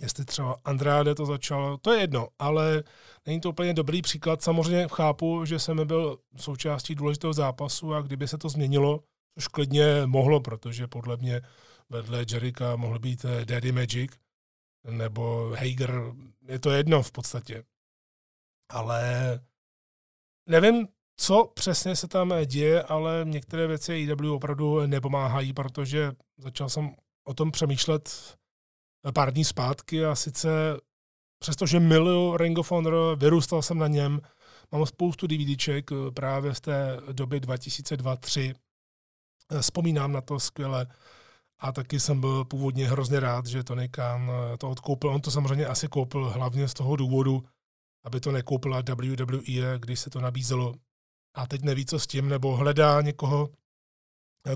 jestli 0.00 0.24
třeba 0.24 0.56
Andrade 0.64 1.14
to 1.14 1.26
začal, 1.26 1.78
to 1.78 1.92
je 1.92 2.00
jedno, 2.00 2.28
ale 2.38 2.82
není 3.26 3.40
to 3.40 3.50
úplně 3.50 3.74
dobrý 3.74 4.02
příklad. 4.02 4.42
Samozřejmě 4.42 4.88
chápu, 4.88 5.44
že 5.44 5.58
jsem 5.58 5.86
byl 5.86 6.18
součástí 6.36 6.94
důležitého 6.94 7.32
zápasu 7.32 7.94
a 7.94 8.00
kdyby 8.00 8.28
se 8.28 8.38
to 8.38 8.48
změnilo, 8.48 9.00
což 9.34 9.48
klidně 9.48 9.84
mohlo, 10.06 10.40
protože 10.40 10.86
podle 10.86 11.16
mě 11.16 11.40
vedle 11.90 12.24
Jerika 12.32 12.76
mohl 12.76 12.98
být 12.98 13.24
eh, 13.24 13.44
Daddy 13.44 13.72
Magic 13.72 14.21
nebo 14.90 15.54
Hager, 15.56 16.12
je 16.48 16.58
to 16.58 16.70
jedno 16.70 17.02
v 17.02 17.12
podstatě. 17.12 17.64
Ale 18.70 19.40
nevím, 20.48 20.88
co 21.16 21.52
přesně 21.54 21.96
se 21.96 22.08
tam 22.08 22.34
děje, 22.46 22.82
ale 22.82 23.20
některé 23.24 23.66
věci 23.66 23.94
IW 23.94 24.32
opravdu 24.32 24.86
nepomáhají, 24.86 25.52
protože 25.52 26.12
začal 26.38 26.68
jsem 26.68 26.96
o 27.24 27.34
tom 27.34 27.50
přemýšlet 27.50 28.36
pár 29.14 29.32
dní 29.32 29.44
zpátky 29.44 30.04
a 30.04 30.14
sice 30.14 30.50
přestože 31.38 31.80
miluju 31.80 32.36
Ring 32.36 32.58
of 32.58 32.70
Honor, 32.70 33.18
vyrůstal 33.18 33.62
jsem 33.62 33.78
na 33.78 33.88
něm, 33.88 34.20
mám 34.72 34.86
spoustu 34.86 35.26
DVDček 35.26 35.90
právě 36.14 36.54
z 36.54 36.60
té 36.60 37.00
doby 37.12 37.40
2002-2003, 37.40 38.54
vzpomínám 39.60 40.12
na 40.12 40.20
to 40.20 40.40
skvěle 40.40 40.86
a 41.62 41.72
taky 41.72 42.00
jsem 42.00 42.20
byl 42.20 42.44
původně 42.44 42.88
hrozně 42.88 43.20
rád, 43.20 43.46
že 43.46 43.64
Tony 43.64 43.88
Khan 43.88 44.30
to 44.58 44.70
odkoupil. 44.70 45.10
On 45.10 45.20
to 45.20 45.30
samozřejmě 45.30 45.66
asi 45.66 45.88
koupil 45.88 46.30
hlavně 46.30 46.68
z 46.68 46.74
toho 46.74 46.96
důvodu, 46.96 47.44
aby 48.04 48.20
to 48.20 48.32
nekoupila 48.32 48.82
WWE, 48.88 49.78
když 49.78 50.00
se 50.00 50.10
to 50.10 50.20
nabízelo 50.20 50.74
a 51.34 51.46
teď 51.46 51.62
neví, 51.62 51.86
co 51.86 51.98
s 51.98 52.06
tím, 52.06 52.28
nebo 52.28 52.56
hledá 52.56 53.00
někoho, 53.00 53.50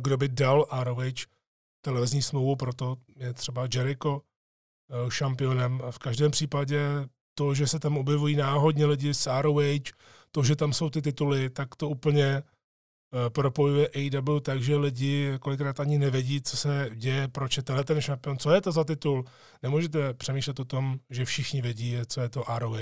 kdo 0.02 0.16
by 0.16 0.28
dal 0.28 0.66
ROH 0.82 1.14
televizní 1.80 2.22
smlouvu, 2.22 2.56
proto 2.56 2.96
je 3.16 3.32
třeba 3.32 3.68
Jericho, 3.74 4.22
Eh, 4.90 5.10
šampionem. 5.10 5.82
V 5.90 5.98
každém 5.98 6.30
případě 6.30 6.80
to, 7.34 7.54
že 7.54 7.66
se 7.66 7.78
tam 7.78 7.98
objevují 7.98 8.36
náhodně 8.36 8.86
lidi 8.86 9.14
z 9.14 9.28
ROH, 9.40 9.62
to, 10.30 10.42
že 10.42 10.56
tam 10.56 10.72
jsou 10.72 10.90
ty 10.90 11.02
tituly, 11.02 11.50
tak 11.50 11.76
to 11.76 11.88
úplně 11.88 12.24
eh, 12.24 12.42
propojuje 13.28 13.88
AEW, 13.88 14.40
takže 14.40 14.76
lidi 14.76 15.32
kolikrát 15.40 15.80
ani 15.80 15.98
nevědí, 15.98 16.42
co 16.42 16.56
se 16.56 16.90
děje, 16.94 17.28
proč 17.28 17.56
je 17.56 17.62
tenhle 17.62 17.84
ten 17.84 18.00
šampion, 18.00 18.38
co 18.38 18.50
je 18.50 18.60
to 18.60 18.72
za 18.72 18.84
titul. 18.84 19.24
Nemůžete 19.62 20.14
přemýšlet 20.14 20.60
o 20.60 20.64
tom, 20.64 20.98
že 21.10 21.24
všichni 21.24 21.62
vědí, 21.62 21.96
co 22.06 22.20
je 22.20 22.28
to 22.28 22.44
ROH. 22.58 22.76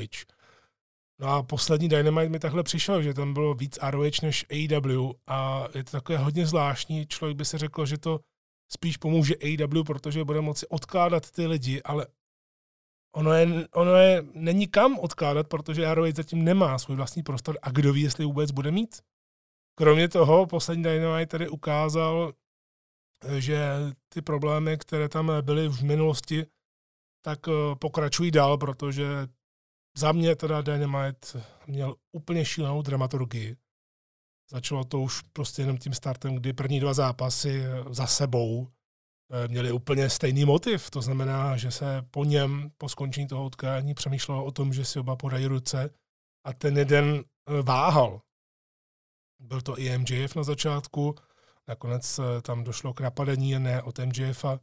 No 1.20 1.28
a 1.28 1.42
poslední 1.42 1.88
Dynamite 1.88 2.28
mi 2.28 2.38
takhle 2.38 2.62
přišel, 2.62 3.02
že 3.02 3.14
tam 3.14 3.34
bylo 3.34 3.54
víc 3.54 3.78
ROH 3.90 4.22
než 4.22 4.46
AEW 4.50 5.12
a 5.26 5.68
je 5.74 5.84
to 5.84 5.90
takové 5.90 6.18
hodně 6.18 6.46
zvláštní. 6.46 7.06
Člověk 7.06 7.36
by 7.36 7.44
se 7.44 7.58
řekl, 7.58 7.86
že 7.86 7.98
to 7.98 8.20
spíš 8.72 8.96
pomůže 8.96 9.34
AW, 9.34 9.84
protože 9.84 10.24
bude 10.24 10.40
moci 10.40 10.66
odkládat 10.68 11.30
ty 11.30 11.46
lidi, 11.46 11.82
ale 11.82 12.06
ono 13.14 13.32
je, 13.32 13.68
ono 13.74 13.96
je, 13.96 14.24
není 14.34 14.66
kam 14.66 14.98
odkládat, 14.98 15.48
protože 15.48 15.94
ROH 15.94 16.14
zatím 16.14 16.44
nemá 16.44 16.78
svůj 16.78 16.96
vlastní 16.96 17.22
prostor 17.22 17.58
a 17.62 17.70
kdo 17.70 17.92
ví, 17.92 18.02
jestli 18.02 18.24
vůbec 18.24 18.50
bude 18.50 18.70
mít. 18.70 19.00
Kromě 19.74 20.08
toho, 20.08 20.46
poslední 20.46 20.84
Dynamite 20.84 21.26
tady 21.26 21.48
ukázal, 21.48 22.32
že 23.38 23.68
ty 24.08 24.22
problémy, 24.22 24.78
které 24.78 25.08
tam 25.08 25.32
byly 25.42 25.68
v 25.68 25.82
minulosti, 25.82 26.46
tak 27.24 27.48
eh, 27.48 27.52
pokračují 27.78 28.30
dál, 28.30 28.58
protože 28.58 29.06
za 29.96 30.12
mě 30.12 30.36
teda 30.36 30.62
Dynamite 30.62 31.42
měl 31.66 31.94
úplně 32.12 32.44
šílenou 32.44 32.82
dramaturgii. 32.82 33.56
Začalo 34.50 34.84
to 34.84 35.00
už 35.00 35.22
prostě 35.32 35.62
jenom 35.62 35.78
tím 35.78 35.94
startem, 35.94 36.34
kdy 36.34 36.52
první 36.52 36.80
dva 36.80 36.94
zápasy 36.94 37.62
eh, 37.64 37.94
za 37.94 38.06
sebou 38.06 38.68
eh, 39.32 39.48
měli 39.48 39.72
úplně 39.72 40.10
stejný 40.10 40.44
motiv. 40.44 40.90
To 40.90 41.02
znamená, 41.02 41.56
že 41.56 41.70
se 41.70 42.02
po 42.10 42.24
něm, 42.24 42.70
po 42.78 42.88
skončení 42.88 43.26
toho 43.26 43.46
utkání, 43.46 43.94
přemýšlelo 43.94 44.44
o 44.44 44.52
tom, 44.52 44.72
že 44.72 44.84
si 44.84 44.98
oba 44.98 45.16
podají 45.16 45.46
ruce 45.46 45.90
a 46.46 46.52
ten 46.52 46.78
jeden 46.78 47.24
váhal. 47.62 48.20
Byl 49.44 49.60
to 49.60 49.78
i 49.78 49.98
MJF 49.98 50.36
na 50.36 50.42
začátku, 50.42 51.14
nakonec 51.68 52.20
tam 52.42 52.64
došlo 52.64 52.94
k 52.94 53.00
napadení, 53.00 53.58
ne 53.58 53.82
od 53.82 53.98
MJFa. 53.98 54.60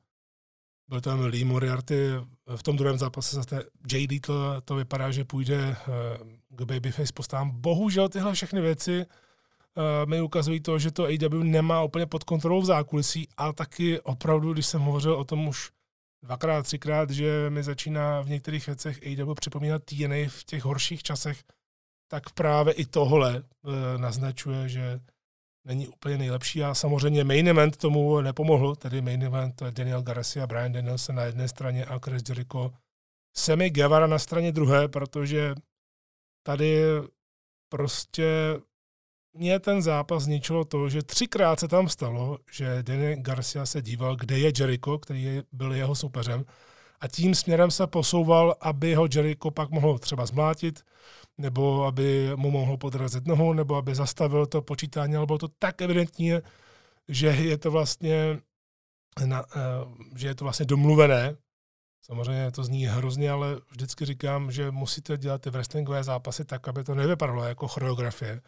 Byl 0.87 1.01
tam 1.01 1.19
Lee 1.19 1.45
Moriarty, 1.45 2.09
v 2.55 2.63
tom 2.63 2.77
druhém 2.77 2.97
zápase 2.97 3.35
zase 3.35 3.63
JD 3.91 4.21
to, 4.25 4.61
to 4.61 4.75
vypadá, 4.75 5.11
že 5.11 5.25
půjde 5.25 5.75
k 6.49 6.61
Babyface 6.61 7.13
postávám. 7.13 7.51
Bohužel 7.51 8.09
tyhle 8.09 8.33
všechny 8.33 8.61
věci 8.61 9.05
uh, 9.05 10.09
mi 10.09 10.21
ukazují 10.21 10.59
to, 10.59 10.79
že 10.79 10.91
to 10.91 11.03
AW 11.03 11.43
nemá 11.43 11.83
úplně 11.83 12.05
pod 12.05 12.23
kontrolou 12.23 12.61
v 12.61 12.65
zákulisí, 12.65 13.27
ale 13.37 13.53
taky 13.53 14.01
opravdu, 14.01 14.53
když 14.53 14.65
jsem 14.65 14.81
hovořil 14.81 15.13
o 15.13 15.23
tom 15.23 15.47
už 15.47 15.71
dvakrát, 16.23 16.63
třikrát, 16.63 17.09
že 17.09 17.49
mi 17.49 17.63
začíná 17.63 18.21
v 18.21 18.29
některých 18.29 18.65
věcech 18.65 18.99
AW 19.03 19.33
připomínat 19.33 19.83
TNA 19.83 20.27
v 20.27 20.43
těch 20.43 20.63
horších 20.63 21.03
časech, 21.03 21.43
tak 22.11 22.29
právě 22.29 22.73
i 22.73 22.85
tohle 22.85 23.43
uh, 23.61 23.73
naznačuje, 23.97 24.69
že 24.69 24.99
není 25.65 25.87
úplně 25.87 26.17
nejlepší. 26.17 26.63
A 26.63 26.73
samozřejmě 26.73 27.23
main 27.23 27.47
event 27.47 27.77
tomu 27.77 28.21
nepomohl, 28.21 28.75
tedy 28.75 29.01
main 29.01 29.23
event 29.23 29.63
Daniel 29.71 30.01
Garcia, 30.01 30.47
Brian 30.47 30.71
Danielson 30.71 31.15
na 31.15 31.23
jedné 31.23 31.47
straně 31.47 31.85
a 31.85 31.99
Chris 31.99 32.23
Jericho 32.29 32.73
Semi 33.37 33.69
Guevara 33.69 34.07
na 34.07 34.19
straně 34.19 34.51
druhé, 34.51 34.87
protože 34.87 35.55
tady 36.43 36.83
prostě 37.69 38.59
mě 39.33 39.59
ten 39.59 39.81
zápas 39.81 40.23
zničilo 40.23 40.65
to, 40.65 40.89
že 40.89 41.03
třikrát 41.03 41.59
se 41.59 41.67
tam 41.67 41.89
stalo, 41.89 42.37
že 42.51 42.83
Danny 42.83 43.15
Garcia 43.15 43.65
se 43.65 43.81
díval, 43.81 44.15
kde 44.15 44.39
je 44.39 44.51
Jericho, 44.59 44.99
který 44.99 45.41
byl 45.51 45.73
jeho 45.73 45.95
soupeřem, 45.95 46.45
a 47.01 47.07
tím 47.07 47.35
směrem 47.35 47.71
se 47.71 47.87
posouval, 47.87 48.55
aby 48.61 48.95
ho 48.95 49.07
Jericho 49.15 49.51
pak 49.51 49.69
mohl 49.69 49.99
třeba 49.99 50.25
zmlátit, 50.25 50.83
nebo 51.41 51.85
aby 51.85 52.31
mu 52.35 52.51
mohl 52.51 52.77
podrazit 52.77 53.27
nohu, 53.27 53.53
nebo 53.53 53.75
aby 53.75 53.95
zastavil 53.95 54.45
to 54.45 54.61
počítání, 54.61 55.15
ale 55.15 55.25
bylo 55.25 55.37
to 55.37 55.47
tak 55.47 55.81
evidentní, 55.81 56.31
že 57.07 57.27
je 57.27 57.57
to 57.57 57.71
vlastně, 57.71 58.39
na, 59.25 59.45
eh, 59.55 59.59
že 60.15 60.27
je 60.27 60.35
to 60.35 60.45
vlastně 60.45 60.65
domluvené. 60.65 61.37
Samozřejmě 62.05 62.51
to 62.51 62.63
zní 62.63 62.85
hrozně, 62.85 63.31
ale 63.31 63.57
vždycky 63.71 64.05
říkám, 64.05 64.51
že 64.51 64.71
musíte 64.71 65.17
dělat 65.17 65.41
ty 65.41 65.49
wrestlingové 65.49 66.03
zápasy 66.03 66.45
tak, 66.45 66.67
aby 66.67 66.83
to 66.83 66.95
nevypadalo 66.95 67.43
jako 67.43 67.67
choreografie. 67.67 68.41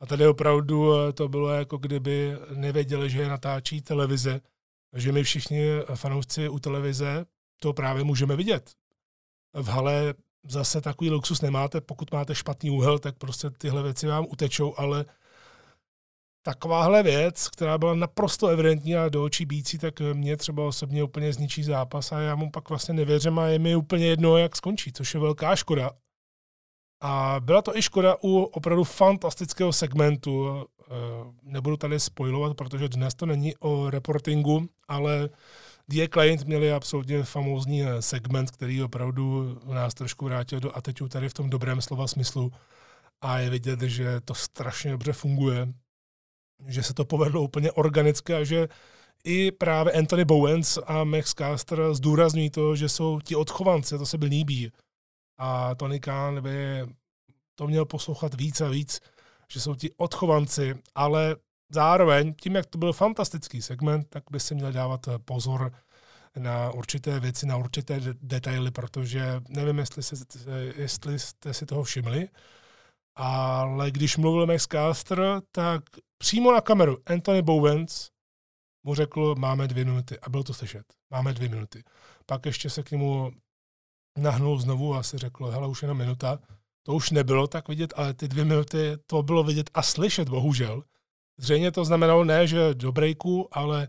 A 0.00 0.06
tady 0.06 0.26
opravdu 0.26 0.94
eh, 0.94 1.12
to 1.12 1.28
bylo 1.28 1.48
jako 1.48 1.76
kdyby 1.76 2.36
nevěděli, 2.54 3.10
že 3.10 3.20
je 3.20 3.28
natáčí 3.28 3.82
televize, 3.82 4.40
že 4.96 5.12
my 5.12 5.22
všichni 5.22 5.68
fanoušci 5.94 6.48
u 6.48 6.58
televize 6.58 7.26
to 7.60 7.72
právě 7.72 8.04
můžeme 8.04 8.36
vidět. 8.36 8.72
V 9.52 9.68
hale 9.68 10.14
zase 10.44 10.80
takový 10.80 11.10
luxus 11.10 11.40
nemáte, 11.40 11.80
pokud 11.80 12.12
máte 12.12 12.34
špatný 12.34 12.70
úhel, 12.70 12.98
tak 12.98 13.18
prostě 13.18 13.50
tyhle 13.50 13.82
věci 13.82 14.06
vám 14.06 14.26
utečou, 14.28 14.74
ale 14.76 15.04
takováhle 16.42 17.02
věc, 17.02 17.48
která 17.48 17.78
byla 17.78 17.94
naprosto 17.94 18.46
evidentní 18.48 18.96
a 18.96 19.08
do 19.08 19.24
očí 19.24 19.44
bící, 19.44 19.78
tak 19.78 20.00
mě 20.00 20.36
třeba 20.36 20.64
osobně 20.64 21.04
úplně 21.04 21.32
zničí 21.32 21.62
zápas 21.62 22.12
a 22.12 22.20
já 22.20 22.34
mu 22.34 22.50
pak 22.50 22.68
vlastně 22.68 22.94
nevěřím 22.94 23.38
a 23.38 23.46
je 23.46 23.58
mi 23.58 23.76
úplně 23.76 24.06
jedno, 24.06 24.36
jak 24.36 24.56
skončí, 24.56 24.92
což 24.92 25.14
je 25.14 25.20
velká 25.20 25.56
škoda. 25.56 25.90
A 27.00 27.36
byla 27.40 27.62
to 27.62 27.76
i 27.76 27.82
škoda 27.82 28.16
u 28.22 28.42
opravdu 28.42 28.84
fantastického 28.84 29.72
segmentu. 29.72 30.64
Eh, 30.80 30.94
nebudu 31.42 31.76
tady 31.76 32.00
spojovat, 32.00 32.56
protože 32.56 32.88
dnes 32.88 33.14
to 33.14 33.26
není 33.26 33.56
o 33.56 33.90
reportingu, 33.90 34.68
ale 34.88 35.28
The 35.90 36.08
Client 36.08 36.44
měli 36.44 36.72
absolutně 36.72 37.22
famózní 37.22 37.82
eh, 37.82 38.02
segment, 38.02 38.50
který 38.50 38.82
opravdu 38.82 39.58
nás 39.72 39.94
trošku 39.94 40.24
vrátil 40.24 40.60
do 40.60 40.76
ateťu 40.76 41.08
tady 41.08 41.28
v 41.28 41.34
tom 41.34 41.50
dobrém 41.50 41.80
slova 41.80 42.06
smyslu. 42.06 42.52
A 43.20 43.38
je 43.38 43.50
vidět, 43.50 43.80
že 43.80 44.20
to 44.20 44.34
strašně 44.34 44.90
dobře 44.90 45.12
funguje, 45.12 45.68
že 46.66 46.82
se 46.82 46.94
to 46.94 47.04
povedlo 47.04 47.42
úplně 47.42 47.72
organicky 47.72 48.34
a 48.34 48.44
že 48.44 48.68
i 49.24 49.52
právě 49.52 49.92
Anthony 49.92 50.24
Bowens 50.24 50.78
a 50.86 51.04
Max 51.04 51.34
Caster 51.34 51.94
zdůrazňují 51.94 52.50
to, 52.50 52.76
že 52.76 52.88
jsou 52.88 53.20
ti 53.20 53.36
odchovanci, 53.36 53.98
to 53.98 54.06
se 54.06 54.18
by 54.18 54.26
líbí. 54.26 54.72
A 55.38 55.74
Tony 55.74 56.00
Khan 56.00 56.42
by 56.42 56.86
to 57.54 57.66
měl 57.66 57.84
poslouchat 57.84 58.34
víc 58.34 58.60
a 58.60 58.68
víc, 58.68 59.00
že 59.48 59.60
jsou 59.60 59.74
ti 59.74 59.90
odchovanci, 59.96 60.74
ale 60.94 61.36
zároveň, 61.70 62.34
tím, 62.34 62.54
jak 62.54 62.66
to 62.66 62.78
byl 62.78 62.92
fantastický 62.92 63.62
segment, 63.62 64.06
tak 64.10 64.24
by 64.30 64.40
si 64.40 64.54
měl 64.54 64.72
dávat 64.72 65.08
pozor 65.24 65.72
na 66.38 66.70
určité 66.70 67.20
věci, 67.20 67.46
na 67.46 67.56
určité 67.56 68.00
detaily, 68.22 68.70
protože 68.70 69.40
nevím, 69.48 69.78
jestli, 69.78 70.02
se, 70.02 70.16
jestli 70.76 71.18
jste 71.18 71.54
si 71.54 71.66
toho 71.66 71.82
všimli, 71.82 72.28
ale 73.16 73.90
když 73.90 74.16
mluvil 74.16 74.46
Max 74.46 74.66
Caster, 74.66 75.40
tak 75.52 75.82
přímo 76.18 76.52
na 76.52 76.60
kameru 76.60 76.98
Anthony 77.06 77.42
Bowens 77.42 78.10
mu 78.84 78.94
řekl, 78.94 79.34
máme 79.38 79.68
dvě 79.68 79.84
minuty. 79.84 80.20
A 80.20 80.30
bylo 80.30 80.44
to 80.44 80.54
slyšet. 80.54 80.84
Máme 81.10 81.32
dvě 81.32 81.48
minuty. 81.48 81.84
Pak 82.26 82.46
ještě 82.46 82.70
se 82.70 82.82
k 82.82 82.90
němu 82.90 83.30
nahnul 84.18 84.58
znovu 84.58 84.94
a 84.94 85.02
si 85.02 85.18
řekl, 85.18 85.46
hele, 85.46 85.68
už 85.68 85.82
jenom 85.82 85.98
minuta. 85.98 86.38
To 86.82 86.94
už 86.94 87.10
nebylo 87.10 87.46
tak 87.46 87.68
vidět, 87.68 87.92
ale 87.96 88.14
ty 88.14 88.28
dvě 88.28 88.44
minuty 88.44 88.96
to 89.06 89.22
bylo 89.22 89.44
vidět 89.44 89.70
a 89.74 89.82
slyšet, 89.82 90.28
bohužel. 90.28 90.82
Zřejmě 91.38 91.72
to 91.72 91.84
znamenalo 91.84 92.24
ne, 92.24 92.46
že 92.46 92.74
do 92.74 92.92
breaku, 92.92 93.48
ale 93.52 93.88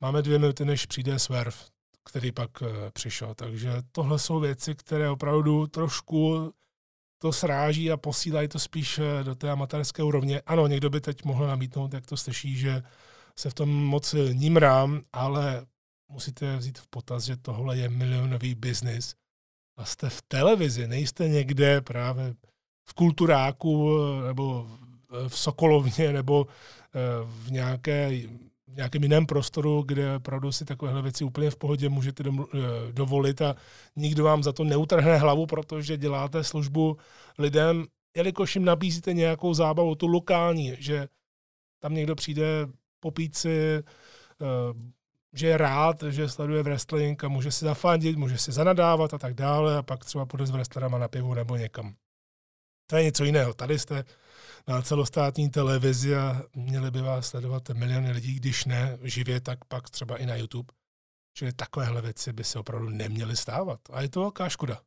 máme 0.00 0.22
dvě 0.22 0.38
minuty, 0.38 0.64
než 0.64 0.86
přijde 0.86 1.18
swerve, 1.18 1.56
který 2.04 2.32
pak 2.32 2.50
eh, 2.62 2.90
přišel. 2.90 3.34
Takže 3.34 3.72
tohle 3.92 4.18
jsou 4.18 4.40
věci, 4.40 4.74
které 4.74 5.10
opravdu 5.10 5.66
trošku 5.66 6.52
to 7.18 7.32
sráží 7.32 7.92
a 7.92 7.96
posílají 7.96 8.48
to 8.48 8.58
spíš 8.58 8.98
eh, 8.98 9.24
do 9.24 9.34
té 9.34 9.50
amatérské 9.50 10.02
úrovně. 10.02 10.40
Ano, 10.40 10.66
někdo 10.66 10.90
by 10.90 11.00
teď 11.00 11.24
mohl 11.24 11.46
namítnout, 11.46 11.94
jak 11.94 12.06
to 12.06 12.16
slyší, 12.16 12.56
že 12.56 12.82
se 13.38 13.50
v 13.50 13.54
tom 13.54 13.68
moc 13.68 14.14
nímrám, 14.32 15.00
ale 15.12 15.66
musíte 16.08 16.56
vzít 16.56 16.78
v 16.78 16.86
potaz, 16.86 17.24
že 17.24 17.36
tohle 17.36 17.76
je 17.76 17.88
milionový 17.88 18.54
biznis 18.54 19.14
a 19.76 19.84
jste 19.84 20.10
v 20.10 20.22
televizi, 20.22 20.88
nejste 20.88 21.28
někde 21.28 21.80
právě 21.80 22.34
v 22.88 22.94
kulturáku 22.94 23.90
eh, 23.90 24.26
nebo 24.26 24.68
v 25.28 25.38
Sokolovně 25.38 26.12
nebo 26.12 26.46
eh, 26.46 26.98
v 27.24 27.50
nějaké 27.50 28.20
nějakém 28.76 29.02
jiném 29.02 29.26
prostoru, 29.26 29.82
kde 29.86 30.16
opravdu 30.16 30.52
si 30.52 30.64
takovéhle 30.64 31.02
věci 31.02 31.24
úplně 31.24 31.50
v 31.50 31.56
pohodě 31.56 31.88
můžete 31.88 32.24
eh, 32.28 32.58
dovolit 32.92 33.42
a 33.42 33.56
nikdo 33.96 34.24
vám 34.24 34.42
za 34.42 34.52
to 34.52 34.64
neutrhne 34.64 35.16
hlavu, 35.16 35.46
protože 35.46 35.96
děláte 35.96 36.44
službu 36.44 36.96
lidem, 37.38 37.86
jelikož 38.16 38.54
jim 38.54 38.64
nabízíte 38.64 39.12
nějakou 39.12 39.54
zábavu, 39.54 39.94
tu 39.94 40.06
lokální, 40.06 40.76
že 40.78 41.08
tam 41.78 41.94
někdo 41.94 42.14
přijde 42.14 42.44
popít 43.00 43.36
si 43.36 43.82
že 45.34 45.46
je 45.46 45.56
rád, 45.56 46.02
že 46.02 46.28
sleduje 46.28 46.62
wrestling 46.62 47.24
a 47.24 47.28
může 47.28 47.52
si 47.52 47.64
zafandit, 47.64 48.16
může 48.16 48.38
si 48.38 48.52
zanadávat 48.52 49.14
a 49.14 49.18
tak 49.18 49.34
dále 49.34 49.76
a 49.76 49.82
pak 49.82 50.04
třeba 50.04 50.26
půjde 50.26 50.46
s 50.46 50.50
wrestlerama 50.50 50.98
na 50.98 51.08
pivu 51.08 51.34
nebo 51.34 51.56
někam. 51.56 51.94
To 52.86 52.96
je 52.96 53.04
něco 53.04 53.24
jiného. 53.24 53.54
Tady 53.54 53.78
jste 53.78 54.04
na 54.68 54.82
celostátní 54.82 55.50
televizi 55.50 56.16
a 56.16 56.42
měli 56.54 56.90
by 56.90 57.02
vás 57.02 57.26
sledovat 57.26 57.68
miliony 57.68 58.12
lidí, 58.12 58.34
když 58.34 58.64
ne 58.64 58.98
živě, 59.02 59.40
tak 59.40 59.64
pak 59.64 59.90
třeba 59.90 60.16
i 60.16 60.26
na 60.26 60.36
YouTube. 60.36 60.72
Čili 61.36 61.52
takovéhle 61.52 62.02
věci 62.02 62.32
by 62.32 62.44
se 62.44 62.58
opravdu 62.58 62.88
neměly 62.88 63.36
stávat. 63.36 63.80
A 63.92 64.00
je 64.00 64.08
to 64.08 64.20
velká 64.20 64.48
škoda. 64.48 64.80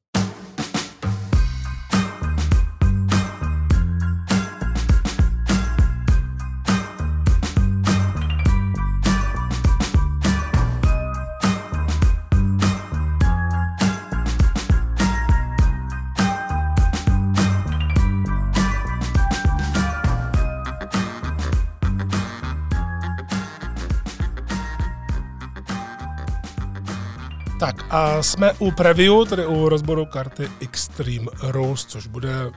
A 27.90 28.24
jsme 28.24 28.54
u 28.54 28.72
preview, 28.72 29.28
tedy 29.30 29.46
u 29.46 29.70
rozboru 29.70 30.06
karty 30.06 30.52
Extreme 30.60 31.26
Rules, 31.44 31.86
což 31.86 32.08
bude 32.08 32.52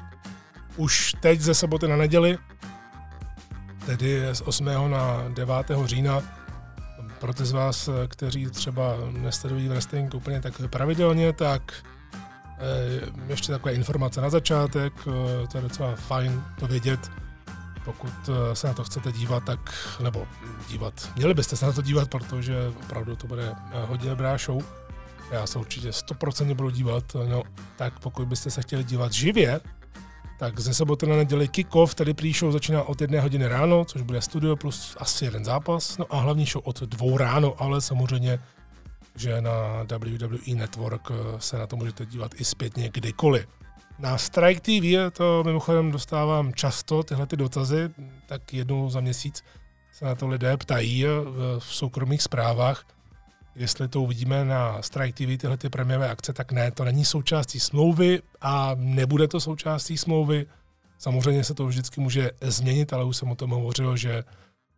už 0.77 1.14
teď 1.21 1.40
ze 1.40 1.55
soboty 1.55 1.88
na 1.88 1.97
neděli, 1.97 2.38
tedy 3.87 4.23
z 4.33 4.40
8. 4.40 4.64
na 4.64 5.25
9. 5.35 5.55
října. 5.85 6.23
Pro 7.19 7.35
ty 7.35 7.45
z 7.45 7.53
vás, 7.53 7.88
kteří 8.09 8.47
třeba 8.47 8.97
nesledují 9.11 9.69
wrestling 9.69 10.14
úplně 10.14 10.40
tak 10.40 10.55
pravidelně, 10.71 11.33
tak 11.33 11.73
eh, 12.59 13.11
ještě 13.29 13.53
takové 13.53 13.75
informace 13.75 14.21
na 14.21 14.31
začátek, 14.31 14.93
eh, 15.01 15.47
to 15.47 15.59
je 15.59 15.62
docela 15.62 15.97
fajn 15.97 16.45
to 16.59 16.66
vědět. 16.66 17.11
Pokud 17.85 18.12
eh, 18.29 18.57
se 18.57 18.66
na 18.66 18.75
to 18.75 18.85
chcete 18.85 19.12
dívat, 19.12 19.45
tak, 19.45 19.75
nebo 20.03 20.27
dívat, 20.69 21.11
měli 21.16 21.35
byste 21.35 21.57
se 21.57 21.66
na 21.66 21.73
to 21.73 21.83
dívat, 21.83 22.11
protože 22.11 22.73
opravdu 22.85 23.16
to 23.16 23.27
bude 23.27 23.55
hodně 23.87 24.11
dobrá 24.11 24.38
show 24.38 24.80
já 25.31 25.47
se 25.47 25.59
určitě 25.59 25.90
100% 25.90 26.55
budu 26.55 26.71
dívat, 26.71 27.05
no, 27.29 27.43
tak 27.77 28.01
pokud 28.01 28.29
byste 28.29 28.51
se 28.51 28.62
chtěli 28.62 28.85
dívat 28.85 29.12
živě, 29.12 29.61
tak 30.38 30.61
ze 30.61 30.75
soboty 30.75 31.07
na 31.07 31.16
neděli 31.16 31.49
kick-off, 31.49 31.95
tedy 31.95 32.33
show 32.33 32.53
začíná 32.53 32.83
od 32.83 33.01
jedné 33.01 33.21
hodiny 33.21 33.49
ráno, 33.49 33.85
což 33.85 34.03
bude 34.03 34.23
studio 34.23 34.57
plus 34.57 34.97
asi 35.01 35.25
jeden 35.25 35.45
zápas, 35.45 35.99
no 35.99 36.07
a 36.11 36.21
hlavní 36.21 36.47
show 36.47 36.62
od 36.64 36.83
dvou 36.83 37.16
ráno, 37.16 37.55
ale 37.59 37.81
samozřejmě, 37.81 38.38
že 39.16 39.40
na 39.40 39.53
WWE 39.83 40.55
Network 40.55 41.11
eh, 41.11 41.14
se 41.38 41.59
na 41.59 41.66
to 41.66 41.77
můžete 41.77 42.07
dívat 42.07 42.33
i 42.40 42.45
zpětně 42.45 42.90
kdykoliv. 42.95 43.47
Na 43.99 44.19
Strike 44.19 44.61
TV 44.61 45.16
to 45.16 45.43
mimochodem 45.47 45.90
dostávám 45.90 46.55
často, 46.55 47.03
tyhle 47.03 47.27
ty 47.27 47.37
dotazy, 47.37 47.90
tak 48.27 48.55
jednou 48.55 48.90
za 48.90 49.01
měsíc 49.01 49.45
se 49.93 50.05
na 50.05 50.14
to 50.14 50.29
lidé 50.29 50.57
ptají 50.57 51.07
eh, 51.07 51.09
v 51.59 51.64
soukromých 51.64 52.23
zprávách, 52.23 52.85
jestli 53.54 53.88
to 53.88 54.02
uvidíme 54.02 54.44
na 54.44 54.82
Strike 54.82 55.12
TV, 55.12 55.40
tyhle 55.40 55.56
ty 55.56 55.68
premiové 55.68 56.10
akce, 56.10 56.32
tak 56.32 56.52
ne, 56.52 56.70
to 56.70 56.84
není 56.84 57.04
součástí 57.04 57.60
smlouvy 57.60 58.22
a 58.40 58.72
nebude 58.74 59.28
to 59.28 59.40
součástí 59.40 59.98
smlouvy. 59.98 60.46
Samozřejmě 60.98 61.44
se 61.44 61.54
to 61.54 61.66
vždycky 61.66 62.00
může 62.00 62.30
změnit, 62.40 62.92
ale 62.92 63.04
už 63.04 63.16
jsem 63.16 63.30
o 63.30 63.36
tom 63.36 63.50
hovořil, 63.50 63.96
že 63.96 64.24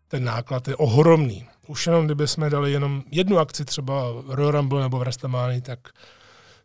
ten 0.09 0.25
náklad 0.25 0.69
je 0.69 0.77
ohromný. 0.77 1.49
Už 1.67 1.87
jenom 1.87 2.05
kdyby 2.05 2.29
jsme 2.29 2.51
dali 2.51 2.73
jenom 2.73 3.03
jednu 3.11 3.39
akci, 3.39 3.65
třeba 3.65 4.05
Royal 4.27 4.51
Rumble 4.51 4.83
nebo 4.83 4.99
WrestleMania, 4.99 5.61
tak 5.61 5.79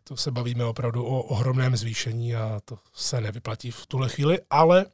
to 0.04 0.16
se 0.16 0.30
bavíme 0.30 0.64
opravdu 0.64 1.04
o 1.04 1.22
ohromném 1.22 1.76
zvýšení 1.76 2.34
a 2.34 2.60
to 2.64 2.78
se 2.92 3.20
nevyplatí 3.20 3.70
v 3.70 3.86
tuhle 3.86 4.08
chvíli, 4.08 4.38
ale 4.50 4.86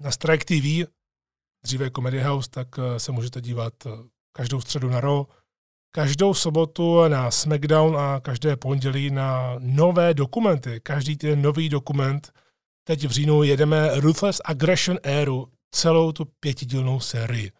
na 0.00 0.10
Strike 0.10 0.44
TV, 0.44 0.90
dříve 1.62 1.90
Comedy 1.90 2.20
House, 2.20 2.50
tak 2.50 2.68
eh, 2.78 3.00
se 3.00 3.12
můžete 3.12 3.40
dívat 3.40 3.72
eh, 3.86 3.90
každou 4.32 4.60
středu 4.60 4.90
na 4.90 5.00
Raw, 5.00 5.24
každou 5.98 6.34
sobotu 6.34 7.08
na 7.08 7.30
SmackDown 7.30 7.96
a 7.96 8.20
každé 8.20 8.56
pondělí 8.56 9.10
na 9.10 9.54
nové 9.58 10.14
dokumenty. 10.14 10.80
Každý 10.82 11.16
ten 11.16 11.42
nový 11.42 11.68
dokument. 11.68 12.32
Teď 12.84 13.04
v 13.04 13.10
říjnu 13.10 13.42
jedeme 13.42 14.00
Ruthless 14.00 14.40
Aggression 14.44 14.98
Airu, 15.04 15.48
celou 15.70 16.12
tu 16.12 16.24
pětidílnou 16.40 17.00
sérii. 17.00 17.52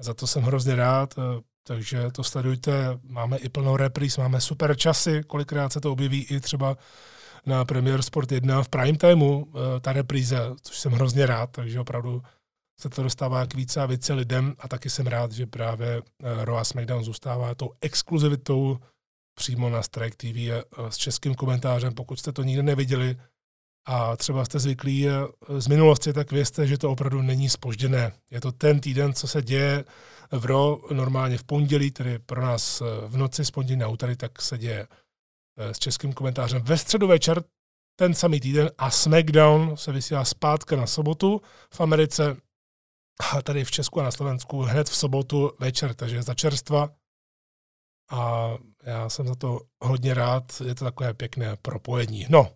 Za 0.00 0.14
to 0.14 0.26
jsem 0.26 0.42
hrozně 0.42 0.76
rád, 0.76 1.14
eh, 1.18 1.40
takže 1.66 2.10
to 2.12 2.24
sledujte. 2.24 2.98
Máme 3.02 3.36
i 3.36 3.48
plnou 3.48 3.76
repríz, 3.76 4.16
máme 4.16 4.40
super 4.40 4.76
časy, 4.76 5.22
kolikrát 5.26 5.72
se 5.72 5.80
to 5.80 5.92
objeví 5.92 6.22
i 6.22 6.40
třeba 6.40 6.76
na 7.46 7.64
Premier 7.64 8.02
Sport 8.02 8.32
1 8.32 8.62
v 8.62 8.68
prime 8.68 8.98
timeu, 8.98 9.44
eh, 9.44 9.80
ta 9.80 9.92
repríza, 9.92 10.54
což 10.62 10.78
jsem 10.78 10.92
hrozně 10.92 11.26
rád, 11.26 11.50
takže 11.50 11.80
opravdu 11.80 12.22
se 12.80 12.88
to 12.88 13.02
dostává 13.02 13.46
k 13.46 13.54
více 13.54 13.80
a 13.80 13.86
více 13.86 14.12
lidem 14.12 14.54
a 14.58 14.68
taky 14.68 14.90
jsem 14.90 15.06
rád, 15.06 15.32
že 15.32 15.46
právě 15.46 16.02
eh, 16.22 16.44
Raw 16.44 16.64
SmackDown 16.64 17.04
zůstává 17.04 17.54
tou 17.54 17.70
exkluzivitou 17.80 18.78
přímo 19.34 19.70
na 19.70 19.82
Strike 19.82 20.16
TV 20.16 20.64
s 20.88 20.96
českým 20.96 21.34
komentářem. 21.34 21.94
Pokud 21.94 22.18
jste 22.18 22.32
to 22.32 22.42
nikdy 22.42 22.62
neviděli 22.62 23.16
a 23.86 24.16
třeba 24.16 24.44
jste 24.44 24.58
zvyklí 24.58 25.06
z 25.58 25.68
minulosti, 25.68 26.12
tak 26.12 26.32
vězte, 26.32 26.66
že 26.66 26.78
to 26.78 26.90
opravdu 26.90 27.22
není 27.22 27.48
spožděné. 27.48 28.12
Je 28.30 28.40
to 28.40 28.52
ten 28.52 28.80
týden, 28.80 29.12
co 29.12 29.28
se 29.28 29.42
děje 29.42 29.84
v 30.32 30.44
RO 30.44 30.80
normálně 30.92 31.38
v 31.38 31.44
pondělí, 31.44 31.90
tedy 31.90 32.18
pro 32.18 32.42
nás 32.42 32.80
eh, 32.80 32.84
v 33.06 33.16
noci 33.16 33.44
z 33.44 33.50
pondělí 33.50 33.80
na 33.80 33.88
úterý, 33.88 34.16
tak 34.16 34.42
se 34.42 34.58
děje 34.58 34.86
eh, 35.58 35.74
s 35.74 35.78
českým 35.78 36.12
komentářem 36.12 36.62
ve 36.62 36.78
středu 36.78 37.06
večer 37.06 37.42
ten 37.98 38.14
samý 38.14 38.40
týden 38.40 38.70
a 38.78 38.90
SmackDown 38.90 39.76
se 39.76 39.92
vysílá 39.92 40.24
zpátka 40.24 40.76
na 40.76 40.86
sobotu 40.86 41.40
v 41.74 41.80
Americe 41.80 42.36
a 43.20 43.42
tady 43.42 43.64
v 43.64 43.70
Česku 43.70 44.00
a 44.00 44.02
na 44.02 44.10
Slovensku 44.10 44.62
hned 44.62 44.88
v 44.88 44.96
sobotu 44.96 45.52
večer, 45.60 45.94
takže 45.94 46.22
za 46.22 46.34
čerstva. 46.34 46.88
A 48.10 48.50
já 48.82 49.08
jsem 49.08 49.26
za 49.26 49.34
to 49.34 49.60
hodně 49.80 50.14
rád, 50.14 50.60
je 50.64 50.74
to 50.74 50.84
takové 50.84 51.14
pěkné 51.14 51.56
propojení. 51.56 52.26
No, 52.28 52.48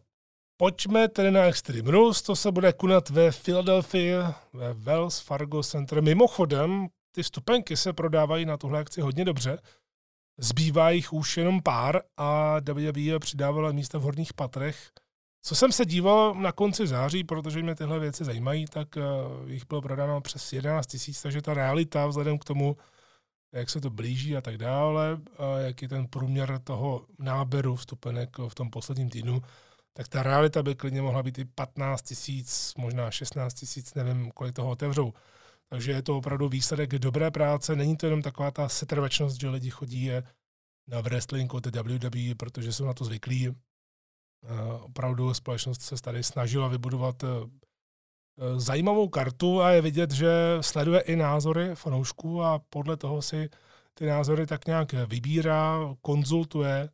pojďme 0.56 1.08
tedy 1.08 1.30
na 1.30 1.44
Extreme 1.44 1.90
Rules, 1.90 2.22
to 2.22 2.36
se 2.36 2.52
bude 2.52 2.72
konat 2.72 3.10
ve 3.10 3.32
Philadelphia, 3.32 4.34
ve 4.52 4.74
Wells 4.74 5.20
Fargo 5.20 5.62
Center. 5.62 6.02
Mimochodem, 6.02 6.88
ty 7.14 7.22
vstupenky 7.22 7.76
se 7.76 7.92
prodávají 7.92 8.44
na 8.44 8.56
tuhle 8.56 8.80
akci 8.80 9.00
hodně 9.00 9.24
dobře. 9.24 9.58
Zbývá 10.38 10.90
jich 10.90 11.12
už 11.12 11.36
jenom 11.36 11.62
pár 11.62 12.02
a 12.16 12.56
WWE 12.60 13.18
přidávala 13.18 13.72
místa 13.72 13.98
v 13.98 14.02
horních 14.02 14.32
patrech. 14.32 14.90
Co 15.46 15.54
jsem 15.54 15.72
se 15.72 15.84
díval 15.84 16.34
na 16.34 16.52
konci 16.52 16.86
září, 16.86 17.24
protože 17.24 17.62
mě 17.62 17.74
tyhle 17.74 17.98
věci 17.98 18.24
zajímají, 18.24 18.66
tak 18.66 18.96
uh, 18.96 19.50
jich 19.50 19.66
bylo 19.68 19.82
prodáno 19.82 20.20
přes 20.20 20.52
11 20.52 20.86
tisíc, 20.86 21.22
takže 21.22 21.42
ta 21.42 21.54
realita 21.54 22.06
vzhledem 22.06 22.38
k 22.38 22.44
tomu, 22.44 22.76
jak 23.52 23.70
se 23.70 23.80
to 23.80 23.90
blíží 23.90 24.36
a 24.36 24.40
tak 24.40 24.58
dále, 24.58 25.20
a 25.38 25.58
jak 25.58 25.82
je 25.82 25.88
ten 25.88 26.06
průměr 26.06 26.58
toho 26.64 27.06
náberu 27.18 27.76
vstupenek 27.76 28.38
v 28.48 28.54
tom 28.54 28.70
posledním 28.70 29.10
týdnu, 29.10 29.42
tak 29.92 30.08
ta 30.08 30.22
realita 30.22 30.62
by 30.62 30.74
klidně 30.74 31.02
mohla 31.02 31.22
být 31.22 31.38
i 31.38 31.44
15 31.44 32.02
tisíc, 32.02 32.74
možná 32.78 33.10
16 33.10 33.54
tisíc, 33.54 33.94
nevím, 33.94 34.30
kolik 34.30 34.54
toho 34.54 34.70
otevřou. 34.70 35.12
Takže 35.68 35.92
je 35.92 36.02
to 36.02 36.18
opravdu 36.18 36.48
výsledek 36.48 36.90
dobré 36.90 37.30
práce. 37.30 37.76
Není 37.76 37.96
to 37.96 38.06
jenom 38.06 38.22
taková 38.22 38.50
ta 38.50 38.68
setrvačnost, 38.68 39.40
že 39.40 39.48
lidi 39.48 39.70
chodí 39.70 40.10
na 40.88 41.00
wrestling 41.00 41.54
od 41.54 41.66
WWE, 41.66 42.34
protože 42.36 42.72
jsou 42.72 42.84
na 42.84 42.94
to 42.94 43.04
zvyklí. 43.04 43.54
Uh, 44.50 44.84
opravdu 44.84 45.34
společnost 45.34 45.82
se 45.82 46.02
tady 46.02 46.22
snažila 46.22 46.68
vybudovat 46.68 47.22
uh, 47.22 47.30
zajímavou 48.56 49.08
kartu 49.08 49.62
a 49.62 49.70
je 49.70 49.80
vidět, 49.80 50.10
že 50.10 50.32
sleduje 50.60 51.00
i 51.00 51.16
názory 51.16 51.74
fanoušků 51.74 52.42
a 52.42 52.58
podle 52.58 52.96
toho 52.96 53.22
si 53.22 53.48
ty 53.94 54.06
názory 54.06 54.46
tak 54.46 54.66
nějak 54.66 54.92
vybírá, 54.92 55.78
konzultuje 56.02 56.88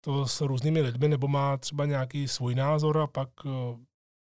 to 0.00 0.26
s 0.26 0.40
různými 0.40 0.80
lidmi, 0.80 1.08
nebo 1.08 1.28
má 1.28 1.56
třeba 1.56 1.86
nějaký 1.86 2.28
svůj 2.28 2.54
názor 2.54 2.98
a 2.98 3.06
pak 3.06 3.28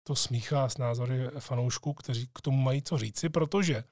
to 0.02 0.16
smíchá 0.16 0.68
s 0.68 0.78
názory 0.78 1.18
fanoušků, 1.38 1.92
kteří 1.94 2.26
k 2.32 2.40
tomu 2.40 2.56
mají 2.56 2.82
co 2.82 2.98
říci, 2.98 3.28
protože 3.28 3.84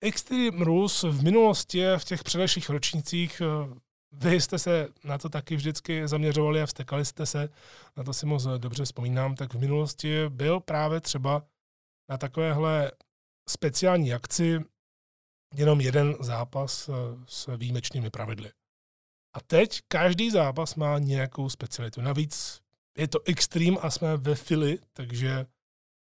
Extreme 0.00 0.64
Rules 0.64 1.02
v 1.02 1.22
minulosti, 1.22 1.84
v 1.98 2.04
těch 2.04 2.24
předešlých 2.24 2.70
ročnících, 2.70 3.40
eh, 3.40 3.74
vy 4.12 4.40
jste 4.40 4.58
se 4.58 4.88
na 5.04 5.18
to 5.18 5.28
taky 5.28 5.56
vždycky 5.56 6.08
zaměřovali 6.08 6.62
a 6.62 6.66
vstekali 6.66 7.04
jste 7.04 7.26
se, 7.26 7.48
na 7.96 8.04
to 8.04 8.12
si 8.12 8.26
moc 8.26 8.46
dobře 8.58 8.84
vzpomínám, 8.84 9.34
tak 9.34 9.54
v 9.54 9.58
minulosti 9.58 10.28
byl 10.28 10.60
právě 10.60 11.00
třeba 11.00 11.42
na 12.08 12.18
takovéhle 12.18 12.92
speciální 13.48 14.14
akci 14.14 14.60
jenom 15.54 15.80
jeden 15.80 16.14
zápas 16.20 16.88
eh, 16.88 16.92
s 17.26 17.56
výjimečnými 17.56 18.10
pravidly. 18.10 18.52
A 19.36 19.40
teď 19.40 19.80
každý 19.88 20.30
zápas 20.30 20.74
má 20.74 20.98
nějakou 20.98 21.48
specialitu. 21.48 22.00
Navíc 22.00 22.60
je 22.98 23.08
to 23.08 23.18
extrém 23.24 23.76
a 23.80 23.90
jsme 23.90 24.16
ve 24.16 24.34
Philly, 24.34 24.78
takže 24.92 25.46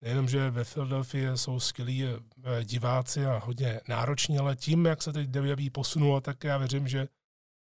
nejenom, 0.02 0.28
že 0.28 0.50
ve 0.50 0.64
Philadelphia 0.64 1.36
jsou 1.36 1.60
skvělí 1.60 2.04
eh, 2.04 2.64
diváci 2.64 3.26
a 3.26 3.38
hodně 3.38 3.80
nároční, 3.88 4.38
ale 4.38 4.56
tím, 4.56 4.86
jak 4.86 5.02
se 5.02 5.12
teď 5.12 5.28
WWE 5.28 5.70
posunulo, 5.72 6.20
tak 6.20 6.44
já 6.44 6.58
věřím, 6.58 6.88
že 6.88 7.08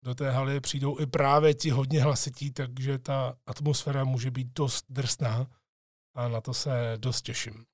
do 0.05 0.15
té 0.15 0.31
haly 0.31 0.61
přijdou 0.61 1.01
i 1.01 1.07
právě 1.07 1.55
ti 1.55 1.71
hodně 1.71 2.03
hlasití, 2.03 2.51
takže 2.51 2.99
ta 2.99 3.37
atmosféra 3.47 4.05
může 4.05 4.31
být 4.31 4.49
dost 4.55 4.85
drsná 4.89 5.47
a 6.15 6.29
na 6.29 6.41
to 6.41 6.55
se 6.55 6.93
dost 6.97 7.23
těším. 7.23 7.65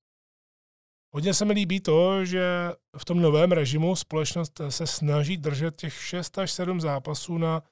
Hodně 1.14 1.34
se 1.34 1.44
mi 1.44 1.52
líbí 1.52 1.80
to, 1.80 2.24
že 2.24 2.72
v 2.98 3.04
tom 3.04 3.22
novém 3.22 3.52
režimu 3.52 3.96
společnost 3.96 4.60
se 4.68 4.86
snaží 4.86 5.36
držet 5.36 5.76
těch 5.76 5.94
6 5.94 6.38
až 6.38 6.52
7 6.52 6.80
zápasů 6.80 7.38
na 7.38 7.62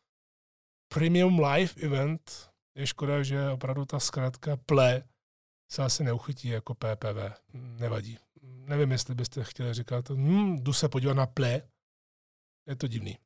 premium 0.88 1.40
live 1.44 1.72
event, 1.76 2.50
je 2.76 2.86
škoda, 2.86 3.22
že 3.22 3.50
opravdu 3.50 3.84
ta 3.84 4.00
zkrátka 4.00 4.56
ple 4.56 5.02
se 5.70 5.82
asi 5.82 6.04
neuchytí 6.04 6.48
jako 6.48 6.74
PPV. 6.74 7.40
Nevadí. 7.52 8.18
Nevím, 8.42 8.92
jestli 8.92 9.14
byste 9.14 9.44
chtěli 9.44 9.74
říkat, 9.74 10.10
hm, 10.10 10.56
jdu 10.56 10.72
se 10.72 10.88
podívat 10.88 11.14
na 11.14 11.26
ple. 11.26 11.62
Je 12.66 12.76
to 12.76 12.86
divný. 12.86 13.18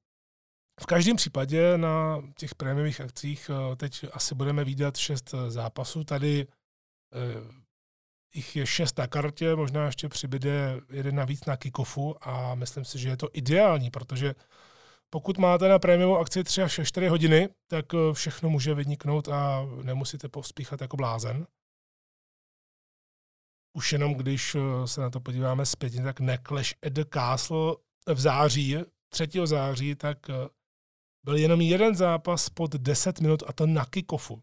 V 0.80 0.86
každém 0.86 1.16
případě 1.16 1.78
na 1.78 2.22
těch 2.36 2.54
prémiových 2.54 3.00
akcích 3.00 3.50
eh, 3.50 3.76
teď 3.76 4.04
asi 4.12 4.34
budeme 4.34 4.64
výdat 4.64 4.96
šest 4.96 5.34
eh, 5.34 5.50
zápasů. 5.50 6.04
Tady 6.04 6.46
eh, 6.46 7.62
jich 8.34 8.56
je 8.56 8.66
šest 8.66 8.98
na 8.98 9.06
kartě, 9.06 9.56
možná 9.56 9.86
ještě 9.86 10.08
přibyde 10.08 10.80
jeden 10.90 11.14
navíc 11.14 11.44
na 11.44 11.56
kickofu 11.56 12.28
a 12.28 12.54
myslím 12.54 12.84
si, 12.84 12.98
že 12.98 13.08
je 13.08 13.16
to 13.16 13.28
ideální, 13.32 13.90
protože 13.90 14.34
pokud 15.10 15.38
máte 15.38 15.68
na 15.68 15.78
prémiovou 15.78 16.18
akci 16.18 16.44
3 16.44 16.62
až 16.62 16.80
4 16.84 17.08
hodiny, 17.08 17.48
tak 17.66 17.86
všechno 18.12 18.50
může 18.50 18.74
vyniknout 18.74 19.28
a 19.28 19.66
nemusíte 19.82 20.28
pospíchat 20.28 20.80
jako 20.80 20.96
blázen. 20.96 21.46
Už 23.76 23.92
jenom 23.92 24.14
když 24.14 24.56
se 24.84 25.00
na 25.00 25.10
to 25.10 25.20
podíváme 25.20 25.66
zpětně, 25.66 26.02
tak 26.02 26.20
Necklash 26.20 26.74
at 26.86 26.92
the 26.92 27.04
Castle 27.14 27.76
v 28.06 28.20
září, 28.20 28.76
3. 29.08 29.28
září, 29.44 29.94
tak 29.94 30.18
byl 31.24 31.36
jenom 31.36 31.60
jeden 31.60 31.94
zápas 31.94 32.48
pod 32.48 32.70
10 32.72 33.20
minut 33.20 33.42
a 33.46 33.52
to 33.52 33.66
na 33.66 33.84
kickoffu. 33.84 34.42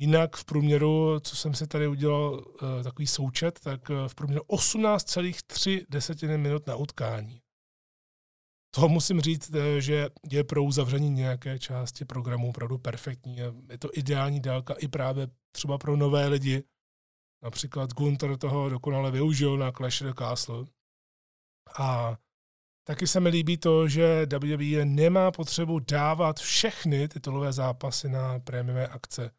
Jinak 0.00 0.36
v 0.36 0.44
průměru, 0.44 1.20
co 1.20 1.36
jsem 1.36 1.54
si 1.54 1.66
tady 1.66 1.88
udělal 1.88 2.44
takový 2.82 3.06
součet, 3.06 3.60
tak 3.60 3.88
v 3.88 4.14
průměru 4.14 4.42
18,3 4.42 5.86
desetiny 5.88 6.38
minut 6.38 6.66
na 6.66 6.76
utkání. 6.76 7.40
To 8.74 8.88
musím 8.88 9.20
říct, 9.20 9.54
eh, 9.54 9.80
že 9.80 10.08
je 10.30 10.44
pro 10.44 10.64
uzavření 10.64 11.10
nějaké 11.10 11.58
části 11.58 12.04
programu 12.04 12.48
opravdu 12.48 12.78
perfektní. 12.78 13.36
Je 13.68 13.78
to 13.78 13.88
ideální 13.92 14.40
délka 14.40 14.74
i 14.74 14.88
právě 14.88 15.28
třeba 15.52 15.78
pro 15.78 15.96
nové 15.96 16.28
lidi. 16.28 16.64
Například 17.42 17.94
Gunter 17.94 18.36
toho 18.36 18.68
dokonale 18.68 19.10
využil 19.10 19.56
na 19.56 19.72
Clash 19.72 20.02
of 20.02 20.14
Castle. 20.18 20.66
A 21.78 22.16
taky 22.88 23.06
se 23.06 23.20
mi 23.20 23.28
líbí 23.28 23.56
to, 23.56 23.88
že 23.88 24.26
WWE 24.26 24.84
nemá 24.84 25.30
potřebu 25.30 25.78
dávat 25.78 26.40
všechny 26.40 27.08
titulové 27.08 27.52
zápasy 27.52 28.08
na 28.08 28.38
prémiové 28.38 28.88
akce. 28.88 29.30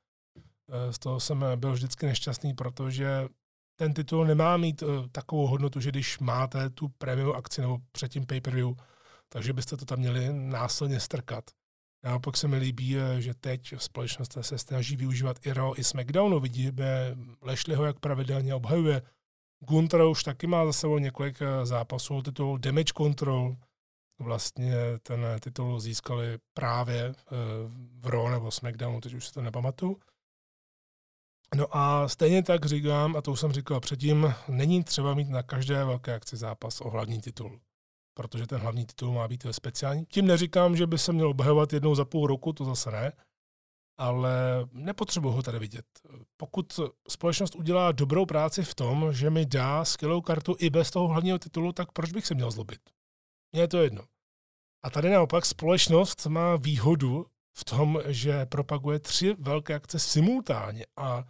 Eh, 0.69 0.93
z 0.93 0.99
toho 0.99 1.19
jsem 1.19 1.45
byl 1.55 1.73
vždycky 1.73 2.05
nešťastný, 2.05 2.53
protože 2.53 3.27
ten 3.75 3.93
titul 3.93 4.25
nemá 4.25 4.57
mít 4.57 4.83
eh, 4.83 4.85
takovou 5.11 5.47
hodnotu, 5.47 5.79
že 5.79 5.89
když 5.89 6.19
máte 6.19 6.69
tu 6.69 6.87
prémiovou 6.87 7.33
akci 7.33 7.61
nebo 7.61 7.77
předtím 7.91 8.25
pay-per-view, 8.25 8.75
takže 9.29 9.53
byste 9.53 9.77
to 9.77 9.85
tam 9.85 9.99
měli 9.99 10.33
násilně 10.33 10.99
strkat. 10.99 11.43
Naopak 12.03 12.37
se 12.37 12.47
mi 12.47 12.57
líbí, 12.57 12.97
eh, 12.97 13.21
že 13.21 13.33
teď 13.33 13.73
společnost 13.77 14.37
se 14.41 14.57
snaží 14.57 14.95
využívat 14.95 15.45
i 15.45 15.53
Raw, 15.53 15.73
i 15.77 15.83
SmackDownu. 15.83 16.39
Vidíme 16.39 17.15
Lešliho, 17.41 17.85
jak 17.85 17.99
pravidelně 17.99 18.55
obhajuje. 18.55 19.01
Gunter 19.59 20.01
už 20.01 20.23
taky 20.23 20.47
má 20.47 20.65
za 20.65 20.73
sebou 20.73 20.97
několik 20.97 21.41
eh, 21.41 21.65
zápasů 21.65 22.21
titul 22.21 22.57
Damage 22.57 22.93
Control. 22.97 23.55
vlastně 24.19 24.73
ten 25.03 25.25
titul 25.39 25.79
získali 25.79 26.37
právě 26.53 27.05
eh, 27.05 27.15
v 27.99 28.07
Raw 28.07 28.29
nebo 28.31 28.51
SmackDownu, 28.51 29.01
teď 29.01 29.13
už 29.13 29.27
si 29.27 29.33
to 29.33 29.41
nepamatuju. 29.41 29.99
No 31.55 31.77
a 31.77 32.07
stejně 32.07 32.43
tak 32.43 32.65
říkám, 32.65 33.15
a 33.15 33.21
to 33.21 33.31
už 33.31 33.39
jsem 33.39 33.51
říkal 33.51 33.79
předtím, 33.79 34.33
není 34.47 34.83
třeba 34.83 35.13
mít 35.13 35.29
na 35.29 35.43
každé 35.43 35.85
velké 35.85 36.13
akci 36.13 36.37
zápas 36.37 36.81
o 36.81 36.89
hlavní 36.89 37.21
titul, 37.21 37.59
protože 38.13 38.47
ten 38.47 38.59
hlavní 38.61 38.85
titul 38.85 39.11
má 39.11 39.27
být 39.27 39.45
speciální. 39.51 40.05
Tím 40.05 40.27
neříkám, 40.27 40.75
že 40.75 40.87
by 40.87 40.97
se 40.97 41.13
měl 41.13 41.29
obhajovat 41.29 41.73
jednou 41.73 41.95
za 41.95 42.05
půl 42.05 42.27
roku, 42.27 42.53
to 42.53 42.65
zase 42.65 42.91
ne, 42.91 43.11
ale 43.99 44.31
nepotřebuji 44.71 45.31
ho 45.31 45.43
tady 45.43 45.59
vidět. 45.59 45.85
Pokud 46.37 46.79
společnost 47.09 47.55
udělá 47.55 47.91
dobrou 47.91 48.25
práci 48.25 48.63
v 48.63 48.75
tom, 48.75 49.13
že 49.13 49.29
mi 49.29 49.45
dá 49.45 49.85
skvělou 49.85 50.21
kartu 50.21 50.55
i 50.59 50.69
bez 50.69 50.91
toho 50.91 51.07
hlavního 51.07 51.39
titulu, 51.39 51.73
tak 51.73 51.91
proč 51.91 52.11
bych 52.11 52.27
se 52.27 52.35
měl 52.35 52.51
zlobit? 52.51 52.79
Mně 53.51 53.61
je 53.61 53.67
to 53.67 53.77
jedno. 53.77 54.03
A 54.83 54.89
tady 54.89 55.09
naopak 55.09 55.45
společnost 55.45 56.25
má 56.25 56.55
výhodu 56.55 57.25
v 57.57 57.65
tom, 57.65 58.01
že 58.07 58.45
propaguje 58.45 58.99
tři 58.99 59.35
velké 59.39 59.75
akce 59.75 59.99
simultánně 59.99 60.85
a 60.97 61.23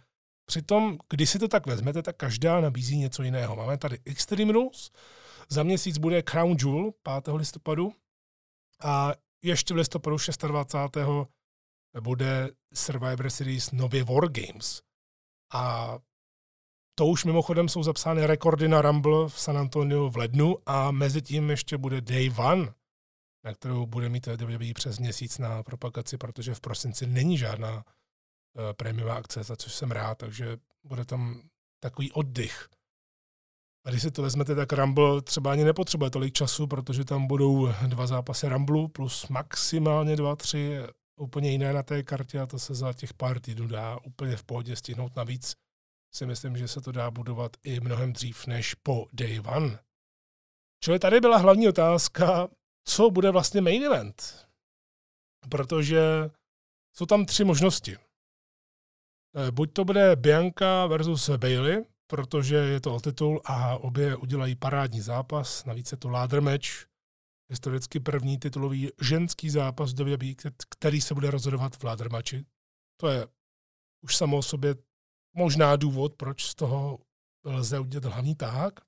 přitom, 0.44 0.98
když 1.10 1.30
si 1.30 1.38
to 1.38 1.48
tak 1.48 1.66
vezmete, 1.66 2.02
tak 2.02 2.16
každá 2.16 2.60
nabízí 2.60 2.98
něco 2.98 3.22
jiného. 3.22 3.56
Máme 3.56 3.78
tady 3.78 3.98
Extreme 4.04 4.52
Rules, 4.52 4.90
za 5.48 5.62
měsíc 5.62 5.98
bude 5.98 6.22
Crown 6.22 6.56
Jewel 6.60 6.90
5. 7.22 7.34
listopadu 7.34 7.92
a 8.82 9.12
ještě 9.42 9.74
v 9.74 9.76
listopadu 9.76 10.16
26 10.48 10.96
bude 12.00 12.50
Survivor 12.74 13.30
Series 13.30 13.70
nově 13.70 14.04
War 14.04 14.28
Games. 14.28 14.82
A 15.52 15.94
to 16.94 17.06
už 17.06 17.24
mimochodem 17.24 17.68
jsou 17.68 17.82
zapsány 17.82 18.26
rekordy 18.26 18.68
na 18.68 18.82
Rumble 18.82 19.28
v 19.28 19.40
San 19.40 19.58
Antonio 19.58 20.10
v 20.10 20.16
lednu 20.16 20.56
a 20.66 20.90
mezi 20.90 21.22
tím 21.22 21.50
ještě 21.50 21.78
bude 21.78 22.00
Day 22.00 22.30
One, 22.36 22.74
na 23.44 23.54
kterou 23.54 23.86
bude 23.86 24.08
mít 24.08 24.26
WWE 24.26 24.74
přes 24.74 24.98
měsíc 24.98 25.38
na 25.38 25.62
propagaci, 25.62 26.18
protože 26.18 26.54
v 26.54 26.60
prosinci 26.60 27.06
není 27.06 27.38
žádná 27.38 27.74
uh, 27.74 27.82
prémiová 28.76 29.14
akce, 29.14 29.42
za 29.42 29.56
což 29.56 29.74
jsem 29.74 29.90
rád, 29.90 30.18
takže 30.18 30.56
bude 30.84 31.04
tam 31.04 31.42
takový 31.82 32.12
oddych. 32.12 32.68
A 33.86 33.90
když 33.90 34.02
si 34.02 34.10
to 34.10 34.22
vezmete, 34.22 34.54
tak 34.54 34.72
Rumble 34.72 35.22
třeba 35.22 35.52
ani 35.52 35.64
nepotřebuje 35.64 36.10
tolik 36.10 36.34
času, 36.34 36.66
protože 36.66 37.04
tam 37.04 37.26
budou 37.26 37.68
dva 37.86 38.06
zápasy 38.06 38.48
Rumble 38.48 38.88
plus 38.88 39.28
maximálně 39.28 40.16
dva, 40.16 40.36
tři 40.36 40.78
úplně 41.20 41.50
jiné 41.50 41.72
na 41.72 41.82
té 41.82 42.02
kartě 42.02 42.40
a 42.40 42.46
to 42.46 42.58
se 42.58 42.74
za 42.74 42.92
těch 42.92 43.14
pár 43.14 43.40
týdnů 43.40 43.68
dá 43.68 43.98
úplně 44.04 44.36
v 44.36 44.44
pohodě 44.44 44.76
stihnout. 44.76 45.16
Navíc 45.16 45.54
si 46.14 46.26
myslím, 46.26 46.56
že 46.56 46.68
se 46.68 46.80
to 46.80 46.92
dá 46.92 47.10
budovat 47.10 47.56
i 47.62 47.80
mnohem 47.80 48.12
dřív 48.12 48.46
než 48.46 48.74
po 48.74 49.06
day 49.12 49.40
one. 49.40 49.78
Čili 50.84 50.98
tady 50.98 51.20
byla 51.20 51.36
hlavní 51.36 51.68
otázka, 51.68 52.48
co 52.84 53.10
bude 53.10 53.30
vlastně 53.30 53.60
main 53.60 53.84
event. 53.84 54.48
Protože 55.48 56.00
jsou 56.96 57.06
tam 57.06 57.26
tři 57.26 57.44
možnosti. 57.44 57.96
Eh, 57.96 59.50
buď 59.50 59.72
to 59.72 59.84
bude 59.84 60.16
Bianca 60.16 60.86
versus 60.86 61.30
Bailey, 61.30 61.84
protože 62.06 62.56
je 62.56 62.80
to 62.80 62.94
o 62.94 63.00
titul 63.00 63.40
a 63.44 63.76
obě 63.76 64.16
udělají 64.16 64.56
parádní 64.56 65.00
zápas, 65.00 65.64
navíc 65.64 65.92
je 65.92 65.98
to 65.98 66.08
ladder 66.08 66.40
match, 66.40 66.89
historicky 67.50 68.00
první 68.00 68.38
titulový 68.38 68.90
ženský 69.00 69.50
zápas 69.50 69.92
v 69.92 70.00
WWE, 70.00 70.50
který 70.68 71.00
se 71.00 71.14
bude 71.14 71.30
rozhodovat 71.30 71.76
v 71.76 71.84
ladder 71.84 72.10
matchi. 72.10 72.44
To 73.00 73.08
je 73.08 73.26
už 74.04 74.16
samo 74.16 74.36
o 74.36 74.42
sobě 74.42 74.74
možná 75.36 75.76
důvod, 75.76 76.14
proč 76.14 76.44
z 76.44 76.54
toho 76.54 76.98
lze 77.44 77.78
udělat 77.78 78.04
hlavní 78.04 78.34
tahák. 78.34 78.80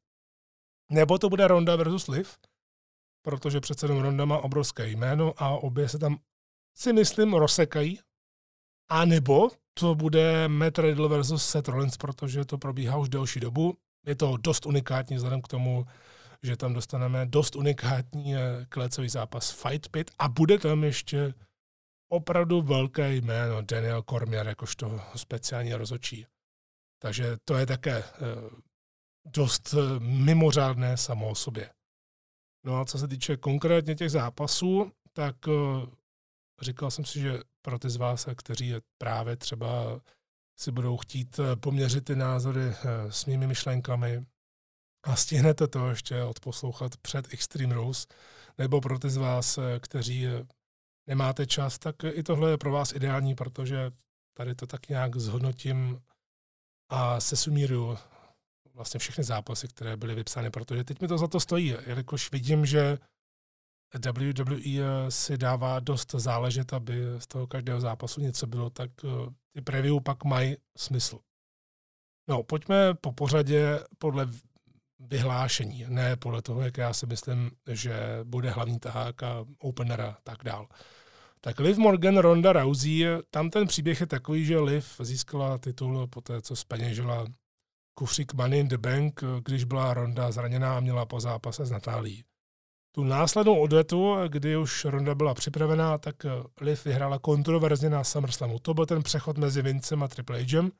Nebo 0.91 1.19
to 1.19 1.29
bude 1.29 1.49
Ronda 1.49 1.77
versus 1.77 2.09
Liv, 2.09 2.39
protože 3.25 3.61
přece 3.61 3.87
jenom 3.87 4.03
Ronda 4.03 4.25
má 4.25 4.39
obrovské 4.39 4.89
jméno 4.89 5.35
a 5.37 5.49
obě 5.49 5.89
se 5.89 5.99
tam 5.99 6.19
si 6.77 6.93
myslím 6.93 7.35
rozsekají. 7.35 7.99
A 8.91 9.05
nebo 9.05 9.51
to 9.75 9.95
bude 9.95 10.49
Matt 10.49 10.79
Riddle 10.79 11.09
versus 11.09 11.47
Seth 11.47 11.69
Rollins, 11.69 11.97
protože 11.97 12.45
to 12.45 12.59
probíhá 12.59 12.97
už 12.97 13.09
delší 13.09 13.41
dobu. 13.41 13.79
Je 14.07 14.15
to 14.15 14.37
dost 14.37 14.67
unikátní 14.67 15.17
vzhledem 15.17 15.43
k 15.43 15.49
tomu, 15.49 15.87
že 16.43 16.57
tam 16.57 16.75
dostaneme 16.75 17.27
dost 17.27 17.57
unikátní 17.57 18.37
eh, 18.37 18.67
klecový 18.69 19.09
zápas 19.09 19.51
Fight 19.51 19.89
Pit 19.89 20.11
a 20.19 20.29
bude 20.29 20.59
tam 20.59 20.85
ještě 20.85 21.35
opravdu 22.09 22.63
velké 22.63 23.15
jméno 23.15 23.63
Daniel 23.63 24.03
Cormier 24.03 24.47
jakožto 24.47 25.01
speciální 25.17 25.75
rozhodčí. 25.75 26.27
Takže 27.03 27.37
to 27.45 27.57
je 27.57 27.67
také 27.67 27.97
eh, 27.99 28.13
dost 29.27 29.75
eh, 29.75 30.01
mimořádné 30.01 30.97
samo 30.97 31.29
o 31.29 31.35
sobě. 31.35 31.71
No 32.67 32.81
a 32.81 32.85
co 32.85 32.99
se 32.99 33.09
týče 33.09 33.37
konkrétně 33.37 33.95
těch 33.95 34.11
zápasů, 34.11 34.93
tak 35.13 35.37
říkal 36.61 36.91
jsem 36.91 37.05
si, 37.05 37.21
že 37.21 37.41
pro 37.63 37.79
ty 37.79 37.91
z 37.91 37.97
vás, 37.97 38.29
kteří 38.37 38.75
právě 38.99 39.37
třeba 39.37 40.01
si 40.61 40.73
budou 40.73 40.97
chtít 40.97 41.41
poměřit 41.61 42.05
ty 42.05 42.17
názory 42.17 42.75
s 43.09 43.27
mými 43.27 43.47
myšlenkami, 43.47 44.27
a 45.03 45.17
stihnete 45.17 45.69
to 45.69 45.89
ještě 45.89 46.23
odposlouchat 46.23 46.97
před 46.97 47.35
Extreme 47.35 47.75
Rules, 47.75 48.07
nebo 48.59 48.81
pro 48.81 48.99
ty 48.99 49.11
z 49.11 49.17
vás, 49.17 49.59
eh, 49.59 49.81
kteří 49.81 50.27
eh, 50.27 50.47
nemáte 51.07 51.47
čas, 51.47 51.79
tak 51.79 51.97
i 52.05 52.23
tohle 52.23 52.51
je 52.51 52.59
pro 52.59 52.73
vás 52.73 52.93
ideální, 52.93 53.35
protože 53.35 53.91
tady 54.37 54.55
to 54.55 54.67
tak 54.67 54.89
nějak 54.89 55.17
zhodnotím 55.17 56.03
a 56.89 57.21
se 57.21 57.37
sumíruju 57.37 57.99
vlastně 58.75 59.01
všechny 59.01 59.25
zápasy, 59.25 59.69
které 59.69 59.97
byly 59.97 60.15
vypsány, 60.15 60.51
protože 60.51 60.85
teď 60.85 61.01
mi 61.01 61.09
to 61.09 61.19
za 61.19 61.27
to 61.27 61.41
stojí, 61.41 61.77
jelikož 61.87 62.33
vidím, 62.33 62.67
že 62.67 62.99
WWE 64.13 64.61
eh, 64.67 65.11
si 65.11 65.39
dává 65.39 65.81
dost 65.81 66.11
záležet, 66.11 66.73
aby 66.73 67.05
z 67.19 67.27
toho 67.27 67.47
každého 67.47 67.81
zápasu 67.81 68.21
něco 68.21 68.47
bylo, 68.47 68.71
tak 68.71 68.91
ty 69.53 69.61
preview 69.61 70.01
pak 70.03 70.25
mají 70.25 70.57
smysl. 70.77 71.19
No, 72.29 72.43
pojďme 72.43 72.95
po 72.95 73.13
pořadě 73.13 73.81
podle 73.99 74.27
vyhlášení, 75.11 75.85
ne 75.89 76.17
podle 76.17 76.43
toho, 76.43 76.61
jak 76.61 76.79
já 76.79 76.93
si 76.93 77.07
myslím, 77.07 77.51
že 77.71 78.21
bude 78.25 78.51
hlavní 78.51 78.79
tahák 78.79 79.23
a 79.23 79.45
opener 79.59 80.01
a 80.01 80.17
tak 80.23 80.39
dál. 80.45 80.67
Tak 81.41 81.61
Liv 81.61 81.79
Morgan, 81.79 82.19
Ronda 82.19 82.53
Rousey, 82.53 83.07
tam 83.31 83.51
ten 83.51 83.67
příběh 83.67 84.01
je 84.01 84.07
takový, 84.07 84.45
že 84.45 84.59
Liv 84.59 84.97
získala 85.01 85.59
titul 85.59 86.07
po 86.07 86.21
té, 86.21 86.43
co 86.43 86.57
speněžila 86.57 87.27
kufřík 87.95 88.35
Money 88.35 88.61
in 88.61 88.69
the 88.69 88.77
Bank, 88.77 89.21
když 89.45 89.65
byla 89.65 89.95
Ronda 89.95 90.31
zraněná 90.31 90.77
a 90.77 90.81
měla 90.81 91.07
po 91.07 91.21
zápase 91.21 91.67
s 91.67 91.71
Natálí. 91.71 92.25
Tu 92.95 93.05
následnou 93.05 93.61
odvetu, 93.61 94.15
kdy 94.29 94.57
už 94.57 94.85
Ronda 94.85 95.15
byla 95.15 95.35
připravená, 95.35 95.99
tak 95.99 96.17
Liv 96.61 96.85
vyhrála 96.85 97.19
kontroverzně 97.19 97.91
na 97.91 98.05
SummerSlamu. 98.05 98.59
To 98.59 98.75
byl 98.75 98.87
ten 98.87 99.03
přechod 99.03 99.39
mezi 99.39 99.63
Vincem 99.63 100.03
a 100.03 100.09
Triple 100.09 100.39
H'em 100.39 100.71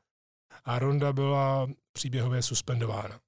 a 0.65 0.79
Ronda 0.79 1.13
byla 1.13 1.67
příběhově 1.93 2.41
suspendována. 2.41 3.19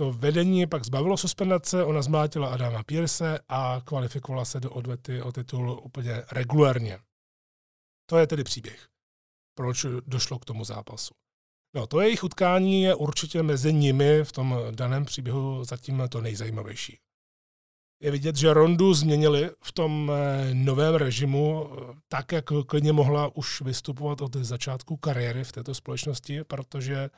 To 0.00 0.12
vedení 0.12 0.66
pak 0.66 0.84
zbavilo 0.84 1.16
suspendace, 1.16 1.84
ona 1.84 2.02
zmátila 2.02 2.48
Adama 2.48 2.82
Pierce 2.82 3.38
a 3.48 3.80
kvalifikovala 3.84 4.44
se 4.44 4.60
do 4.60 4.70
odvety 4.70 5.22
o 5.22 5.32
titul 5.32 5.80
úplně 5.84 6.22
regulárně. 6.32 6.98
To 8.06 8.18
je 8.18 8.26
tedy 8.26 8.44
příběh, 8.44 8.88
proč 9.54 9.86
došlo 10.06 10.38
k 10.38 10.44
tomu 10.44 10.64
zápasu. 10.64 11.14
No, 11.74 11.86
to 11.86 12.00
jejich 12.00 12.24
utkání 12.24 12.82
je 12.82 12.94
určitě 12.94 13.42
mezi 13.42 13.72
nimi 13.72 14.24
v 14.24 14.32
tom 14.32 14.56
daném 14.70 15.04
příběhu 15.04 15.64
zatím 15.64 16.02
to 16.08 16.20
nejzajímavější. 16.20 16.98
Je 18.02 18.10
vidět, 18.10 18.36
že 18.36 18.54
Rondu 18.54 18.94
změnili 18.94 19.50
v 19.62 19.72
tom 19.72 20.12
eh, 20.14 20.54
novém 20.54 20.94
režimu 20.94 21.70
eh, 21.72 21.94
tak, 22.08 22.32
jak 22.32 22.44
klidně 22.66 22.92
mohla 22.92 23.36
už 23.36 23.60
vystupovat 23.60 24.20
od 24.20 24.36
začátku 24.36 24.96
kariéry 24.96 25.44
v 25.44 25.52
této 25.52 25.74
společnosti, 25.74 26.44
protože 26.44 27.10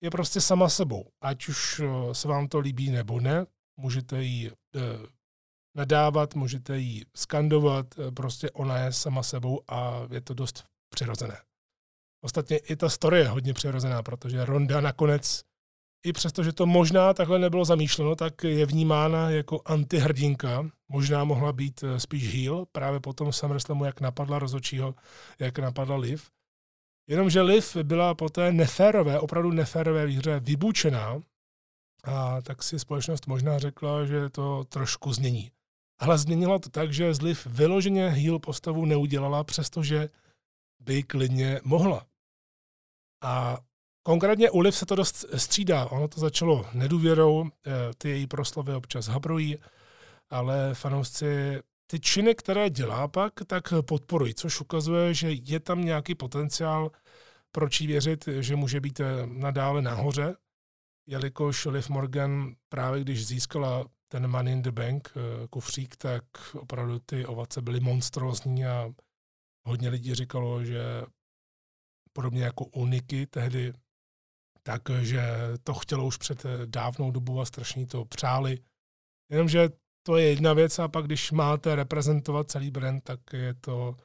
je 0.00 0.10
prostě 0.10 0.40
sama 0.40 0.68
sebou. 0.68 1.10
Ať 1.20 1.48
už 1.48 1.80
eh, 1.80 2.14
se 2.14 2.28
vám 2.28 2.48
to 2.48 2.58
líbí 2.58 2.90
nebo 2.90 3.20
ne, 3.20 3.46
můžete 3.76 4.22
jí 4.22 4.50
eh, 4.50 4.80
nadávat, 5.76 6.34
můžete 6.34 6.78
jí 6.78 7.04
skandovat, 7.16 7.86
eh, 7.98 8.10
prostě 8.10 8.50
ona 8.50 8.78
je 8.78 8.92
sama 8.92 9.22
sebou 9.22 9.60
a 9.68 10.06
je 10.10 10.20
to 10.20 10.34
dost 10.34 10.64
přirozené. 10.94 11.38
Ostatně 12.24 12.58
i 12.58 12.76
ta 12.76 12.88
story 12.88 13.18
je 13.18 13.28
hodně 13.28 13.54
přirozená, 13.54 14.02
protože 14.02 14.44
Ronda 14.44 14.80
nakonec, 14.80 15.42
i 16.06 16.12
přesto, 16.12 16.44
že 16.44 16.52
to 16.52 16.66
možná 16.66 17.14
takhle 17.14 17.38
nebylo 17.38 17.64
zamýšleno, 17.64 18.16
tak 18.16 18.44
je 18.44 18.66
vnímána 18.66 19.30
jako 19.30 19.60
antihrdinka. 19.64 20.70
Možná 20.88 21.24
mohla 21.24 21.52
být 21.52 21.84
spíš 21.98 22.34
heel, 22.34 22.66
právě 22.72 23.00
po 23.00 23.12
tom 23.12 23.32
SummerSlamu, 23.32 23.84
jak 23.84 24.00
napadla 24.00 24.38
rozočího, 24.38 24.94
jak 25.38 25.58
napadla 25.58 25.96
Liv. 25.96 26.30
Jenomže 27.08 27.42
Liv 27.42 27.76
byla 27.82 28.14
po 28.14 28.28
té 28.28 28.52
neférové, 28.52 29.20
opravdu 29.20 29.50
neférové 29.50 30.06
výhře 30.06 30.40
vybučená 30.40 31.20
a 32.04 32.40
tak 32.40 32.62
si 32.62 32.78
společnost 32.78 33.26
možná 33.26 33.58
řekla, 33.58 34.04
že 34.04 34.30
to 34.30 34.64
trošku 34.64 35.12
změní. 35.12 35.50
Ale 35.98 36.18
změnila 36.18 36.58
to 36.58 36.68
tak, 36.70 36.92
že 36.92 37.14
z 37.14 37.20
Liv 37.20 37.46
vyloženě 37.46 38.08
heel 38.08 38.38
postavu 38.38 38.84
neudělala, 38.84 39.44
přestože 39.44 40.08
by 40.80 41.02
klidně 41.02 41.60
mohla. 41.64 42.06
A 43.22 43.58
konkrétně 44.02 44.50
u 44.50 44.60
Liv 44.60 44.76
se 44.76 44.86
to 44.86 44.94
dost 44.94 45.24
střídá. 45.36 45.86
Ono 45.86 46.08
to 46.08 46.20
začalo 46.20 46.66
nedůvěrou, 46.72 47.44
eh, 47.46 47.70
ty 47.98 48.08
její 48.08 48.26
proslovy 48.26 48.74
občas 48.74 49.06
habrují, 49.06 49.58
ale 50.30 50.74
fanoušci 50.74 51.60
ty 51.90 52.00
činy, 52.00 52.34
které 52.34 52.70
dělá 52.70 53.08
pak, 53.08 53.32
tak 53.46 53.72
podporují, 53.88 54.34
což 54.34 54.60
ukazuje, 54.60 55.14
že 55.14 55.32
je 55.32 55.60
tam 55.60 55.84
nějaký 55.84 56.14
potenciál, 56.14 56.90
proč 57.52 57.80
jí 57.80 57.86
věřit, 57.86 58.28
že 58.40 58.56
může 58.56 58.80
být 58.80 59.00
eh, 59.00 59.26
nadále 59.26 59.82
nahoře, 59.82 60.36
jelikož 61.06 61.66
Liv 61.66 61.88
Morgan 61.88 62.54
právě 62.68 63.00
když 63.00 63.26
získala 63.26 63.84
ten 64.08 64.28
Money 64.28 64.52
in 64.52 64.62
the 64.62 64.70
Bank 64.70 65.12
eh, 65.16 65.48
kufřík, 65.48 65.96
tak 65.96 66.24
opravdu 66.54 66.98
ty 66.98 67.26
ovace 67.26 67.62
byly 67.62 67.80
monstrózní 67.80 68.66
a 68.66 68.90
hodně 69.66 69.88
lidí 69.88 70.14
říkalo, 70.14 70.64
že 70.64 70.82
podobně 72.12 72.42
jako 72.42 72.64
u 72.64 72.86
Niky 72.86 73.26
tehdy, 73.26 73.72
takže 74.62 75.22
to 75.64 75.74
chtělo 75.74 76.06
už 76.06 76.16
před 76.16 76.44
eh, 76.44 76.66
dávnou 76.66 77.10
dobu 77.10 77.40
a 77.40 77.44
strašně 77.44 77.86
to 77.86 78.04
přáli. 78.04 78.58
Jenomže 79.30 79.68
to 80.08 80.16
je 80.16 80.28
jedna 80.28 80.52
věc 80.52 80.78
a 80.78 80.88
pak 80.88 81.04
když 81.04 81.32
máte 81.32 81.76
reprezentovat 81.76 82.50
celý 82.50 82.70
brand, 82.70 83.04
tak 83.04 83.20
je 83.32 83.54
to 83.54 83.96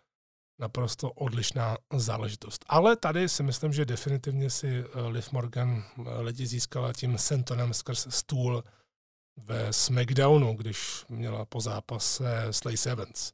naprosto 0.60 1.12
odlišná 1.12 1.78
záležitost. 1.94 2.66
Ale 2.68 2.96
tady 2.96 3.30
si 3.30 3.44
myslím, 3.44 3.74
že 3.74 3.86
definitivně 3.86 4.50
si 4.50 4.68
eh, 4.68 5.02
Liv 5.02 5.32
Morgan 5.32 5.84
lidi 6.20 6.48
získala 6.48 6.94
tím 6.94 7.18
Sentonem 7.18 7.74
skrz 7.74 8.08
stůl 8.10 8.64
ve 9.38 9.74
SmackDownu, 9.74 10.54
když 10.54 11.06
měla 11.10 11.46
po 11.46 11.62
zápase 11.62 12.44
s 12.52 12.64
Lacey 12.64 12.92
Evans. 12.92 13.32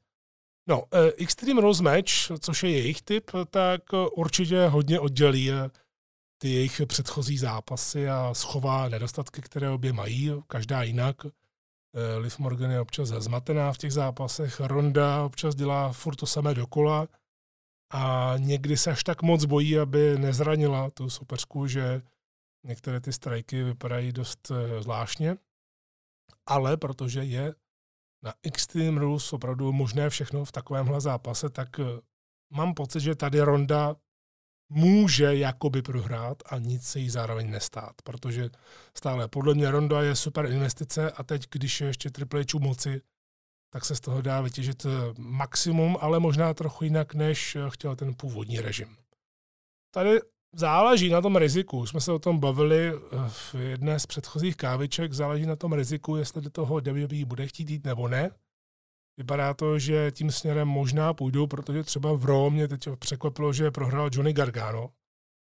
No, 0.67 0.83
eh, 0.93 1.11
Extreme 1.17 1.61
Rules 1.61 1.81
Match, 1.81 2.39
což 2.39 2.63
je 2.63 2.71
jejich 2.71 3.01
typ, 3.01 3.31
tak 3.49 3.81
určitě 4.13 4.67
hodně 4.67 4.99
oddělí 4.99 5.51
eh, 5.51 5.69
ty 6.37 6.49
jejich 6.49 6.81
předchozí 6.85 7.37
zápasy 7.37 8.09
a 8.09 8.33
schová 8.33 8.89
nedostatky, 8.89 9.41
které 9.41 9.69
obě 9.69 9.93
mají, 9.93 10.31
každá 10.47 10.83
jinak. 10.83 11.15
Eh, 11.95 12.17
Liv 12.17 12.39
Morgan 12.39 12.71
je 12.71 12.79
občas 12.79 13.09
zmatená 13.09 13.73
v 13.73 13.77
těch 13.77 13.93
zápasech, 13.93 14.59
Ronda 14.59 15.23
občas 15.23 15.55
dělá 15.55 15.91
furt 15.91 16.15
to 16.15 16.25
samé 16.25 16.53
dokola 16.53 17.07
a 17.93 18.33
někdy 18.37 18.77
se 18.77 18.91
až 18.91 19.03
tak 19.03 19.21
moc 19.21 19.45
bojí, 19.45 19.79
aby 19.79 20.17
nezranila 20.17 20.89
tu 20.89 21.09
supersku, 21.09 21.67
že 21.67 22.01
některé 22.65 23.01
ty 23.01 23.13
strajky 23.13 23.63
vypadají 23.63 24.11
dost 24.11 24.51
zvláštně. 24.79 25.37
Ale 26.45 26.77
protože 26.77 27.23
je 27.23 27.53
na 28.23 28.33
Extreme 28.43 28.99
Rules 28.99 29.33
opravdu 29.33 29.71
možné 29.71 30.09
všechno 30.09 30.45
v 30.45 30.51
takovémhle 30.51 31.01
zápase, 31.01 31.49
tak 31.49 31.79
eh, 31.79 31.83
mám 32.49 32.73
pocit, 32.73 32.99
že 32.99 33.15
tady 33.15 33.41
Ronda 33.41 33.95
může 34.69 35.35
jakoby 35.35 35.81
prohrát 35.81 36.37
a 36.45 36.57
nic 36.57 36.83
se 36.83 36.99
jí 36.99 37.09
zároveň 37.09 37.51
nestát, 37.51 37.93
protože 38.03 38.49
stále 38.97 39.27
podle 39.27 39.53
mě 39.53 39.71
Ronda 39.71 40.01
je 40.01 40.15
super 40.15 40.45
investice 40.45 41.11
a 41.11 41.23
teď, 41.23 41.47
když 41.51 41.81
je 41.81 41.87
ještě 41.87 42.09
Triple 42.09 42.41
H 42.53 42.59
moci, 42.59 43.01
tak 43.73 43.85
se 43.85 43.95
z 43.95 43.99
toho 43.99 44.21
dá 44.21 44.41
vytěžit 44.41 44.85
eh, 44.85 44.89
maximum, 45.17 45.97
ale 46.01 46.19
možná 46.19 46.53
trochu 46.53 46.83
jinak, 46.83 47.13
než 47.13 47.55
eh, 47.55 47.59
chtěl 47.69 47.95
ten 47.95 48.13
původní 48.13 48.59
režim. 48.59 48.97
Tady 49.93 50.19
Záleží 50.55 51.09
na 51.09 51.21
tom 51.21 51.35
riziku. 51.35 51.85
Jsme 51.85 52.01
se 52.01 52.11
o 52.11 52.19
tom 52.19 52.39
bavili 52.39 52.93
eh, 52.93 53.29
v 53.29 53.55
jedné 53.55 53.99
z 53.99 54.05
předchozích 54.05 54.57
káviček. 54.57 55.13
Záleží 55.13 55.45
na 55.45 55.55
tom 55.55 55.73
riziku, 55.73 56.15
jestli 56.15 56.41
do 56.41 56.49
toho 56.49 56.75
WWE 56.75 57.25
bude 57.25 57.47
chtít 57.47 57.69
jít 57.69 57.85
nebo 57.85 58.07
ne. 58.07 58.31
Vypadá 59.19 59.53
to, 59.53 59.79
že 59.79 60.11
tím 60.11 60.31
směrem 60.31 60.67
možná 60.67 61.13
půjdou, 61.13 61.47
protože 61.47 61.83
třeba 61.83 62.13
v 62.13 62.25
Raw 62.25 62.49
mě 62.49 62.67
teď 62.67 62.89
překvapilo, 62.99 63.53
že 63.53 63.71
prohrál 63.71 64.09
Johnny 64.13 64.33
Gargano. 64.33 64.89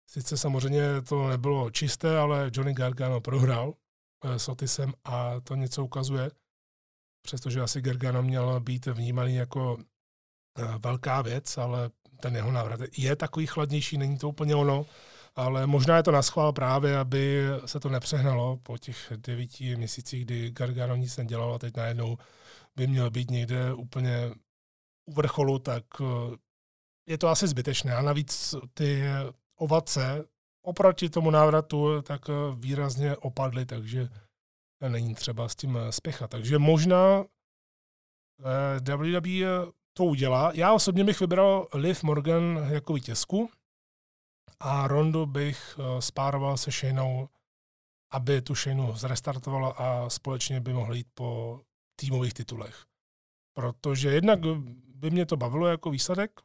Sice 0.09 0.37
samozřejmě 0.37 1.01
to 1.09 1.27
nebylo 1.27 1.71
čisté, 1.71 2.17
ale 2.17 2.51
Johnny 2.53 2.73
Gargano 2.73 3.21
prohrál 3.21 3.73
eh, 4.23 4.39
s 4.39 4.49
Otisem 4.49 4.93
a 5.03 5.39
to 5.39 5.55
něco 5.55 5.85
ukazuje. 5.85 6.31
Přestože 7.21 7.61
asi 7.61 7.81
Gargano 7.81 8.23
měl 8.23 8.59
být 8.59 8.85
vnímaný 8.85 9.35
jako 9.35 9.77
eh, 9.79 10.77
velká 10.77 11.21
věc, 11.21 11.57
ale 11.57 11.89
ten 12.19 12.35
jeho 12.35 12.51
návrat 12.51 12.79
je 12.97 13.15
takový 13.15 13.47
chladnější, 13.47 13.97
není 13.97 14.17
to 14.17 14.29
úplně 14.29 14.55
ono, 14.55 14.85
ale 15.35 15.67
možná 15.67 15.97
je 15.97 16.03
to 16.03 16.11
na 16.11 16.21
schvál 16.21 16.53
právě, 16.53 16.97
aby 16.97 17.45
se 17.65 17.79
to 17.79 17.89
nepřehnalo 17.89 18.57
po 18.63 18.77
těch 18.77 19.11
devíti 19.15 19.75
měsících, 19.75 20.25
kdy 20.25 20.51
Gargano 20.51 20.95
nic 20.95 21.17
nedělal 21.17 21.53
a 21.53 21.59
teď 21.59 21.77
najednou 21.77 22.17
by 22.75 22.87
měl 22.87 23.11
být 23.11 23.31
někde 23.31 23.73
úplně 23.73 24.31
u 25.05 25.13
vrcholu, 25.13 25.59
tak 25.59 25.83
eh, 26.01 26.37
je 27.07 27.17
to 27.17 27.27
asi 27.27 27.47
zbytečné. 27.47 27.95
A 27.95 28.01
navíc 28.01 28.55
ty 28.73 29.03
ovace 29.55 30.25
oproti 30.65 31.09
tomu 31.09 31.31
návratu 31.31 32.01
tak 32.01 32.29
eh, 32.29 32.33
výrazně 32.55 33.15
opadly, 33.17 33.65
takže 33.65 34.09
není 34.89 35.15
třeba 35.15 35.49
s 35.49 35.55
tím 35.55 35.79
spěchat. 35.89 36.31
Takže 36.31 36.59
možná 36.59 37.25
eh, 38.39 38.95
WWE 38.95 39.71
to 39.97 40.05
udělá. 40.05 40.51
Já 40.55 40.73
osobně 40.73 41.03
bych 41.03 41.19
vybral 41.19 41.67
Liv 41.73 42.03
Morgan 42.03 42.67
jako 42.69 42.93
vítězku 42.93 43.49
a 44.59 44.87
Rondu 44.87 45.25
bych 45.25 45.79
eh, 45.79 46.01
spároval 46.01 46.57
se 46.57 46.71
Shaneou, 46.71 47.29
aby 48.11 48.41
tu 48.41 48.55
Shaneu 48.55 48.95
zrestartovala 48.95 49.69
a 49.69 50.09
společně 50.09 50.59
by 50.59 50.73
mohli 50.73 50.97
jít 50.97 51.07
po 51.13 51.61
týmových 51.95 52.33
titulech. 52.33 52.85
Protože 53.53 54.11
jednak 54.11 54.39
by 54.95 55.09
mě 55.11 55.25
to 55.25 55.37
bavilo 55.37 55.67
jako 55.67 55.89
výsledek, 55.89 56.41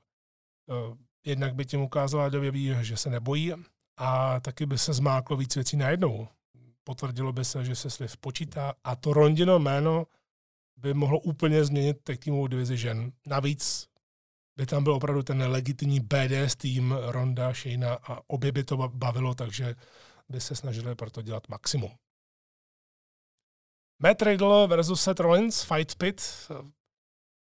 eh, 0.70 0.96
jednak 1.24 1.54
by 1.54 1.64
tím 1.66 1.80
ukázala 1.80 2.28
WWE, 2.28 2.84
že 2.84 2.96
se 2.96 3.10
nebojí 3.10 3.52
a 3.96 4.40
taky 4.40 4.66
by 4.66 4.78
se 4.78 4.92
zmáklo 4.92 5.36
víc 5.36 5.54
věcí 5.54 5.76
najednou. 5.76 6.28
Potvrdilo 6.84 7.32
by 7.32 7.44
se, 7.44 7.64
že 7.64 7.76
se 7.76 7.90
Sliv 7.90 8.16
počítá 8.16 8.74
a 8.84 8.96
to 8.96 9.12
Rondino 9.12 9.58
jméno 9.58 10.06
by 10.76 10.94
mohlo 10.94 11.20
úplně 11.20 11.64
změnit 11.64 11.96
tag 12.04 12.18
týmovou 12.18 12.46
divizi 12.46 12.76
žen. 12.76 13.12
Navíc 13.26 13.88
by 14.56 14.66
tam 14.66 14.84
byl 14.84 14.94
opravdu 14.94 15.22
ten 15.22 15.42
legitimní 15.42 16.00
BDS 16.00 16.56
tým 16.56 16.94
Ronda, 17.06 17.52
Shayna 17.52 17.94
a 17.94 18.20
obě 18.26 18.52
by 18.52 18.64
to 18.64 18.88
bavilo, 18.88 19.34
takže 19.34 19.74
by 20.28 20.40
se 20.40 20.56
snažili 20.56 20.94
proto 20.94 21.22
dělat 21.22 21.48
maximum. 21.48 21.90
Matt 24.00 24.22
Riddle 24.22 24.66
versus 24.66 25.02
Seth 25.02 25.20
Rollins, 25.20 25.62
Fight 25.62 25.94
Pit. 25.94 26.22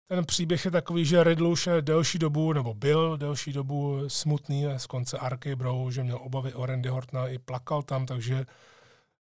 Ten 0.09 0.25
příběh 0.25 0.65
je 0.65 0.71
takový, 0.71 1.05
že 1.05 1.25
Riddle 1.25 1.49
už 1.49 1.67
je 1.67 1.83
delší 1.83 2.19
dobu, 2.19 2.53
nebo 2.53 2.75
byl 2.75 3.17
delší 3.17 3.53
dobu 3.53 4.09
smutný 4.09 4.67
z 4.77 4.87
konce 4.87 5.19
Arky 5.19 5.57
Bro, 5.57 5.91
že 5.91 6.05
měl 6.05 6.19
obavy 6.23 6.55
o 6.55 6.67
Randy 6.67 6.89
Hortna 6.89 7.29
i 7.29 7.39
plakal 7.39 7.83
tam, 7.83 8.07
takže 8.07 8.47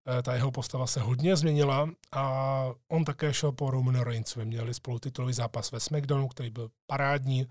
Eh, 0.08 0.22
ta 0.22 0.34
jeho 0.34 0.50
postava 0.50 0.86
se 0.86 1.00
hodně 1.00 1.36
změnila 1.36 1.90
a 2.12 2.64
on 2.88 3.04
také 3.04 3.34
šel 3.34 3.52
po 3.52 3.70
Roman 3.70 4.00
Reigns. 4.00 4.36
Měli 4.36 4.74
spolu 4.74 4.98
titulový 4.98 5.32
zápas 5.32 5.72
ve 5.72 5.80
SmackDownu, 5.80 6.28
který 6.28 6.50
byl 6.50 6.70
parádní. 6.86 7.46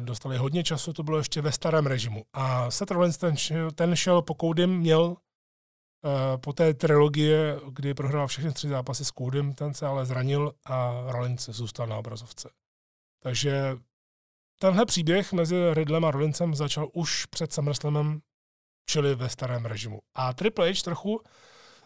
Dostali 0.00 0.36
hodně 0.36 0.64
času, 0.64 0.92
to 0.92 1.02
bylo 1.02 1.18
ještě 1.18 1.40
ve 1.40 1.52
starém 1.52 1.86
režimu. 1.86 2.24
A 2.32 2.70
Seth 2.70 2.90
Rollins 2.90 3.16
ten 3.16 3.36
šel, 3.36 3.70
ten 3.70 3.96
šel 3.96 4.22
po 4.22 4.34
Coudym, 4.34 4.78
měl 4.78 5.16
po 6.40 6.52
té 6.52 6.74
trilogie, 6.74 7.60
kdy 7.72 7.94
prohrál 7.94 8.26
všechny 8.26 8.52
tři 8.52 8.68
zápasy 8.68 9.04
s 9.04 9.12
Coudym, 9.12 9.54
ten 9.54 9.74
se 9.74 9.86
ale 9.86 10.06
zranil 10.06 10.52
a 10.64 11.04
Rollins 11.12 11.48
zůstal 11.48 11.86
na 11.86 11.96
obrazovce. 11.96 12.50
Takže 13.22 13.76
tenhle 14.60 14.86
příběh 14.86 15.32
mezi 15.32 15.74
Riddlem 15.74 16.04
a 16.04 16.10
Rollinsem 16.10 16.54
začal 16.54 16.88
už 16.92 17.26
před 17.26 17.52
SummerSlamem, 17.52 18.20
čili 18.90 19.14
ve 19.14 19.28
starém 19.28 19.64
režimu. 19.64 19.98
A 20.14 20.32
Triple 20.32 20.70
H 20.72 20.82
trochu 20.82 21.22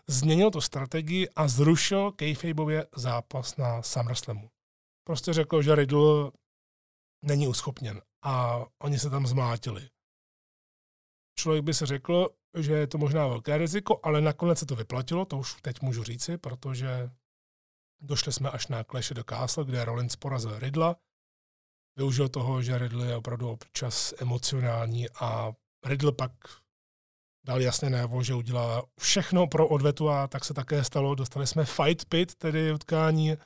změnil 0.07 0.51
tu 0.51 0.61
strategii 0.61 1.29
a 1.29 1.49
zrušil 1.49 2.13
kayfabeově 2.13 2.87
zápas 2.97 3.57
na 3.57 3.83
SummerSlamu. 3.83 4.49
Prostě 5.07 5.33
řekl, 5.33 5.63
že 5.63 5.75
Riddle 5.75 6.31
není 7.25 7.49
uschopněn 7.49 8.03
a 8.23 8.65
oni 8.83 8.99
se 8.99 9.11
tam 9.11 9.27
zmátili. 9.27 9.89
Člověk 11.39 11.65
by 11.65 11.75
se 11.75 11.87
řekl, 11.87 12.29
že 12.59 12.73
je 12.73 12.87
to 12.87 12.99
možná 12.99 13.27
velké 13.27 13.59
riziko, 13.59 14.01
ale 14.03 14.21
nakonec 14.21 14.59
se 14.59 14.67
to 14.67 14.77
vyplatilo, 14.77 15.25
to 15.25 15.39
už 15.39 15.55
teď 15.63 15.81
můžu 15.83 16.03
říci, 16.03 16.39
protože 16.39 17.11
došli 18.01 18.33
jsme 18.33 18.51
až 18.51 18.69
na 18.69 18.85
Clash 18.85 19.13
do 19.13 19.25
Castle, 19.25 19.65
kde 19.65 19.85
Rollins 19.85 20.17
porazil 20.17 20.59
Riddla. 20.59 20.97
Využil 21.97 22.29
toho, 22.29 22.63
že 22.63 22.79
Riddle 22.79 23.07
je 23.07 23.17
opravdu 23.17 23.51
občas 23.51 24.15
emocionální 24.19 25.07
a 25.21 25.53
Riddle 25.87 26.13
pak 26.13 26.33
dal 27.45 27.61
jasně 27.61 27.91
najevo, 27.91 28.23
že 28.23 28.35
udělá 28.35 28.83
všechno 29.01 29.47
pro 29.47 29.69
odvetu 29.69 30.11
a 30.11 30.29
tak 30.29 30.45
se 30.45 30.55
také 30.55 30.85
stalo. 30.85 31.15
Dostali 31.15 31.47
jsme 31.47 31.65
Fight 31.65 32.05
Pit, 32.05 32.35
tedy 32.35 32.73
utkání, 32.73 33.37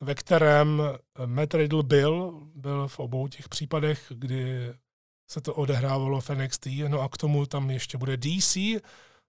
ve 0.00 0.14
kterém 0.14 0.82
Matt 1.26 1.54
Riddle 1.54 1.82
byl, 1.82 2.40
byl 2.54 2.88
v 2.88 2.98
obou 2.98 3.28
těch 3.28 3.48
případech, 3.48 4.06
kdy 4.14 4.72
se 5.32 5.40
to 5.40 5.54
odehrávalo 5.54 6.20
v 6.20 6.30
NXT, 6.30 6.66
no 6.88 7.00
a 7.00 7.08
k 7.08 7.16
tomu 7.16 7.46
tam 7.46 7.70
ještě 7.70 7.98
bude 7.98 8.16
DC, 8.16 8.56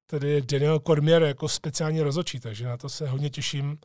tedy 0.05 0.41
Daniel 0.41 0.79
Cormier 0.79 1.23
jako 1.23 1.49
speciální 1.49 2.01
rozočí, 2.01 2.39
takže 2.39 2.65
na 2.65 2.77
to 2.77 2.89
se 2.89 3.07
hodně 3.07 3.29
těším. 3.29 3.77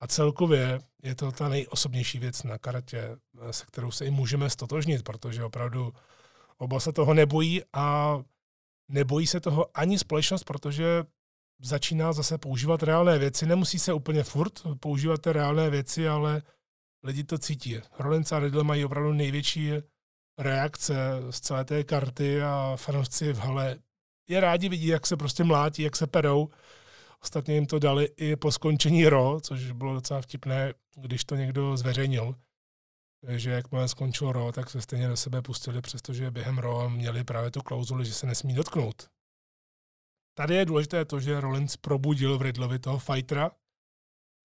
A 0.00 0.06
celkově 0.06 0.80
je 1.02 1.14
to 1.14 1.32
ta 1.32 1.48
nejosobnější 1.48 2.18
věc 2.18 2.42
na 2.42 2.58
karatě, 2.58 3.16
se 3.50 3.66
kterou 3.66 3.90
se 3.90 4.06
i 4.06 4.10
můžeme 4.10 4.50
stotožnit, 4.50 5.02
protože 5.02 5.44
opravdu 5.44 5.92
oba 6.58 6.80
se 6.80 6.92
toho 6.92 7.14
nebojí 7.14 7.62
a 7.72 8.18
Nebojí 8.92 9.26
se 9.26 9.40
toho 9.40 9.78
ani 9.78 9.98
společnost, 9.98 10.44
protože 10.44 11.04
začíná 11.60 12.12
zase 12.12 12.38
používat 12.38 12.82
reálné 12.82 13.18
věci. 13.18 13.46
Nemusí 13.46 13.78
se 13.78 13.92
úplně 13.92 14.22
furt 14.22 14.62
používat 14.80 15.22
ty 15.22 15.32
reálné 15.32 15.70
věci, 15.70 16.08
ale 16.08 16.42
lidi 17.02 17.24
to 17.24 17.38
cítí. 17.38 17.76
Rollins 17.98 18.32
a 18.32 18.38
Riddle 18.38 18.64
mají 18.64 18.84
opravdu 18.84 19.12
největší 19.12 19.70
reakce 20.38 20.94
z 21.30 21.40
celé 21.40 21.64
té 21.64 21.84
karty 21.84 22.42
a 22.42 22.72
fanoušci 22.76 23.32
v 23.32 23.38
hale 23.38 23.78
je 24.28 24.40
rádi 24.40 24.68
vidí, 24.68 24.86
jak 24.86 25.06
se 25.06 25.16
prostě 25.16 25.44
mlátí, 25.44 25.82
jak 25.82 25.96
se 25.96 26.06
perou. 26.06 26.48
Ostatně 27.22 27.54
jim 27.54 27.66
to 27.66 27.78
dali 27.78 28.04
i 28.16 28.36
po 28.36 28.52
skončení 28.52 29.08
RO, 29.08 29.40
což 29.40 29.72
bylo 29.72 29.94
docela 29.94 30.20
vtipné, 30.20 30.72
když 30.96 31.24
to 31.24 31.36
někdo 31.36 31.76
zveřejnil 31.76 32.34
že 33.28 33.50
jakmile 33.50 33.88
skončil 33.88 34.32
RO, 34.32 34.52
tak 34.52 34.70
se 34.70 34.80
stejně 34.80 35.08
do 35.08 35.16
sebe 35.16 35.42
pustili, 35.42 35.80
přestože 35.80 36.30
během 36.30 36.58
RO 36.58 36.90
měli 36.90 37.24
právě 37.24 37.50
tu 37.50 37.60
klauzuli, 37.60 38.04
že 38.04 38.14
se 38.14 38.26
nesmí 38.26 38.54
dotknout. 38.54 39.10
Tady 40.34 40.54
je 40.54 40.64
důležité 40.64 41.04
to, 41.04 41.20
že 41.20 41.40
Rollins 41.40 41.76
probudil 41.76 42.38
v 42.38 42.42
Riddlovi 42.42 42.78
toho 42.78 42.98
fightera 42.98 43.50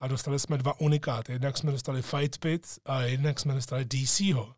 a 0.01 0.07
dostali 0.07 0.39
jsme 0.39 0.57
dva 0.57 0.79
unikáty. 0.79 1.31
Jednak 1.31 1.57
jsme 1.57 1.71
dostali 1.71 2.01
Fight 2.01 2.38
Pit 2.38 2.67
a 2.85 3.01
jednak 3.01 3.39
jsme 3.39 3.53
dostali 3.53 3.85
DCho. 3.85 4.55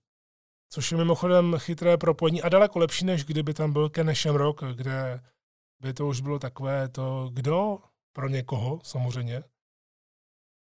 Což 0.69 0.91
je 0.91 0.97
mimochodem 0.97 1.55
chytré 1.57 1.97
propojení 1.97 2.41
a 2.41 2.49
daleko 2.49 2.79
lepší, 2.79 3.05
než 3.05 3.25
kdyby 3.25 3.53
tam 3.53 3.73
byl 3.73 3.89
Ken 3.89 4.15
Shamrock, 4.15 4.63
kde 4.75 5.21
by 5.81 5.93
to 5.93 6.07
už 6.07 6.21
bylo 6.21 6.39
takové 6.39 6.89
to, 6.89 7.29
kdo 7.33 7.77
pro 8.13 8.29
někoho 8.29 8.79
samozřejmě, 8.83 9.43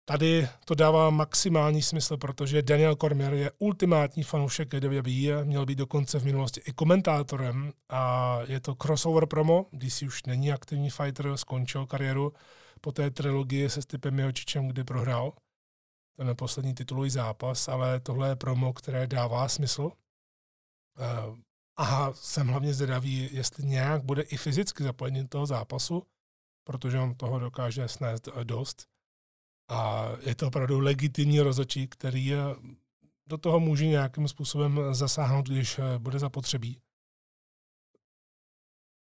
Tady 0.08 0.47
to 0.66 0.76
dává 0.76 1.10
maximální 1.10 1.82
smysl, 1.82 2.18
protože 2.18 2.62
Daniel 2.62 2.95
Cormier 2.95 3.34
je 3.34 3.51
ultimátní 3.60 4.24
fanoušek 4.24 4.74
WWE, 4.74 5.45
měl 5.45 5.66
být 5.66 5.78
dokonce 5.78 6.20
v 6.20 6.26
minulosti 6.26 6.62
i 6.66 6.74
komentátorem. 6.74 7.72
A 7.89 8.39
je 8.47 8.60
to 8.60 8.76
crossover 8.76 9.26
promo, 9.26 9.66
DC 9.74 10.01
už 10.01 10.24
není 10.24 10.51
aktivní 10.51 10.89
fighter, 10.89 11.38
skončil 11.38 11.86
kariéru 11.86 12.34
po 12.82 12.91
té 12.91 13.10
trilogii 13.10 13.70
se 13.70 13.82
Stipem 13.82 14.16
Miočičem, 14.16 14.68
kdy 14.68 14.84
prohrál 14.84 15.34
ten 16.18 16.36
poslední 16.36 16.74
titulový 16.74 17.09
zápas, 17.09 17.68
ale 17.68 17.99
tohle 17.99 18.30
je 18.30 18.36
promo, 18.36 18.74
které 18.74 19.07
dává 19.07 19.47
smysl. 19.47 19.91
Eh, 20.99 21.45
a 21.78 22.13
jsem 22.13 22.47
hlavně 22.47 22.74
zvědavý, 22.74 23.30
jestli 23.32 23.66
nějak 23.66 24.03
bude 24.03 24.22
i 24.22 24.38
fyzicky 24.38 24.84
zapojený 24.84 25.22
do 25.22 25.28
toho 25.28 25.45
zápasu, 25.45 26.03
protože 26.63 26.99
on 26.99 27.16
toho 27.16 27.39
dokáže 27.39 27.88
snést 27.88 28.30
dost. 28.43 28.88
A 29.70 30.09
je 30.22 30.36
to 30.36 30.47
opravdu 30.47 30.80
legitimní 30.80 31.39
rozhodčí, 31.39 31.88
který 31.88 32.34
do 33.28 33.38
toho 33.38 33.59
může 33.59 33.88
nějakým 33.88 34.28
způsobem 34.28 34.80
zasáhnout, 34.91 35.49
když 35.49 35.80
eh, 35.80 35.99
bude 35.99 36.20
zapotřebí. 36.20 36.82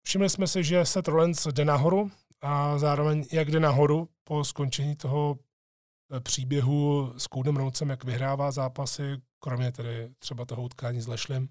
Všimli 0.06 0.30
jsme 0.30 0.48
si, 0.48 0.64
že 0.64 0.86
Seth 0.86 1.08
Rollins 1.08 1.48
jde 1.48 1.66
nahoru 1.66 2.12
a 2.42 2.78
zároveň 2.78 3.26
jak 3.32 3.52
jde 3.52 3.60
nahoru 3.60 4.10
po 4.24 4.44
skončení 4.44 4.96
toho 4.96 5.36
eh, 5.40 5.55
příběhu 6.20 7.14
s 7.18 7.28
Koudem 7.28 7.58
Roucem, 7.58 7.90
jak 7.90 8.04
vyhrává 8.04 8.52
zápasy, 8.52 9.22
kromě 9.40 9.72
tedy 9.72 10.10
třeba 10.20 10.46
toho 10.46 10.64
utkání 10.64 11.02
s 11.02 11.08
Lešlim, 11.08 11.50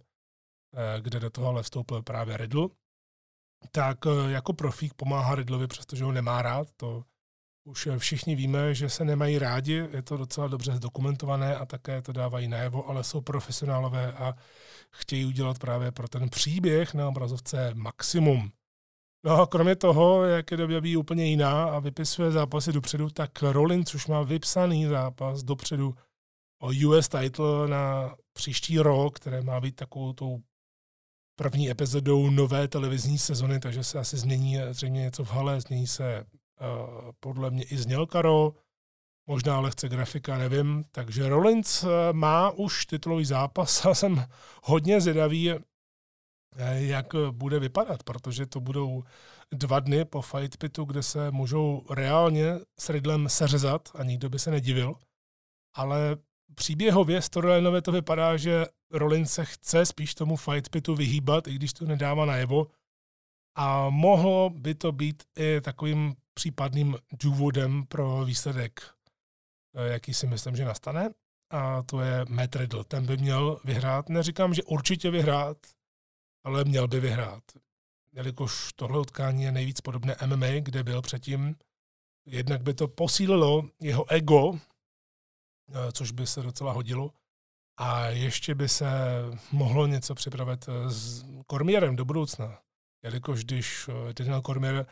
eh, 0.75 1.01
kde 1.01 1.21
do 1.21 1.31
toho 1.31 1.49
ale 1.49 1.63
vstoupil 1.63 2.03
právě 2.03 2.37
Riddle, 2.37 2.69
tak 3.71 3.99
jako 4.29 4.53
profík 4.53 4.95
pomáhá 4.95 5.35
Riddlovi, 5.35 5.67
přestože 5.67 6.05
ho 6.05 6.13
nemá 6.13 6.43
rád, 6.43 6.69
to 6.77 7.05
už 7.65 7.89
všichni 7.99 8.35
víme, 8.35 8.75
že 8.75 8.89
se 8.89 9.05
nemají 9.05 9.39
rádi, 9.39 9.73
je 9.73 10.03
to 10.03 10.17
docela 10.17 10.49
dobře 10.49 10.73
zdokumentované 10.73 11.57
a 11.57 11.67
také 11.67 12.03
to 12.03 12.13
dávají 12.13 12.49
najevo, 12.49 12.89
ale 12.89 13.05
jsou 13.05 13.21
profesionálové 13.21 14.13
a 14.13 14.35
chtějí 14.91 15.25
udělat 15.25 15.59
právě 15.59 15.93
pro 15.93 16.09
ten 16.09 16.29
příběh 16.29 16.95
na 16.95 17.09
obrazovce 17.09 17.71
maximum. 17.75 18.53
No 19.25 19.41
a 19.41 19.47
kromě 19.47 19.77
toho, 19.77 20.25
jak 20.25 20.51
je 20.51 20.57
době 20.57 20.97
úplně 20.99 21.27
jiná 21.27 21.65
a 21.65 21.79
vypisuje 21.79 22.31
zápasy 22.31 22.73
dopředu, 22.73 23.11
tak 23.11 23.43
Rollins 23.43 23.95
už 23.95 24.07
má 24.07 24.23
vypsaný 24.23 24.87
zápas 24.87 25.43
dopředu 25.43 25.95
o 26.63 26.69
US 26.89 27.09
title 27.09 27.69
na 27.69 28.15
příští 28.33 28.79
rok, 28.79 29.17
které 29.17 29.43
má 29.43 29.61
být 29.61 29.77
takovou 29.77 30.13
tou 30.13 30.39
první 31.37 31.71
epizodou 31.71 32.31
nové 32.31 32.69
televizní 32.69 33.19
sezony, 33.19 33.61
takže 33.61 33.85
se 33.85 33.99
asi 33.99 34.17
změní 34.17 34.59
zřejmě 34.71 35.01
něco 35.01 35.25
v 35.25 35.31
hale, 35.31 35.61
změní 35.61 35.87
se 35.87 36.27
Eh, 36.61 37.13
podle 37.21 37.51
mě 37.51 37.65
i 37.65 37.77
zněl 37.77 38.07
Karo, 38.07 38.53
možná 39.27 39.61
lehce 39.61 39.89
grafika, 39.89 40.39
nevím. 40.39 40.85
Takže 40.93 41.29
Rollins 41.29 41.85
eh, 41.85 42.13
má 42.13 42.51
už 42.51 42.87
titulový 42.87 43.25
zápas 43.25 43.87
a 43.87 43.95
jsem 43.95 44.27
hodně 44.63 45.01
zvědavý, 45.01 45.51
jak 46.75 47.07
bude 47.31 47.59
vypadat, 47.59 48.03
protože 48.03 48.47
to 48.47 48.61
budou 48.61 49.05
dva 49.53 49.81
dny 49.81 50.05
po 50.05 50.23
Fight 50.23 50.57
Pitu, 50.57 50.85
kde 50.85 51.03
se 51.03 51.31
můžou 51.31 51.83
reálně 51.91 52.55
s 52.79 52.91
Riddlem 52.91 53.29
seřezat 53.29 53.89
a 53.95 54.05
nikdo 54.05 54.29
by 54.29 54.39
se 54.39 54.51
nedivil. 54.51 54.95
Ale 55.75 56.17
příběhově, 56.55 57.23
storylineově 57.23 57.83
to 57.83 57.93
vypadá, 57.93 58.37
že 58.37 58.67
Rollins 58.91 59.33
se 59.33 59.45
chce 59.45 59.87
spíš 59.87 60.15
tomu 60.15 60.37
Fight 60.37 60.69
Pitu 60.69 60.95
vyhýbat, 60.95 61.49
i 61.49 61.55
když 61.55 61.73
to 61.73 61.85
nedává 61.85 62.25
najevo. 62.25 62.67
A 63.57 63.91
mohlo 63.91 64.51
by 64.51 64.75
to 64.75 64.93
být 64.93 65.23
i 65.39 65.61
takovým 65.61 66.15
případným 66.35 66.97
důvodem 67.23 67.87
pro 67.87 68.25
výsledek, 68.25 68.81
eh, 69.75 69.93
jaký 69.93 70.15
si 70.15 70.27
myslím, 70.27 70.57
že 70.57 70.65
nastane. 70.65 71.11
A 71.51 71.83
to 71.83 72.01
je 72.01 72.25
Matt 72.29 72.57
Riddle. 72.57 72.85
Ten 72.85 73.07
by 73.07 73.17
měl 73.17 73.61
vyhrát. 73.65 74.09
Neříkám, 74.09 74.55
že 74.55 74.63
určitě 74.63 75.11
vyhrát, 75.11 75.57
ale 76.45 76.65
měl 76.65 76.89
by 76.89 77.01
vyhrát. 77.01 77.43
Jelikož 78.13 78.73
tohle 78.73 79.01
utkání 79.01 79.43
je 79.43 79.53
nejvíc 79.53 79.81
podobné 79.81 80.17
MMA, 80.27 80.47
kde 80.61 80.83
byl 80.83 81.03
předtím, 81.03 81.57
jednak 82.27 82.63
by 82.63 82.75
to 82.75 82.89
posílilo 82.89 83.69
jeho 83.81 84.11
ego, 84.11 84.53
eh, 84.55 85.93
což 85.93 86.11
by 86.11 86.27
se 86.27 86.43
docela 86.43 86.73
hodilo, 86.73 87.11
a 87.77 88.07
ještě 88.07 88.55
by 88.55 88.69
se 88.69 88.87
mohlo 89.53 89.87
něco 89.87 90.15
připravit 90.15 90.67
eh, 90.69 90.91
s 90.91 91.25
Kormierem 91.47 91.97
do 91.97 92.05
budoucna. 92.05 92.59
Jelikož 93.03 93.45
když 93.45 93.91
Daniel 94.19 94.43
Kormier 94.43 94.87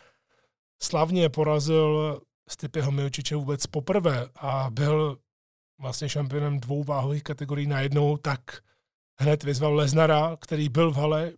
slavně 0.82 1.28
porazil 1.28 2.20
Stipeho 2.48 2.90
Milčiče 2.90 3.36
vůbec 3.36 3.66
poprvé 3.66 4.28
a 4.34 4.70
byl 4.70 5.18
vlastně 5.80 6.08
šampionem 6.08 6.60
dvou 6.60 6.84
váhových 6.84 7.22
kategorií 7.22 7.66
najednou, 7.66 8.16
tak 8.16 8.40
hned 9.20 9.42
vyzval 9.42 9.74
Leznara, 9.74 10.36
který 10.40 10.68
byl 10.68 10.90
v 10.90 10.96
hale, 10.96 11.32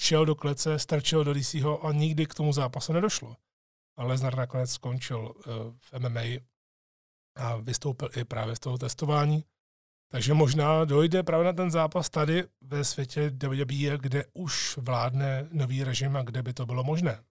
šel 0.00 0.24
do 0.24 0.34
klece, 0.34 0.78
strčil 0.78 1.24
do 1.24 1.34
DCho 1.34 1.86
a 1.86 1.92
nikdy 1.92 2.26
k 2.26 2.34
tomu 2.34 2.52
zápasu 2.52 2.92
nedošlo. 2.92 3.36
A 3.98 4.04
Leznar 4.04 4.36
nakonec 4.36 4.70
skončil 4.70 5.34
eh, 5.38 5.50
v 5.78 5.98
MMA 5.98 6.40
a 7.36 7.56
vystoupil 7.56 8.08
i 8.16 8.24
právě 8.24 8.56
z 8.56 8.60
toho 8.60 8.78
testování. 8.78 9.44
Takže 10.10 10.34
možná 10.34 10.84
dojde 10.84 11.22
právě 11.22 11.44
na 11.44 11.52
ten 11.52 11.70
zápas 11.70 12.10
tady 12.10 12.44
ve 12.60 12.84
světě 12.84 13.30
WWE, 13.30 13.98
kde 13.98 14.24
už 14.32 14.76
vládne 14.76 15.48
nový 15.52 15.84
režim 15.84 16.16
a 16.16 16.22
kde 16.22 16.42
by 16.42 16.52
to 16.52 16.66
bylo 16.66 16.84
možné. 16.84 17.24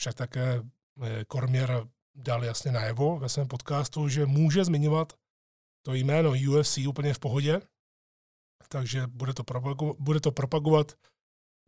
Však 0.00 0.14
také 0.14 0.62
eh, 1.02 1.24
dal 2.14 2.44
jasně 2.44 2.72
najevo 2.72 3.18
ve 3.18 3.28
svém 3.28 3.48
podcastu, 3.48 4.08
že 4.08 4.26
může 4.26 4.64
zmiňovat 4.64 5.12
to 5.82 5.94
jméno 5.94 6.30
UFC 6.30 6.78
úplně 6.78 7.14
v 7.14 7.18
pohodě, 7.18 7.60
takže 8.68 9.06
bude 9.06 9.34
to, 9.34 9.44
bude 9.98 10.20
to 10.20 10.32
propagovat, 10.32 10.92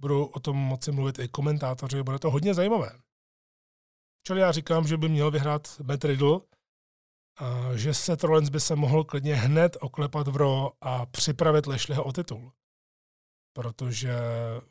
budou 0.02 0.24
o 0.24 0.40
tom 0.40 0.56
moci 0.56 0.92
mluvit 0.92 1.18
i 1.18 1.28
komentátoři, 1.28 2.02
bude 2.02 2.18
to 2.18 2.30
hodně 2.30 2.54
zajímavé. 2.54 2.90
Čili 4.26 4.40
já 4.40 4.52
říkám, 4.52 4.86
že 4.86 4.96
by 4.96 5.08
měl 5.08 5.30
vyhrát 5.30 5.80
Matt 5.80 6.04
Riddle, 6.04 6.40
a 7.38 7.76
že 7.76 7.94
se 7.94 8.16
Rollins 8.22 8.48
by 8.48 8.60
se 8.60 8.76
mohl 8.76 9.04
klidně 9.04 9.34
hned 9.34 9.76
oklepat 9.80 10.28
v 10.28 10.36
Ro 10.36 10.70
a 10.80 11.06
připravit 11.06 11.66
Lešliho 11.66 12.04
o 12.04 12.12
titul 12.12 12.52
protože 13.52 14.14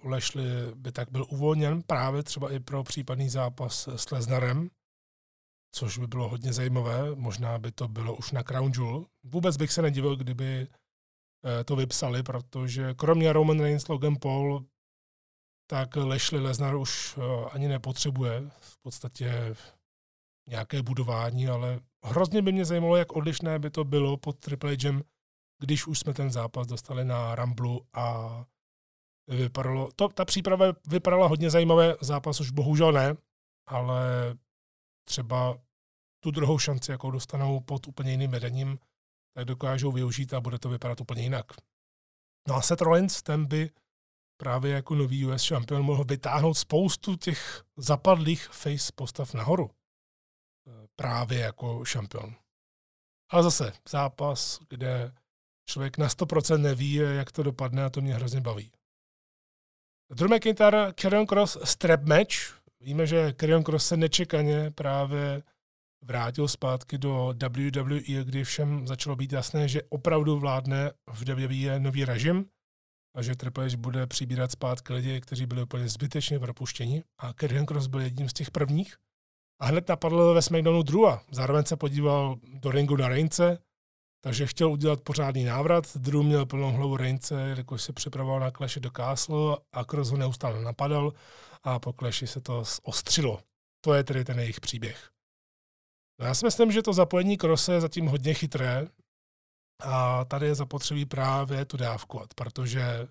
Lešli 0.03 0.43
by 0.75 0.91
tak 0.91 1.11
byl 1.11 1.25
uvolněn 1.29 1.83
právě 1.83 2.23
třeba 2.23 2.51
i 2.51 2.59
pro 2.59 2.83
případný 2.83 3.29
zápas 3.29 3.87
s 3.87 4.11
Leznarem, 4.11 4.69
což 5.71 5.97
by 5.97 6.07
bylo 6.07 6.29
hodně 6.29 6.53
zajímavé. 6.53 7.15
Možná 7.15 7.59
by 7.59 7.71
to 7.71 7.87
bylo 7.87 8.15
už 8.15 8.31
na 8.31 8.43
Crown 8.43 8.71
Jewel. 8.75 9.05
Vůbec 9.23 9.57
bych 9.57 9.71
se 9.71 9.81
nedivil, 9.81 10.15
kdyby 10.15 10.67
eh, 10.67 11.63
to 11.63 11.75
vypsali, 11.75 12.23
protože 12.23 12.93
kromě 12.93 13.33
Roman 13.33 13.59
Reigns, 13.59 13.87
Logan 13.87 14.15
Paul, 14.21 14.65
tak 15.71 15.95
Lešli 15.95 16.39
Leznar 16.39 16.75
už 16.75 17.17
eh, 17.17 17.49
ani 17.51 17.67
nepotřebuje 17.67 18.49
v 18.59 18.77
podstatě 18.81 19.55
nějaké 20.49 20.81
budování, 20.81 21.47
ale 21.47 21.79
hrozně 22.03 22.41
by 22.41 22.51
mě 22.51 22.65
zajímalo, 22.65 22.95
jak 22.95 23.15
odlišné 23.15 23.59
by 23.59 23.69
to 23.69 23.83
bylo 23.83 24.17
pod 24.17 24.39
Triple 24.39 24.75
H, 24.75 25.01
když 25.59 25.87
už 25.87 25.99
jsme 25.99 26.13
ten 26.13 26.31
zápas 26.31 26.67
dostali 26.67 27.05
na 27.05 27.35
Ramblu 27.35 27.87
a 27.93 28.45
vypadalo, 29.27 29.91
to, 29.95 30.09
ta 30.09 30.25
příprava 30.25 30.65
vypadala 30.87 31.27
hodně 31.27 31.49
zajímavé, 31.49 31.95
zápas 32.01 32.39
už 32.39 32.51
bohužel 32.51 32.91
ne, 32.91 33.15
ale 33.67 34.35
třeba 35.07 35.57
tu 36.23 36.31
druhou 36.31 36.59
šanci, 36.59 36.91
jakou 36.91 37.11
dostanou 37.11 37.59
pod 37.59 37.87
úplně 37.87 38.11
jiným 38.11 38.31
vedením, 38.31 38.79
tak 39.35 39.45
dokážou 39.45 39.91
využít 39.91 40.33
a 40.33 40.41
bude 40.41 40.59
to 40.59 40.69
vypadat 40.69 41.01
úplně 41.01 41.21
jinak. 41.21 41.45
No 42.47 42.55
a 42.55 42.61
Seth 42.61 42.81
Rollins, 42.81 43.23
ten 43.23 43.45
by 43.45 43.69
právě 44.41 44.73
jako 44.73 44.95
nový 44.95 45.25
US 45.25 45.41
šampion 45.41 45.81
mohl 45.81 46.03
vytáhnout 46.03 46.53
spoustu 46.53 47.15
těch 47.15 47.63
zapadlých 47.77 48.47
face 48.47 48.91
postav 48.95 49.33
nahoru. 49.33 49.69
právě 50.95 51.39
jako 51.39 51.85
šampion. 51.85 52.35
Ale 53.29 53.43
zase 53.43 53.73
zápas, 53.89 54.59
kde 54.69 55.11
člověk 55.69 55.97
na 55.97 56.07
100% 56.07 56.57
neví, 56.57 56.93
jak 56.93 57.31
to 57.31 57.43
dopadne 57.43 57.83
a 57.83 57.89
to 57.89 58.01
mě 58.01 58.13
hrozně 58.13 58.41
baví. 58.41 58.71
Drew 60.13 60.31
McIntyre, 60.31 60.93
Karrion 60.93 61.25
Cross, 61.25 61.57
strap 61.63 62.01
match. 62.01 62.61
Víme, 62.79 63.07
že 63.07 63.33
Karrion 63.33 63.63
Cross 63.63 63.87
se 63.87 63.97
nečekaně 63.97 64.71
právě 64.71 65.43
vrátil 66.01 66.47
zpátky 66.47 66.97
do 66.97 67.33
WWE, 67.49 68.23
kdy 68.23 68.43
všem 68.43 68.87
začalo 68.87 69.15
být 69.15 69.31
jasné, 69.31 69.67
že 69.67 69.83
opravdu 69.89 70.39
vládne 70.39 70.91
v 71.11 71.23
WWE 71.23 71.79
nový 71.79 72.05
režim 72.05 72.49
a 73.15 73.21
že 73.21 73.35
Triple 73.35 73.69
H 73.69 73.77
bude 73.77 74.07
přibírat 74.07 74.51
zpátky 74.51 74.93
lidi, 74.93 75.21
kteří 75.21 75.45
byli 75.45 75.63
úplně 75.63 75.89
zbytečně 75.89 76.39
propuštěni. 76.39 77.03
A 77.19 77.33
Karrion 77.33 77.65
Cross 77.65 77.87
byl 77.87 78.01
jedním 78.01 78.29
z 78.29 78.33
těch 78.33 78.51
prvních. 78.51 78.95
A 79.59 79.65
hned 79.65 79.89
napadl 79.89 80.33
ve 80.33 80.41
SmackDownu 80.41 80.83
Drewa. 80.83 81.23
Zároveň 81.31 81.63
se 81.63 81.75
podíval 81.75 82.35
do 82.43 82.71
ringu 82.71 82.95
na 82.95 83.07
Reince, 83.07 83.57
takže 84.23 84.47
chtěl 84.47 84.71
udělat 84.71 85.01
pořádný 85.01 85.43
návrat. 85.43 85.97
Drew 85.97 86.23
měl 86.23 86.45
plnou 86.45 86.71
hlavu 86.71 86.97
Reince, 86.97 87.53
jakož 87.57 87.81
se 87.81 87.93
připravoval 87.93 88.39
na 88.39 88.51
Clash 88.51 88.77
do 88.77 88.89
Castle 88.97 89.57
a 89.71 89.83
Cross 89.83 90.11
ho 90.11 90.17
neustále 90.17 90.61
napadal 90.61 91.13
a 91.63 91.79
po 91.79 91.93
Clashi 91.93 92.27
se 92.27 92.41
to 92.41 92.63
ostřilo. 92.83 93.39
To 93.81 93.93
je 93.93 94.03
tedy 94.03 94.25
ten 94.25 94.39
jejich 94.39 94.61
příběh. 94.61 95.09
No 96.19 96.25
já 96.27 96.33
si 96.33 96.45
myslím, 96.45 96.71
že 96.71 96.81
to 96.81 96.93
zapojení 96.93 97.37
Krose 97.37 97.73
je 97.73 97.81
zatím 97.81 98.07
hodně 98.07 98.33
chytré 98.33 98.87
a 99.83 100.25
tady 100.25 100.45
je 100.45 100.55
zapotřebí 100.55 101.05
právě 101.05 101.65
tu 101.65 101.77
dávkovat, 101.77 102.33
protože 102.33 103.07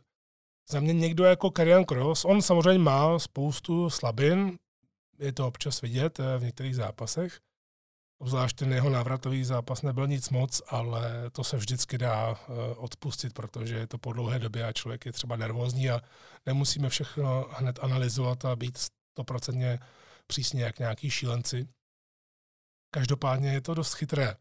za 0.71 0.81
mě 0.81 0.93
někdo 0.93 1.25
jako 1.25 1.51
Karian 1.51 1.85
Cross, 1.85 2.25
on 2.25 2.43
samozřejmě 2.43 2.79
má 2.79 3.19
spoustu 3.19 3.91
slabin, 3.91 4.57
je 5.19 5.33
to 5.33 5.47
občas 5.47 5.81
vidět 5.81 6.21
eh, 6.21 6.39
v 6.39 6.43
některých 6.43 6.77
zápasech, 6.77 7.41
Obzvlášť 8.21 8.57
ten 8.57 8.73
jeho 8.73 8.91
návratový 8.91 9.45
zápas 9.45 9.83
nebyl 9.83 10.07
nic 10.07 10.31
moc, 10.31 10.63
ale 10.69 11.31
to 11.33 11.45
se 11.45 11.57
vždycky 11.57 11.99
dá 11.99 12.37
eh, 12.37 12.75
odpustit, 12.75 13.33
protože 13.33 13.75
je 13.75 13.87
to 13.87 13.99
po 13.99 14.13
dlouhé 14.13 14.39
době 14.39 14.65
a 14.65 14.73
člověk 14.73 15.07
je 15.07 15.13
třeba 15.13 15.37
nervózní 15.37 15.91
a 15.91 16.01
nemusíme 16.47 16.89
všechno 16.89 17.49
hned 17.51 17.79
analyzovat 17.83 18.45
a 18.45 18.57
být 18.57 18.79
stoprocentně 19.13 19.79
přísně 20.27 20.63
jak 20.63 20.79
nějaký 20.79 21.11
šílenci. 21.11 21.69
Každopádně 22.95 23.53
je 23.53 23.61
to 23.61 23.75
dost 23.75 23.95
chytré, 23.95 24.37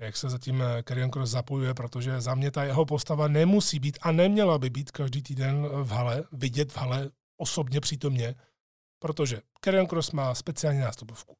jak 0.00 0.16
se 0.16 0.30
zatím 0.30 0.62
Karrion 0.84 1.10
Cross 1.10 1.30
zapojuje, 1.30 1.74
protože 1.74 2.20
za 2.20 2.34
mě 2.34 2.50
ta 2.50 2.64
jeho 2.64 2.86
postava 2.86 3.28
nemusí 3.28 3.78
být 3.78 3.98
a 4.02 4.12
neměla 4.12 4.58
by 4.58 4.70
být 4.70 4.90
každý 4.90 5.22
týden 5.22 5.68
v 5.82 5.90
hale, 5.90 6.24
vidět 6.32 6.72
v 6.72 6.76
hale 6.76 7.10
osobně 7.36 7.80
přítomně, 7.80 8.34
protože 8.98 9.40
Karrion 9.60 9.86
Cross 9.86 10.12
má 10.12 10.34
speciální 10.34 10.80
nástupovku. 10.80 11.36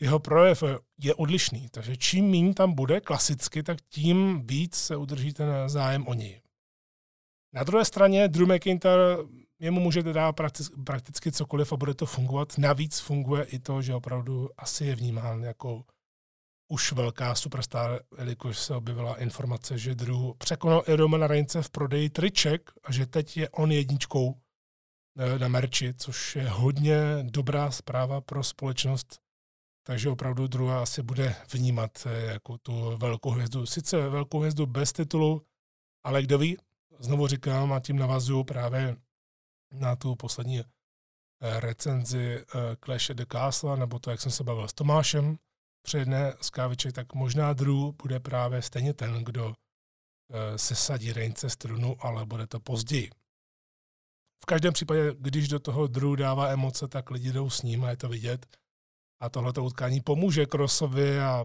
Jeho 0.00 0.18
projev 0.18 0.62
je 1.00 1.14
odlišný, 1.14 1.68
takže 1.70 1.96
čím 1.96 2.30
méně 2.30 2.54
tam 2.54 2.72
bude 2.72 3.00
klasicky, 3.00 3.62
tak 3.62 3.78
tím 3.88 4.46
víc 4.46 4.74
se 4.74 4.96
udrží 4.96 5.32
ten 5.32 5.48
zájem 5.66 6.06
o 6.08 6.14
něj. 6.14 6.42
Na 7.54 7.64
druhé 7.64 7.84
straně 7.84 8.28
Drew 8.28 8.54
McIntyre 8.54 9.16
jemu 9.60 9.80
můžete 9.80 10.12
dát 10.12 10.36
prakticky 10.84 11.32
cokoliv 11.32 11.72
a 11.72 11.76
bude 11.76 11.94
to 11.94 12.06
fungovat. 12.06 12.58
Navíc 12.58 12.98
funguje 12.98 13.44
i 13.44 13.58
to, 13.58 13.82
že 13.82 13.94
opravdu 13.94 14.48
asi 14.56 14.84
je 14.84 14.94
vnímán 14.94 15.42
jako 15.42 15.84
už 16.72 16.92
velká 16.92 17.34
superstar, 17.34 18.00
jelikož 18.18 18.58
se 18.58 18.74
objevila 18.74 19.20
informace, 19.20 19.78
že 19.78 19.94
Drew 19.94 20.32
překonal 20.38 20.82
i 20.86 20.94
Romana 20.94 21.26
Reince 21.26 21.62
v 21.62 21.70
prodeji 21.70 22.10
triček 22.10 22.70
a 22.84 22.92
že 22.92 23.06
teď 23.06 23.36
je 23.36 23.48
on 23.48 23.72
jedničkou 23.72 24.40
eh, 25.18 25.38
na 25.38 25.48
merči, 25.48 25.94
což 25.94 26.36
je 26.36 26.48
hodně 26.48 26.96
dobrá 27.22 27.70
zpráva 27.70 28.20
pro 28.20 28.44
společnost. 28.44 29.20
Takže 29.82 30.10
opravdu 30.10 30.46
Drew 30.46 30.70
asi 30.70 31.02
bude 31.02 31.34
vnímat 31.52 32.06
eh, 32.06 32.32
jako 32.32 32.58
tu 32.58 32.96
velkou 32.96 33.30
hvězdu. 33.30 33.66
Sice 33.66 34.08
velkou 34.08 34.38
hvězdu 34.38 34.66
bez 34.66 34.92
titulu, 34.92 35.46
ale 36.04 36.22
kdo 36.22 36.38
ví, 36.38 36.56
znovu 36.98 37.26
říkám 37.26 37.72
a 37.72 37.80
tím 37.80 37.96
navazuju 37.96 38.44
právě 38.44 38.96
na 39.72 39.96
tu 39.96 40.16
poslední 40.16 40.60
eh, 40.60 40.64
recenzi 41.60 42.44
Clash 42.84 43.10
the 43.14 43.24
Castle, 43.32 43.76
nebo 43.76 43.98
to, 43.98 44.10
jak 44.10 44.20
jsem 44.20 44.32
se 44.32 44.44
bavil 44.44 44.68
s 44.68 44.72
Tomášem 44.72 45.38
při 45.82 45.98
jedné 45.98 46.34
z 46.40 46.50
káviček, 46.50 46.92
tak 46.92 47.14
možná 47.14 47.52
Drew 47.52 47.92
bude 48.02 48.20
právě 48.20 48.62
stejně 48.62 48.94
ten, 48.94 49.24
kdo 49.24 49.54
eh, 50.32 50.58
se 50.58 50.74
sadí 50.74 51.12
Reince 51.12 51.50
strunu, 51.50 51.96
ale 52.00 52.26
bude 52.26 52.46
to 52.46 52.60
později. 52.60 53.10
V 54.42 54.46
každém 54.46 54.72
případě, 54.72 55.14
když 55.18 55.48
do 55.48 55.58
toho 55.58 55.86
Drew 55.86 56.16
dává 56.16 56.48
emoce, 56.48 56.88
tak 56.88 57.10
lidi 57.10 57.32
jdou 57.32 57.50
s 57.50 57.62
ním 57.62 57.84
a 57.84 57.90
je 57.90 57.96
to 57.96 58.08
vidět. 58.08 58.46
A 59.20 59.28
tohleto 59.28 59.64
utkání 59.64 60.00
pomůže 60.00 60.46
Crossovi 60.46 61.20
a 61.20 61.44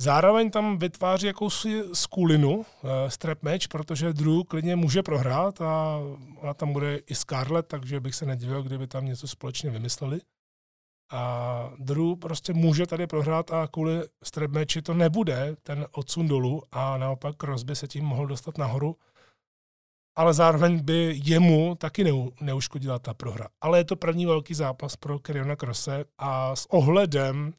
Zároveň 0.00 0.50
tam 0.50 0.78
vytváří 0.78 1.26
jakousi 1.26 1.82
skulinu, 1.92 2.56
uh, 2.58 2.64
strap 3.08 3.42
match, 3.42 3.68
protože 3.68 4.12
Drew 4.12 4.42
klidně 4.48 4.76
může 4.76 5.02
prohrát 5.02 5.60
a 5.60 5.98
ona 6.36 6.54
tam 6.54 6.72
bude 6.72 6.96
i 6.96 7.14
Scarlett, 7.14 7.68
takže 7.68 8.00
bych 8.00 8.14
se 8.14 8.26
nedivil, 8.26 8.62
kdyby 8.62 8.86
tam 8.86 9.06
něco 9.06 9.28
společně 9.28 9.70
vymysleli. 9.70 10.20
A 11.10 11.72
Drew 11.78 12.16
prostě 12.16 12.52
může 12.52 12.86
tady 12.86 13.06
prohrát 13.06 13.50
a 13.50 13.66
kvůli 13.66 14.00
strap 14.24 14.50
matchi 14.50 14.82
to 14.82 14.94
nebude 14.94 15.56
ten 15.62 15.86
odsun 15.92 16.28
dolů 16.28 16.62
a 16.72 16.98
naopak 16.98 17.36
Crosby 17.36 17.76
se 17.76 17.88
tím 17.88 18.04
mohl 18.04 18.26
dostat 18.26 18.58
nahoru. 18.58 18.96
Ale 20.16 20.34
zároveň 20.34 20.84
by 20.84 21.20
jemu 21.24 21.74
taky 21.74 22.12
neuškodila 22.40 22.98
ta 22.98 23.14
prohra. 23.14 23.48
Ale 23.60 23.78
je 23.78 23.84
to 23.84 23.96
první 23.96 24.26
velký 24.26 24.54
zápas 24.54 24.96
pro 24.96 25.18
Keriona 25.18 25.56
Crosse 25.56 26.04
a 26.18 26.56
s 26.56 26.66
ohledem 26.66 27.54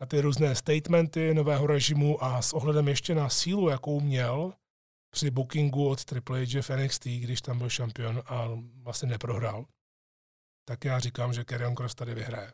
na 0.00 0.06
ty 0.06 0.20
různé 0.20 0.54
statementy 0.54 1.34
nového 1.34 1.66
režimu 1.66 2.24
a 2.24 2.42
s 2.42 2.52
ohledem 2.52 2.88
ještě 2.88 3.14
na 3.14 3.28
sílu, 3.28 3.68
jakou 3.68 4.00
měl 4.00 4.52
při 5.10 5.30
bookingu 5.30 5.88
od 5.88 6.04
Triple 6.04 6.46
H 6.46 6.62
v 6.62 6.70
NXT, 6.70 7.04
když 7.04 7.42
tam 7.42 7.58
byl 7.58 7.70
šampion 7.70 8.22
a 8.26 8.48
vlastně 8.82 9.08
neprohrál, 9.08 9.64
tak 10.68 10.84
já 10.84 10.98
říkám, 10.98 11.32
že 11.32 11.44
Karrion 11.44 11.74
Cross 11.74 11.94
tady 11.94 12.14
vyhraje. 12.14 12.52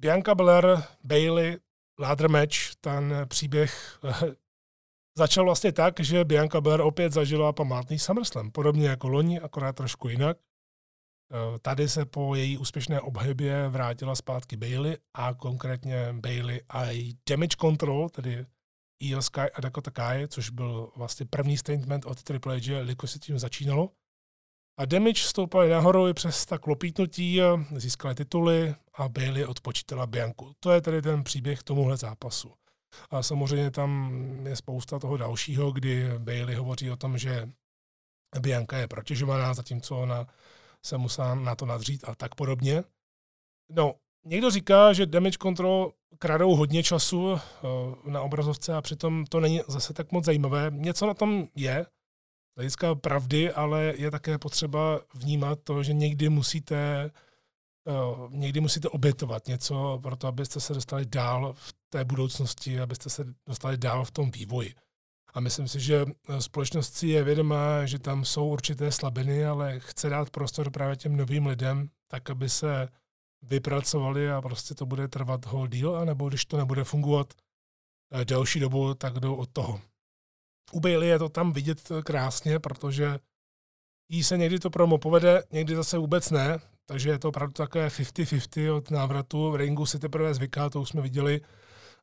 Bianca 0.00 0.34
Belair, 0.34 0.64
Bailey, 1.04 1.58
ladder 1.98 2.30
match, 2.30 2.74
ten 2.80 3.14
příběh 3.28 3.98
začal 5.18 5.44
vlastně 5.44 5.72
tak, 5.72 6.00
že 6.00 6.24
Bianca 6.24 6.60
Belair 6.60 6.80
opět 6.80 7.12
zažila 7.12 7.52
památný 7.52 7.98
SummerSlam, 7.98 8.50
podobně 8.50 8.88
jako 8.88 9.08
loni, 9.08 9.40
akorát 9.40 9.76
trošku 9.76 10.08
jinak. 10.08 10.36
Eh, 11.32 11.58
tady 11.58 11.88
se 11.88 12.04
po 12.04 12.34
její 12.34 12.58
úspěšné 12.58 13.00
obhybě 13.00 13.68
vrátila 13.68 14.14
zpátky 14.14 14.56
Bailey 14.56 14.96
a 15.14 15.34
konkrétně 15.34 16.12
Bailey 16.12 16.60
a 16.68 16.84
její 16.84 17.18
damage 17.28 17.56
control, 17.60 18.08
tedy 18.08 18.46
Io 19.00 19.22
Sky 19.22 19.50
a 19.54 19.60
Dakota 19.60 19.90
Kai, 19.90 20.28
což 20.28 20.50
byl 20.50 20.92
vlastně 20.96 21.26
první 21.26 21.56
statement 21.56 22.04
od 22.04 22.22
Triple 22.22 22.60
H, 22.60 22.72
jelikož 22.72 23.10
se 23.10 23.18
tím 23.18 23.38
začínalo. 23.38 23.90
A 24.78 24.84
damage 24.84 25.22
stoupali 25.22 25.68
nahoru 25.68 26.08
i 26.08 26.14
přes 26.14 26.46
ta 26.46 26.58
klopítnutí, 26.58 27.40
získali 27.76 28.14
tituly 28.14 28.74
a 28.94 29.08
Bailey 29.08 29.44
odpočítala 29.44 30.06
Bianku. 30.06 30.52
To 30.60 30.72
je 30.72 30.80
tedy 30.80 31.02
ten 31.02 31.24
příběh 31.24 31.62
tomuhle 31.62 31.96
zápasu. 31.96 32.52
A 33.10 33.22
samozřejmě 33.22 33.70
tam 33.70 34.12
je 34.46 34.56
spousta 34.56 34.98
toho 34.98 35.16
dalšího, 35.16 35.72
kdy 35.72 36.18
Bailey 36.18 36.54
hovoří 36.54 36.90
o 36.90 36.96
tom, 36.96 37.18
že 37.18 37.48
Bianka 38.40 38.78
je 38.78 38.88
protěžovaná, 38.88 39.54
zatímco 39.54 39.98
ona 39.98 40.26
se 40.86 40.98
musela 40.98 41.34
na 41.34 41.54
to 41.54 41.66
nadřít 41.66 42.04
a 42.08 42.14
tak 42.14 42.34
podobně. 42.34 42.84
No, 43.70 43.94
někdo 44.24 44.50
říká, 44.50 44.92
že 44.92 45.06
damage 45.06 45.38
control 45.42 45.92
kradou 46.18 46.56
hodně 46.56 46.82
času 46.82 47.32
uh, 47.32 47.38
na 48.06 48.22
obrazovce 48.22 48.74
a 48.74 48.82
přitom 48.82 49.24
to 49.26 49.40
není 49.40 49.60
zase 49.68 49.92
tak 49.94 50.12
moc 50.12 50.24
zajímavé. 50.24 50.70
Něco 50.70 51.06
na 51.06 51.14
tom 51.14 51.48
je, 51.54 51.86
hlediska 52.58 52.94
pravdy, 52.94 53.52
ale 53.52 53.94
je 53.96 54.10
také 54.10 54.38
potřeba 54.38 55.00
vnímat 55.14 55.58
to, 55.64 55.82
že 55.82 55.92
někdy 55.92 56.28
musíte 56.28 57.10
uh, 57.84 58.32
někdy 58.32 58.60
musíte 58.60 58.88
obětovat 58.88 59.46
něco 59.46 59.98
pro 60.02 60.16
to, 60.16 60.26
abyste 60.26 60.60
se 60.60 60.74
dostali 60.74 61.06
dál 61.06 61.54
v 61.56 61.74
té 61.88 62.04
budoucnosti, 62.04 62.80
abyste 62.80 63.10
se 63.10 63.24
dostali 63.46 63.76
dál 63.76 64.04
v 64.04 64.10
tom 64.10 64.30
vývoji. 64.30 64.74
A 65.34 65.40
myslím 65.40 65.68
si, 65.68 65.80
že 65.80 66.06
eh, 66.28 66.42
společnost 66.42 66.94
si 66.94 67.06
je 67.08 67.24
vědomá, 67.24 67.86
že 67.86 67.98
tam 67.98 68.24
jsou 68.24 68.48
určité 68.48 68.92
slabiny, 68.92 69.46
ale 69.46 69.80
chce 69.80 70.08
dát 70.08 70.30
prostor 70.30 70.70
právě 70.70 70.96
těm 70.96 71.16
novým 71.16 71.46
lidem, 71.46 71.88
tak 72.08 72.30
aby 72.30 72.48
se 72.48 72.88
vypracovali 73.42 74.30
a 74.30 74.42
prostě 74.42 74.74
to 74.74 74.86
bude 74.86 75.08
trvat 75.08 75.46
whole 75.46 75.68
deal, 75.68 75.96
anebo 75.96 76.28
když 76.28 76.44
to 76.44 76.56
nebude 76.56 76.84
fungovat 76.84 77.34
eh, 78.12 78.24
delší 78.24 78.60
dobu, 78.60 78.94
tak 78.94 79.20
jdou 79.20 79.34
od 79.34 79.48
toho. 79.52 79.80
U 80.72 80.80
Bailey 80.80 81.08
je 81.08 81.18
to 81.18 81.28
tam 81.28 81.52
vidět 81.52 81.90
eh, 81.90 82.02
krásně, 82.02 82.58
protože 82.58 83.18
jí 84.08 84.24
se 84.24 84.36
někdy 84.38 84.58
to 84.58 84.70
promo 84.70 84.98
povede, 84.98 85.42
někdy 85.50 85.76
zase 85.76 85.98
vůbec 85.98 86.30
ne, 86.30 86.58
takže 86.86 87.10
je 87.10 87.18
to 87.18 87.28
opravdu 87.28 87.52
takové 87.52 87.88
50-50 87.88 88.76
od 88.76 88.90
návratu. 88.90 89.50
V 89.50 89.56
ringu 89.56 89.86
si 89.86 89.98
teprve 89.98 90.34
zvyká, 90.34 90.70
to 90.70 90.80
už 90.80 90.88
jsme 90.88 91.02
viděli 91.02 91.40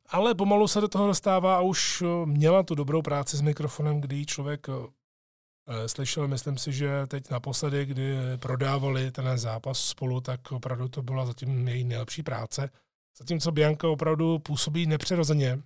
ale 0.08 0.34
pomalu 0.34 0.68
se 0.68 0.80
do 0.80 0.88
toho 0.88 1.06
dostává 1.06 1.56
a 1.56 1.60
už 1.60 2.02
eh, 2.02 2.26
měla 2.26 2.62
tu 2.62 2.74
dobrou 2.74 3.02
práci 3.02 3.36
s 3.36 3.40
mikrofonem, 3.40 4.00
kdy 4.00 4.26
člověk 4.26 4.66
eh, 4.68 5.88
slyšel, 5.88 6.28
myslím 6.28 6.58
si, 6.58 6.72
že 6.72 7.06
teď 7.06 7.30
naposledy, 7.30 7.86
kdy 7.86 8.16
prodávali 8.36 9.10
ten 9.10 9.38
zápas 9.38 9.80
spolu, 9.80 10.20
tak 10.20 10.52
opravdu 10.52 10.88
to 10.88 11.02
byla 11.02 11.26
zatím 11.26 11.68
její 11.68 11.84
nejlepší 11.84 12.22
práce. 12.22 12.70
Zatímco 13.18 13.52
Bianca 13.52 13.88
opravdu 13.88 14.38
působí 14.38 14.86
nepřirozeně 14.86 15.62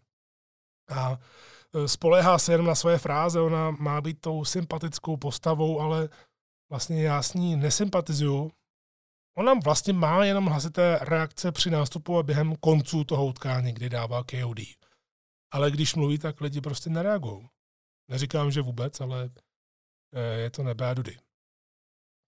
a 0.88 1.18
spolehá 1.86 2.38
se 2.38 2.52
jenom 2.52 2.66
na 2.66 2.74
svoje 2.74 2.98
fráze, 2.98 3.40
ona 3.40 3.70
má 3.70 4.00
být 4.00 4.20
tou 4.20 4.44
sympatickou 4.44 5.16
postavou, 5.16 5.80
ale 5.80 6.08
vlastně 6.70 7.02
já 7.02 7.22
s 7.22 7.34
ní 7.34 7.56
nesympatizuju. 7.56 8.50
Ona 9.38 9.54
vlastně 9.54 9.92
má 9.92 10.24
jenom 10.24 10.46
hlasité 10.46 10.98
reakce 11.02 11.52
při 11.52 11.70
nástupu 11.70 12.18
a 12.18 12.22
během 12.22 12.56
konců 12.56 13.04
toho 13.04 13.26
utkání, 13.26 13.72
kdy 13.72 13.88
dává 13.88 14.24
KOD. 14.24 14.60
Ale 15.52 15.70
když 15.70 15.94
mluví, 15.94 16.18
tak 16.18 16.40
lidi 16.40 16.60
prostě 16.60 16.90
nereagují. 16.90 17.48
Neříkám, 18.10 18.50
že 18.50 18.62
vůbec, 18.62 19.00
ale 19.00 19.30
e, 20.12 20.22
je 20.22 20.50
to 20.50 20.62
nebe 20.62 20.90
a 20.90 20.94
dudy. 20.94 21.18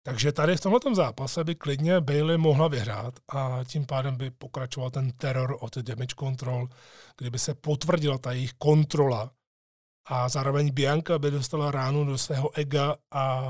Takže 0.03 0.31
tady 0.31 0.57
v 0.57 0.61
tomto 0.61 0.95
zápase 0.95 1.43
by 1.43 1.55
klidně 1.55 2.01
Bailey 2.01 2.37
mohla 2.37 2.67
vyhrát 2.67 3.19
a 3.29 3.59
tím 3.65 3.85
pádem 3.85 4.15
by 4.15 4.31
pokračoval 4.31 4.89
ten 4.91 5.11
teror 5.11 5.57
od 5.59 5.77
damage 5.77 6.15
control, 6.19 6.67
kdyby 7.17 7.39
se 7.39 7.53
potvrdila 7.53 8.17
ta 8.17 8.31
jejich 8.31 8.53
kontrola 8.53 9.31
a 10.05 10.29
zároveň 10.29 10.73
Bianca 10.73 11.19
by 11.19 11.31
dostala 11.31 11.71
ránu 11.71 12.05
do 12.05 12.17
svého 12.17 12.57
ega 12.57 12.95
a 13.11 13.45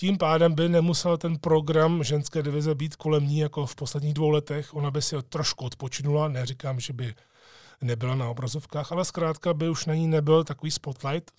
tím 0.00 0.18
pádem 0.18 0.54
by 0.54 0.68
nemusel 0.68 1.18
ten 1.18 1.38
program 1.38 2.04
ženské 2.04 2.42
divize 2.42 2.74
být 2.74 2.96
kolem 2.96 3.26
ní 3.26 3.38
jako 3.38 3.66
v 3.66 3.74
posledních 3.74 4.14
dvou 4.14 4.30
letech. 4.30 4.74
Ona 4.74 4.90
by 4.90 5.02
si 5.02 5.16
ho 5.16 5.22
trošku 5.22 5.64
odpočinula, 5.64 6.28
neříkám, 6.28 6.80
že 6.80 6.92
by 6.92 7.14
nebyla 7.80 8.14
na 8.14 8.28
obrazovkách, 8.28 8.92
ale 8.92 9.04
zkrátka 9.04 9.54
by 9.54 9.68
už 9.68 9.86
na 9.86 9.94
ní 9.94 10.06
nebyl 10.06 10.44
takový 10.44 10.70
spotlight, 10.70 11.30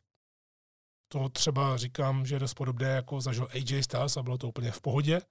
to 1.12 1.30
třeba 1.30 1.78
říkám, 1.78 2.26
že 2.26 2.36
je 2.36 2.40
dost 2.40 2.54
podobné, 2.54 2.88
jako 2.88 3.22
zažil 3.22 3.48
AJ 3.52 3.84
Styles 3.84 4.18
a 4.18 4.24
bylo 4.24 4.38
to 4.38 4.48
úplně 4.48 4.72
v 4.72 4.82
pohodě. 4.82 5.22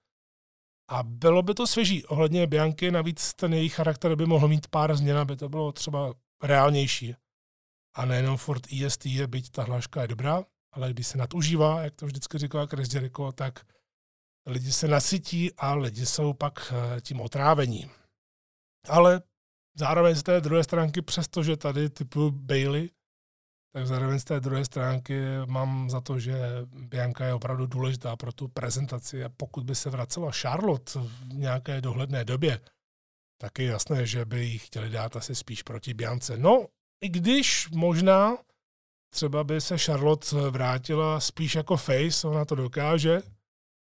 A 0.91 1.03
bylo 1.03 1.43
by 1.43 1.55
to 1.55 1.67
svěží 1.67 2.05
ohledně 2.05 2.47
Bianky, 2.47 2.91
navíc 2.91 3.35
ten 3.35 3.55
její 3.55 3.69
charakter 3.69 4.17
by 4.17 4.27
mohl 4.27 4.49
mít 4.49 4.67
pár 4.67 4.97
změn, 4.97 5.19
aby 5.19 5.37
to 5.37 5.49
bylo 5.49 5.73
třeba 5.73 6.15
reálnější. 6.43 7.15
A 7.95 8.05
nejenom 8.05 8.37
Ford 8.37 8.63
EST 8.73 9.07
je, 9.07 9.27
byť 9.27 9.51
ta 9.51 9.63
hláška 9.63 10.03
je 10.03 10.09
dobrá, 10.09 10.45
ale 10.73 10.93
když 10.93 11.07
se 11.07 11.19
nadužívá, 11.19 11.83
jak 11.83 11.95
to 11.95 12.07
vždycky 12.07 12.39
říkal 12.39 12.67
Chris 12.67 12.95
Jericho, 12.95 13.33
tak 13.33 13.67
lidi 14.47 14.73
se 14.73 14.89
nasytí 14.89 15.53
a 15.55 15.75
lidi 15.75 16.07
jsou 16.07 16.33
pak 16.33 16.73
eh, 16.73 17.01
tím 17.01 17.21
otrávení. 17.21 17.91
Ale 18.89 19.23
zároveň 19.75 20.15
z 20.15 20.23
té 20.23 20.41
druhé 20.41 20.65
stránky, 20.65 21.03
přestože 21.03 21.57
tady 21.57 21.91
typu 21.91 22.31
Bailey 22.31 22.91
tak 23.79 23.87
zároveň 23.87 24.19
z 24.19 24.25
té 24.25 24.41
druhé 24.41 24.65
stránky 24.65 25.23
mám 25.47 25.91
za 25.91 26.01
to, 26.01 26.19
že 26.19 26.35
Bianka 26.73 27.25
je 27.25 27.35
opravdu 27.35 27.67
důležitá 27.67 28.17
pro 28.17 28.33
tu 28.33 28.49
prezentaci 28.49 29.25
a 29.25 29.29
pokud 29.29 29.65
by 29.65 29.75
se 29.75 29.91
vracela 29.91 30.31
Charlotte 30.31 31.01
v 31.01 31.35
nějaké 31.35 31.81
dohledné 31.81 32.25
době, 32.25 32.61
tak 33.41 33.59
je 33.59 33.67
jasné, 33.67 34.07
že 34.07 34.25
by 34.25 34.45
ji 34.45 34.59
chtěli 34.59 34.91
dát 34.91 35.17
asi 35.17 35.35
spíš 35.35 35.63
proti 35.63 35.95
Biance. 35.95 36.39
No, 36.39 36.67
i 37.01 37.09
když 37.09 37.69
možná 37.71 38.37
třeba 39.15 39.45
by 39.45 39.61
se 39.61 39.79
Charlotte 39.79 40.51
vrátila 40.51 41.21
spíš 41.21 41.55
jako 41.55 41.77
face, 41.77 42.29
ona 42.29 42.45
to 42.45 42.55
dokáže, 42.55 43.23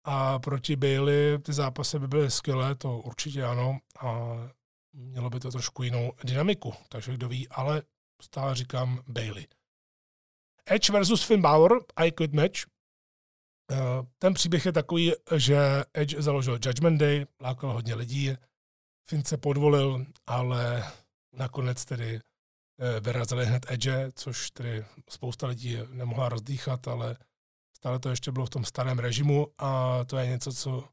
a 0.05 0.39
proti 0.39 0.77
Bailey 0.77 1.39
ty 1.39 1.53
zápasy 1.53 1.99
by 1.99 2.09
byly 2.09 2.31
skvělé, 2.31 2.75
to 2.75 2.99
určitě 2.99 3.45
ano, 3.45 3.79
a 4.01 4.37
mělo 4.93 5.31
by 5.31 5.41
to 5.41 5.51
trošku 5.51 5.83
jinou 5.83 6.13
dynamiku, 6.25 6.75
takže 6.89 7.15
kdo 7.15 7.29
ví, 7.29 7.49
ale 7.49 7.83
stále 8.23 8.55
říkám 8.55 9.01
Bailey. 9.09 9.47
Edge 10.71 10.93
versus 10.93 11.23
Finn 11.23 11.43
Balor, 11.43 11.85
I 11.97 12.13
Quit 12.13 12.33
Match. 12.33 12.59
Eh, 13.73 13.77
ten 14.19 14.35
příběh 14.35 14.67
je 14.67 14.73
takový, 14.73 15.13
že 15.37 15.59
Edge 15.95 16.23
založil 16.23 16.59
Judgment 16.65 17.01
Day, 17.01 17.27
lákal 17.41 17.73
hodně 17.73 17.95
lidí, 17.95 18.37
Finn 19.09 19.25
se 19.25 19.37
podvolil, 19.37 20.07
ale 20.27 20.85
nakonec 21.33 21.85
tedy 21.85 22.21
eh, 22.21 23.01
vyrazili 23.01 23.47
hned 23.47 23.67
Edge, 23.69 24.13
což 24.15 24.51
tedy 24.51 24.85
spousta 25.11 25.47
lidí 25.47 25.79
nemohla 25.93 26.29
rozdýchat, 26.29 26.89
ale 26.89 27.17
stále 27.77 27.99
to 27.99 28.09
ještě 28.11 28.33
bylo 28.33 28.47
v 28.47 28.51
tom 28.51 28.65
starém 28.65 28.99
režimu 28.99 29.47
a 29.59 30.01
to 30.05 30.19
je 30.19 30.27
něco, 30.27 30.53
co 30.53 30.89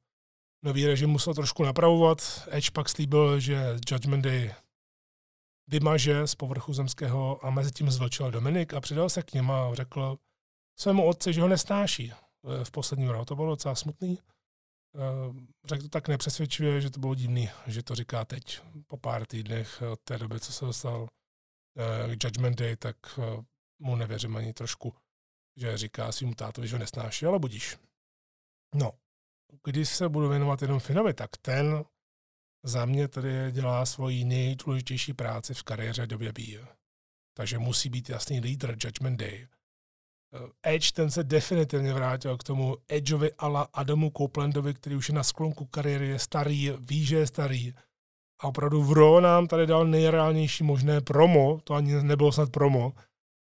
nový 0.64 0.86
režim 0.86 1.10
musel 1.10 1.34
trošku 1.34 1.64
napravovat. 1.64 2.48
Edge 2.52 2.72
pak 2.72 2.90
slíbil, 2.90 3.40
že 3.40 3.78
Judgment 3.92 4.24
Day 4.24 4.54
vymaže 5.68 6.28
z 6.28 6.36
povrchu 6.36 6.74
zemského 6.74 7.46
a 7.46 7.50
mezi 7.50 7.72
tím 7.72 7.92
zvlčil 7.92 8.32
Dominik 8.32 8.74
a 8.74 8.82
přidal 8.82 9.10
se 9.10 9.24
k 9.24 9.34
něm 9.34 9.52
a 9.52 9.76
řekl 9.76 10.18
svému 10.80 11.06
otci, 11.06 11.34
že 11.34 11.42
ho 11.42 11.48
nesnáší 11.48 12.12
eh, 12.12 12.66
v 12.66 12.72
posledním 12.72 13.10
roku. 13.10 13.26
To 13.26 13.36
bylo 13.36 13.50
docela 13.50 13.76
smutný. 13.76 14.20
Eh, 14.96 15.34
řekl 15.66 15.84
to 15.84 15.90
tak 15.90 16.08
nepřesvědčivě, 16.08 16.82
že 16.82 16.90
to 16.90 17.00
bylo 17.00 17.16
divný, 17.16 17.50
že 17.68 17.84
to 17.84 17.96
říká 17.96 18.26
teď, 18.26 18.62
po 18.88 18.98
pár 18.98 19.26
týdnech 19.26 19.82
od 19.92 20.00
té 20.04 20.18
doby, 20.18 20.40
co 20.40 20.54
se 20.54 20.66
dostal 20.66 21.08
eh, 21.78 22.16
k 22.16 22.24
Judgment 22.24 22.60
Day, 22.60 22.76
tak 22.76 22.98
mu 23.80 23.96
nevěřím 23.96 24.38
ani 24.38 24.54
trošku, 24.54 24.94
že 25.58 25.78
říká 25.78 26.12
svým 26.12 26.34
tátovi, 26.34 26.68
že 26.68 26.76
ho 26.76 26.80
nesnáší, 26.80 27.26
ale 27.26 27.40
budíš. 27.40 27.78
No, 28.76 28.92
když 29.64 29.90
se 29.90 30.10
budu 30.10 30.30
věnovat 30.30 30.62
jenom 30.62 30.80
Finovi, 30.80 31.14
tak 31.14 31.30
ten 31.42 31.86
za 32.66 32.86
mě 32.86 33.08
tedy 33.08 33.52
dělá 33.52 33.86
svoji 33.86 34.26
nejdůležitější 34.26 35.14
práci 35.14 35.54
v 35.54 35.64
kariéře 35.64 36.08
WWE. 36.12 36.68
Takže 37.38 37.60
musí 37.60 37.90
být 37.90 38.10
jasný 38.10 38.40
lídr 38.40 38.76
Judgment 38.84 39.20
Day. 39.20 39.48
Edge 40.64 40.92
ten 40.92 41.12
se 41.12 41.24
definitivně 41.24 41.94
vrátil 41.94 42.38
k 42.38 42.44
tomu 42.44 42.78
Edgeovi 42.90 43.34
ala 43.34 43.68
Adamu 43.74 44.12
Copelandovi, 44.18 44.74
který 44.74 44.96
už 44.96 45.10
je 45.10 45.16
na 45.16 45.24
sklonku 45.24 45.66
kariéry, 45.66 46.08
je 46.08 46.20
starý, 46.20 46.72
ví, 46.80 47.06
že 47.06 47.18
je 47.18 47.28
starý. 47.28 47.74
A 48.40 48.48
opravdu 48.48 48.84
v 48.84 48.94
Raw 48.94 49.22
nám 49.22 49.48
tady 49.48 49.68
dal 49.68 49.86
nejreálnější 49.86 50.64
možné 50.64 51.02
promo, 51.02 51.60
to 51.64 51.74
ani 51.74 52.04
nebylo 52.04 52.32
snad 52.32 52.50
promo, 52.50 52.94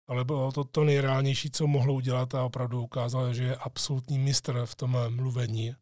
ale 0.08 0.24
bylo 0.24 0.52
to 0.52 0.64
to 0.64 0.84
nejreálnější, 0.84 1.50
co 1.50 1.66
mohlo 1.66 1.94
udělat 1.94 2.34
a 2.34 2.44
opravdu 2.44 2.82
ukázal, 2.82 3.34
že 3.34 3.44
je 3.44 3.56
absolutní 3.56 4.18
mistr 4.18 4.66
v 4.66 4.74
tom 4.74 4.98
mluvení 5.08 5.74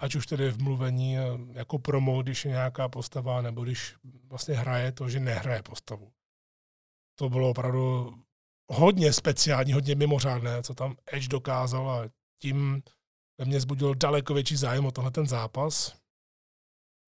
ať 0.00 0.14
už 0.14 0.26
tedy 0.26 0.50
v 0.50 0.62
mluvení 0.62 1.18
eh, 1.18 1.22
jako 1.52 1.78
promo, 1.78 2.22
když 2.22 2.44
je 2.44 2.50
nějaká 2.50 2.88
postava, 2.88 3.42
nebo 3.42 3.64
když 3.64 3.94
vlastně 4.24 4.54
hraje 4.54 4.92
to, 4.92 5.08
že 5.08 5.20
nehraje 5.20 5.62
postavu. 5.62 6.12
To 7.18 7.28
bylo 7.28 7.50
opravdu 7.50 8.14
hodně 8.72 9.12
speciální, 9.12 9.72
hodně 9.72 9.94
mimořádné, 9.94 10.62
co 10.62 10.74
tam 10.74 10.96
Edge 11.12 11.28
dokázal 11.28 11.90
a 11.90 12.08
tím 12.42 12.82
ve 13.38 13.44
mně 13.44 13.60
zbudil 13.60 13.94
daleko 13.94 14.34
větší 14.34 14.56
zájem 14.56 14.86
o 14.86 14.90
tenhle 14.90 15.10
ten 15.10 15.26
zápas. 15.26 15.96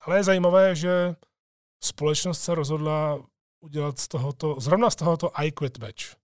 Ale 0.00 0.16
je 0.16 0.24
zajímavé, 0.24 0.76
že 0.76 1.14
společnost 1.84 2.40
se 2.40 2.54
rozhodla 2.54 3.18
udělat 3.60 3.98
z 3.98 4.08
tohoto, 4.08 4.60
zrovna 4.60 4.90
z 4.90 4.96
tohoto 4.96 5.40
I 5.40 5.52
Quit 5.52 5.78
match. 5.78 6.16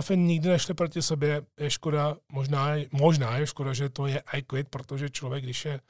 Finn 0.00 0.26
nikdy 0.26 0.48
nešli 0.48 0.74
proti 0.74 1.02
sobě, 1.02 1.46
je 1.60 1.70
škoda, 1.70 2.16
možná, 2.32 2.68
možná 2.92 3.38
je 3.38 3.46
škoda, 3.46 3.72
že 3.72 3.88
to 3.88 4.06
je 4.06 4.22
I 4.32 4.42
quit, 4.42 4.68
protože 4.68 5.10
člověk, 5.10 5.44
když 5.44 5.64
je 5.64 5.80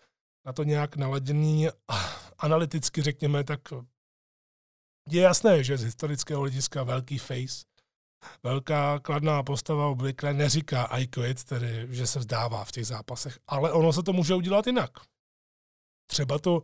na 0.47 0.53
to 0.53 0.63
nějak 0.63 0.97
naladěný 0.97 1.69
analyticky, 2.39 3.03
řekněme, 3.03 3.45
tak 3.45 3.61
je 5.09 5.23
jasné, 5.23 5.65
že 5.65 5.79
z 5.79 5.85
historického 5.85 6.41
hlediska 6.41 6.83
velký 6.83 7.19
face, 7.19 7.65
velká 8.43 8.99
kladná 8.99 9.43
postava 9.43 9.87
obvykle 9.87 10.35
neříká 10.35 10.85
I 10.85 11.07
quit, 11.07 11.45
tedy 11.45 11.87
že 11.91 12.07
se 12.07 12.19
vzdává 12.19 12.65
v 12.65 12.73
těch 12.73 12.87
zápasech, 12.87 13.39
ale 13.47 13.73
ono 13.73 13.93
se 13.93 14.03
to 14.03 14.13
může 14.13 14.35
udělat 14.35 14.67
jinak. 14.67 14.91
Třeba 16.07 16.39
to 16.39 16.63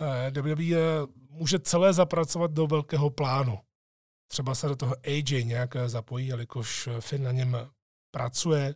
eh, 0.00 0.30
WWE 0.30 1.06
může 1.30 1.58
celé 1.58 1.92
zapracovat 1.92 2.50
do 2.50 2.66
velkého 2.66 3.10
plánu 3.10 3.58
třeba 4.28 4.54
se 4.54 4.68
do 4.68 4.76
toho 4.76 4.94
AJ 5.04 5.44
nějak 5.44 5.76
zapojí, 5.86 6.26
jelikož 6.26 6.88
Finn 7.00 7.24
na 7.24 7.32
něm 7.32 7.56
pracuje, 8.10 8.74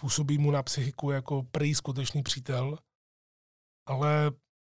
působí 0.00 0.38
mu 0.38 0.50
na 0.50 0.62
psychiku 0.62 1.10
jako 1.10 1.42
prý 1.42 1.74
skutečný 1.74 2.22
přítel, 2.22 2.78
ale 3.86 4.32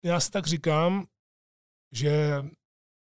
já 0.04 0.20
si 0.20 0.30
tak 0.30 0.46
říkám, 0.46 1.06
že 1.92 2.42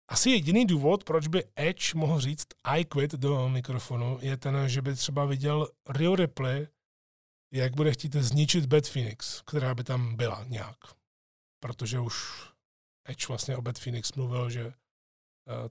asi 0.07 0.29
jediný 0.29 0.65
důvod, 0.65 1.03
proč 1.03 1.27
by 1.27 1.43
Edge 1.55 1.93
mohl 1.95 2.19
říct 2.19 2.47
I 2.63 2.85
quit 2.85 3.11
do 3.11 3.49
mikrofonu, 3.49 4.19
je 4.21 4.37
ten, 4.37 4.69
že 4.69 4.81
by 4.81 4.95
třeba 4.95 5.25
viděl 5.25 5.69
Rio 5.89 6.15
Ripley, 6.15 6.67
jak 7.53 7.75
bude 7.75 7.91
chtít 7.91 8.15
zničit 8.15 8.65
Bad 8.65 8.87
Phoenix, 8.87 9.41
která 9.41 9.75
by 9.75 9.83
tam 9.83 10.15
byla 10.15 10.43
nějak. 10.43 10.77
Protože 11.59 11.99
už 11.99 12.43
Edge 13.05 13.27
vlastně 13.27 13.57
o 13.57 13.61
Bad 13.61 13.79
Phoenix 13.79 14.13
mluvil, 14.13 14.49
že 14.49 14.73
Eh, 14.73 14.84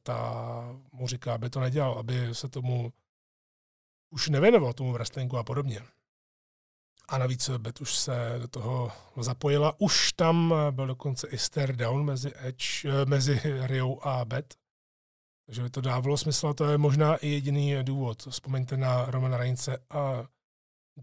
ta 0.03 0.79
mu 0.93 1.07
říká, 1.07 1.35
aby 1.35 1.51
to 1.51 1.61
nedělal, 1.61 1.99
aby 1.99 2.35
se 2.35 2.49
tomu 2.49 2.93
už 4.11 4.29
nevěnoval 4.29 4.73
tomu 4.73 4.93
wrestlingu 4.93 5.39
a 5.39 5.45
podobně. 5.45 5.81
A 7.09 7.19
navíc 7.19 7.51
Bet 7.59 7.81
už 7.81 7.97
se 7.97 8.35
do 8.39 8.49
toho 8.49 8.93
zapojila. 9.17 9.81
Už 9.81 10.13
tam 10.13 10.55
byl 10.71 10.87
dokonce 10.87 11.29
i 11.29 11.39
stare 11.39 11.73
down 11.73 12.05
mezi, 12.05 12.33
Edge, 12.35 12.89
eh, 12.89 13.07
mezi 13.07 13.41
Rio 13.67 13.99
a 14.03 14.25
Bet. 14.25 14.55
Takže 15.47 15.63
by 15.63 15.71
to 15.71 15.81
dávalo 15.81 16.17
smysl 16.17 16.47
a 16.47 16.55
to 16.55 16.65
je 16.65 16.79
možná 16.79 17.17
i 17.17 17.29
jediný 17.29 17.85
důvod. 17.85 18.23
Vzpomeňte 18.23 18.77
na 18.77 19.05
Roman 19.05 19.35
Reince 19.35 19.79
a 19.91 20.27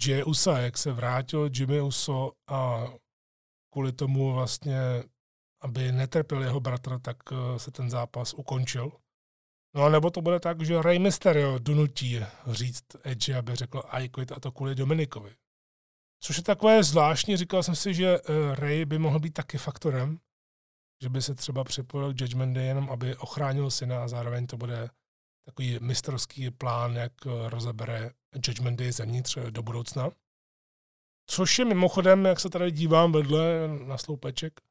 Jay 0.08 0.24
Usa, 0.24 0.58
jak 0.58 0.78
se 0.78 0.92
vrátil 0.92 1.50
Jimmy 1.54 1.82
Uso 1.82 2.32
a 2.48 2.88
kvůli 3.70 3.92
tomu 3.92 4.34
vlastně 4.34 5.04
aby 5.62 5.92
netrpěl 5.92 6.44
jeho 6.44 6.60
bratr, 6.60 7.00
tak 7.00 7.18
eh, 7.32 7.60
se 7.60 7.72
ten 7.72 7.90
zápas 7.90 8.34
ukončil. 8.34 8.92
No 9.76 9.84
a 9.84 9.90
nebo 9.90 10.12
to 10.12 10.22
bude 10.22 10.40
tak, 10.40 10.62
že 10.62 10.82
Rey 10.82 11.00
Mysterio 11.00 11.60
donutí 11.60 12.20
říct 12.48 12.86
Edge, 13.04 13.36
aby 13.38 13.56
řekl 13.56 13.84
I 13.88 14.10
quit 14.10 14.32
a 14.32 14.40
to 14.40 14.52
kvůli 14.52 14.76
Dominikovi. 14.76 15.36
Což 16.24 16.38
je 16.38 16.44
takové 16.44 16.84
zvláštní, 16.84 17.38
říkal 17.38 17.64
jsem 17.64 17.76
si, 17.76 17.94
že 17.94 18.18
eh, 18.18 18.56
Ray 18.56 18.86
by 18.86 19.00
mohl 19.00 19.20
být 19.20 19.34
taky 19.34 19.58
faktorem, 19.58 20.20
že 21.02 21.10
by 21.10 21.22
se 21.22 21.36
třeba 21.36 21.64
připojil 21.64 22.14
k 22.14 22.22
Judgment 22.22 22.56
Day 22.56 22.66
jenom, 22.66 22.90
aby 22.90 23.16
ochránil 23.16 23.72
syna 23.72 24.04
a 24.04 24.08
zároveň 24.08 24.48
to 24.48 24.58
bude 24.58 24.90
takový 25.46 25.80
mistrovský 25.82 26.52
plán, 26.52 26.96
jak 26.96 27.14
eh, 27.26 27.50
rozebere 27.50 28.12
Judgment 28.48 28.80
Day 28.80 28.92
zevnitř 28.92 29.38
do 29.50 29.64
budoucna. 29.64 30.10
Což 31.30 31.60
je 31.60 31.66
mimochodem, 31.66 32.26
jak 32.26 32.40
se 32.40 32.50
tady 32.50 32.72
dívám 32.72 33.12
vedle 33.12 33.68
na 33.88 33.98
sloupeček, 33.98 34.62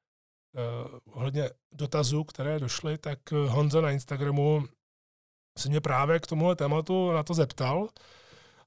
ohledně 1.12 1.50
dotazů, 1.72 2.24
které 2.24 2.58
došly, 2.58 2.98
tak 2.98 3.18
Honza 3.32 3.80
na 3.80 3.90
Instagramu 3.90 4.64
se 5.58 5.68
mě 5.68 5.80
právě 5.80 6.20
k 6.20 6.26
tomuhle 6.26 6.56
tématu 6.56 7.12
na 7.12 7.22
to 7.22 7.34
zeptal 7.34 7.88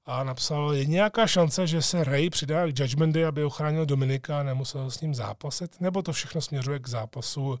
a 0.06 0.24
napsal, 0.24 0.74
je 0.74 0.86
nějaká 0.86 1.26
šance, 1.26 1.66
že 1.66 1.82
se 1.82 2.04
Ray 2.04 2.30
přidá 2.30 2.66
k 2.66 2.78
Judgment 2.78 3.14
Day, 3.14 3.24
aby 3.24 3.44
ochránil 3.44 3.86
Dominika 3.86 4.40
a 4.40 4.42
nemusel 4.42 4.90
s 4.90 5.00
ním 5.00 5.14
zápasit, 5.14 5.80
nebo 5.80 6.02
to 6.02 6.12
všechno 6.12 6.40
směřuje 6.40 6.78
k 6.78 6.88
zápasu 6.88 7.58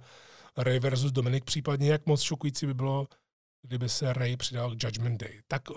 Ray 0.56 0.78
versus 0.78 1.12
Dominik, 1.12 1.44
případně 1.44 1.90
jak 1.90 2.06
moc 2.06 2.20
šokující 2.22 2.66
by 2.66 2.74
bylo, 2.74 3.06
kdyby 3.62 3.88
se 3.88 4.12
Ray 4.12 4.36
přidal 4.36 4.70
k 4.70 4.82
Judgment 4.82 5.20
Day. 5.20 5.40
Tak 5.48 5.70
uh, 5.70 5.76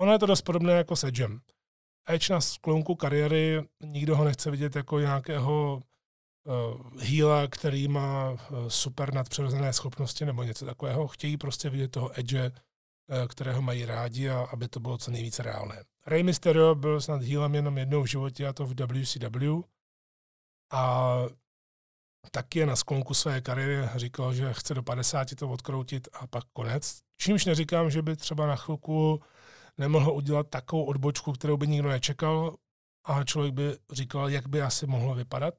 ono 0.00 0.12
je 0.12 0.18
to 0.18 0.26
dost 0.26 0.42
podobné 0.42 0.72
jako 0.72 0.96
s 0.96 1.04
Edgem. 1.04 1.40
Edge 2.08 2.32
na 2.32 2.40
sklonku 2.40 2.94
kariéry, 2.94 3.62
nikdo 3.84 4.16
ho 4.16 4.24
nechce 4.24 4.50
vidět 4.50 4.76
jako 4.76 4.98
nějakého 4.98 5.82
uh, 6.48 7.00
heala, 7.02 7.46
který 7.46 7.88
má 7.88 8.30
uh, 8.30 8.38
super 8.68 9.14
nadpřirozené 9.14 9.72
schopnosti 9.72 10.24
nebo 10.24 10.42
něco 10.42 10.66
takového. 10.66 11.08
Chtějí 11.08 11.36
prostě 11.36 11.70
vidět 11.70 11.88
toho 11.88 12.20
Edge, 12.20 12.50
uh, 12.50 13.26
kterého 13.28 13.62
mají 13.62 13.84
rádi 13.84 14.30
a 14.30 14.40
aby 14.52 14.68
to 14.68 14.80
bylo 14.80 14.98
co 14.98 15.10
nejvíce 15.10 15.42
reálné. 15.42 15.84
Rey 16.06 16.22
Mysterio 16.22 16.74
byl 16.74 17.00
snad 17.00 17.22
healem 17.22 17.54
jenom 17.54 17.78
jednou 17.78 18.02
v 18.02 18.06
životě 18.06 18.46
a 18.46 18.52
to 18.52 18.66
v 18.66 18.74
WCW. 18.74 19.60
A 20.72 21.14
taky 22.30 22.58
je 22.58 22.66
na 22.66 22.76
sklonku 22.76 23.14
své 23.14 23.40
kariéry 23.40 23.88
říkal, 23.96 24.34
že 24.34 24.52
chce 24.52 24.74
do 24.74 24.82
50 24.82 25.34
to 25.34 25.48
odkroutit 25.48 26.08
a 26.12 26.26
pak 26.26 26.44
konec. 26.52 26.98
Čímž 27.16 27.44
neříkám, 27.44 27.90
že 27.90 28.02
by 28.02 28.16
třeba 28.16 28.46
na 28.46 28.56
chvilku 28.56 29.22
nemohl 29.78 30.12
udělat 30.12 30.48
takovou 30.50 30.84
odbočku, 30.84 31.32
kterou 31.32 31.56
by 31.56 31.66
nikdo 31.66 31.88
nečekal 31.88 32.56
a 33.04 33.24
člověk 33.24 33.54
by 33.54 33.76
říkal, 33.92 34.30
jak 34.30 34.48
by 34.48 34.62
asi 34.62 34.86
mohlo 34.86 35.14
vypadat 35.14 35.54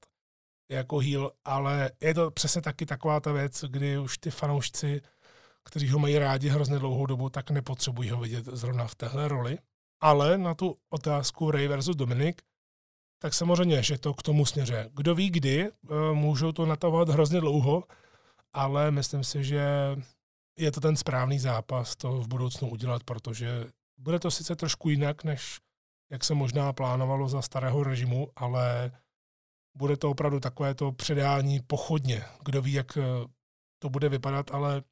jako 0.72 1.00
heel, 1.00 1.32
ale 1.46 1.92
je 2.02 2.14
to 2.14 2.32
přesně 2.32 2.62
taky 2.62 2.86
taková 2.86 3.20
ta 3.20 3.32
věc, 3.32 3.64
kdy 3.68 3.98
už 3.98 4.18
ty 4.18 4.32
fanoušci, 4.32 5.02
kteří 5.66 5.90
ho 5.90 6.00
mají 6.00 6.20
rádi 6.20 6.50
hrozně 6.50 6.80
dlouhou 6.80 7.06
dobu, 7.06 7.30
tak 7.30 7.52
nepotřebují 7.52 8.10
ho 8.10 8.22
vidět 8.22 8.46
zrovna 8.46 8.88
v 8.88 8.96
téhle 8.96 9.28
roli. 9.28 9.58
Ale 10.02 10.38
na 10.38 10.54
tu 10.54 10.78
otázku 10.90 11.52
Ray 11.52 11.68
versus 11.68 11.96
Dominik, 11.96 12.42
tak 13.22 13.34
samozřejmě, 13.34 13.84
že 13.84 13.98
to 13.98 14.14
k 14.14 14.24
tomu 14.24 14.46
směře. 14.46 14.90
Kdo 14.94 15.16
ví 15.16 15.30
kdy, 15.30 15.70
eh, 15.70 16.14
můžou 16.14 16.52
to 16.52 16.66
natahovat 16.66 17.10
hrozně 17.10 17.40
dlouho, 17.40 17.84
ale 18.54 18.92
myslím 18.92 19.24
si, 19.24 19.44
že 19.44 19.64
je 20.60 20.72
to 20.72 20.82
ten 20.82 20.96
správný 20.96 21.40
zápas 21.40 21.96
to 21.96 22.12
v 22.12 22.28
budoucnu 22.28 22.70
udělat, 22.70 23.04
protože 23.04 23.66
bude 23.98 24.20
to 24.20 24.32
sice 24.32 24.56
trošku 24.56 24.90
jinak, 24.90 25.24
než 25.24 25.58
jak 26.12 26.24
se 26.24 26.34
možná 26.34 26.74
plánovalo 26.74 27.30
za 27.30 27.42
starého 27.42 27.84
režimu, 27.84 28.32
ale 28.36 28.92
bude 29.80 29.98
to 29.98 30.10
opravdu 30.12 30.40
takové 30.40 30.76
to 30.76 30.92
předání 30.92 31.60
pochodně. 31.60 32.24
Kdo 32.46 32.62
ví, 32.62 32.74
jak 32.74 32.98
eh, 32.98 33.02
to 33.82 33.90
bude 33.90 34.10
vypadat, 34.10 34.52
ale 34.52 34.84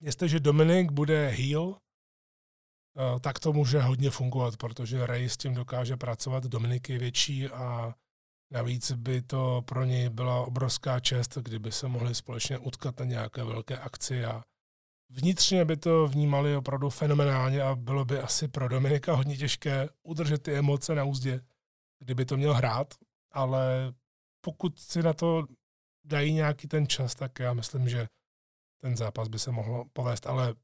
jestliže 0.00 0.40
Dominik 0.40 0.92
bude 0.92 1.28
heel, 1.28 1.76
eh, 1.76 3.20
tak 3.20 3.38
to 3.38 3.52
může 3.52 3.80
hodně 3.80 4.10
fungovat, 4.10 4.56
protože 4.56 5.06
Ray 5.06 5.28
s 5.28 5.36
tím 5.36 5.54
dokáže 5.54 5.96
pracovat, 5.96 6.44
Dominik 6.44 6.88
je 6.88 6.98
větší 6.98 7.48
a 7.48 7.94
navíc 8.50 8.92
by 8.92 9.22
to 9.22 9.62
pro 9.64 9.84
něj 9.84 10.08
byla 10.08 10.46
obrovská 10.46 11.00
čest, 11.00 11.38
kdyby 11.38 11.72
se 11.72 11.88
mohli 11.88 12.14
společně 12.14 12.58
utkat 12.58 12.98
na 12.98 13.04
nějaké 13.04 13.44
velké 13.44 13.78
akci 13.78 14.24
a 14.24 14.42
vnitřně 15.10 15.64
by 15.64 15.76
to 15.76 16.06
vnímali 16.06 16.56
opravdu 16.56 16.90
fenomenálně 16.90 17.62
a 17.62 17.74
bylo 17.74 18.04
by 18.04 18.18
asi 18.18 18.48
pro 18.48 18.68
Dominika 18.68 19.14
hodně 19.14 19.36
těžké 19.36 19.88
udržet 20.02 20.42
ty 20.42 20.54
emoce 20.54 20.94
na 20.94 21.04
úzdě, 21.04 21.40
kdyby 21.98 22.24
to 22.24 22.36
měl 22.36 22.54
hrát, 22.54 22.94
ale 23.32 23.94
pokud 24.40 24.78
si 24.78 25.02
na 25.02 25.12
to 25.12 25.46
dají 26.04 26.32
nějaký 26.32 26.68
ten 26.68 26.86
čas, 26.86 27.14
tak 27.14 27.38
já 27.38 27.52
myslím, 27.52 27.88
že 27.88 28.06
ten 28.80 28.96
zápas 28.96 29.28
by 29.28 29.38
se 29.38 29.50
mohl 29.50 29.84
povést, 29.92 30.26
ale 30.26 30.54